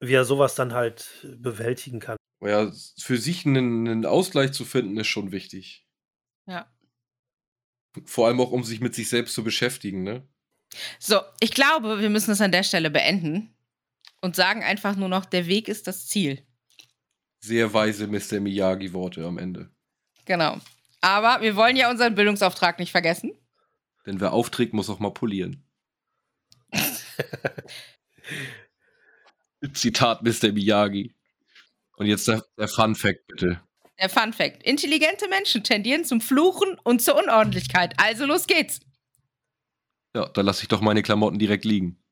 wie 0.00 0.12
er 0.12 0.24
sowas 0.24 0.54
dann 0.54 0.74
halt 0.74 1.26
bewältigen 1.38 2.00
kann. 2.00 2.16
Ja, 2.44 2.70
für 3.00 3.16
sich 3.16 3.46
einen, 3.46 3.88
einen 3.88 4.06
Ausgleich 4.06 4.52
zu 4.52 4.64
finden, 4.64 4.96
ist 4.98 5.08
schon 5.08 5.32
wichtig. 5.32 5.86
Ja. 6.46 6.70
Vor 8.04 8.26
allem 8.26 8.40
auch, 8.40 8.52
um 8.52 8.62
sich 8.62 8.80
mit 8.80 8.94
sich 8.94 9.08
selbst 9.08 9.34
zu 9.34 9.42
beschäftigen, 9.42 10.02
ne? 10.02 10.28
So, 10.98 11.20
ich 11.40 11.52
glaube, 11.52 12.00
wir 12.00 12.10
müssen 12.10 12.30
es 12.30 12.40
an 12.40 12.52
der 12.52 12.62
Stelle 12.62 12.90
beenden 12.90 13.56
und 14.20 14.36
sagen 14.36 14.62
einfach 14.62 14.94
nur 14.94 15.08
noch, 15.08 15.24
der 15.24 15.46
Weg 15.46 15.66
ist 15.66 15.86
das 15.86 16.06
Ziel. 16.06 16.46
Sehr 17.40 17.72
weise 17.72 18.06
Mr. 18.06 18.40
Miyagi-Worte 18.40 19.24
am 19.24 19.38
Ende. 19.38 19.70
Genau. 20.26 20.58
Aber 21.00 21.40
wir 21.42 21.56
wollen 21.56 21.76
ja 21.76 21.90
unseren 21.90 22.14
Bildungsauftrag 22.14 22.78
nicht 22.78 22.92
vergessen. 22.92 23.32
Denn 24.06 24.20
wer 24.20 24.32
aufträgt, 24.32 24.74
muss 24.74 24.90
auch 24.90 24.98
mal 24.98 25.12
polieren. 25.12 25.64
Zitat 29.74 30.22
Mr. 30.22 30.52
Miyagi. 30.52 31.14
Und 31.96 32.06
jetzt 32.06 32.28
der, 32.28 32.44
der 32.56 32.68
Fun 32.68 32.94
Fact, 32.94 33.26
bitte. 33.26 33.60
Der 34.00 34.08
Fun 34.08 34.32
Fact: 34.32 34.62
Intelligente 34.62 35.28
Menschen 35.28 35.64
tendieren 35.64 36.04
zum 36.04 36.20
Fluchen 36.20 36.78
und 36.84 37.02
zur 37.02 37.16
Unordentlichkeit. 37.16 37.94
Also 37.98 38.24
los 38.26 38.46
geht's. 38.46 38.80
Ja, 40.14 40.28
da 40.28 40.40
lasse 40.42 40.62
ich 40.62 40.68
doch 40.68 40.80
meine 40.80 41.02
Klamotten 41.02 41.38
direkt 41.38 41.64
liegen. 41.64 42.02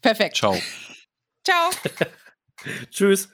Perfekt. 0.00 0.36
Ciao. 0.36 0.56
Ciao. 1.44 1.70
Tschüss. 2.90 3.28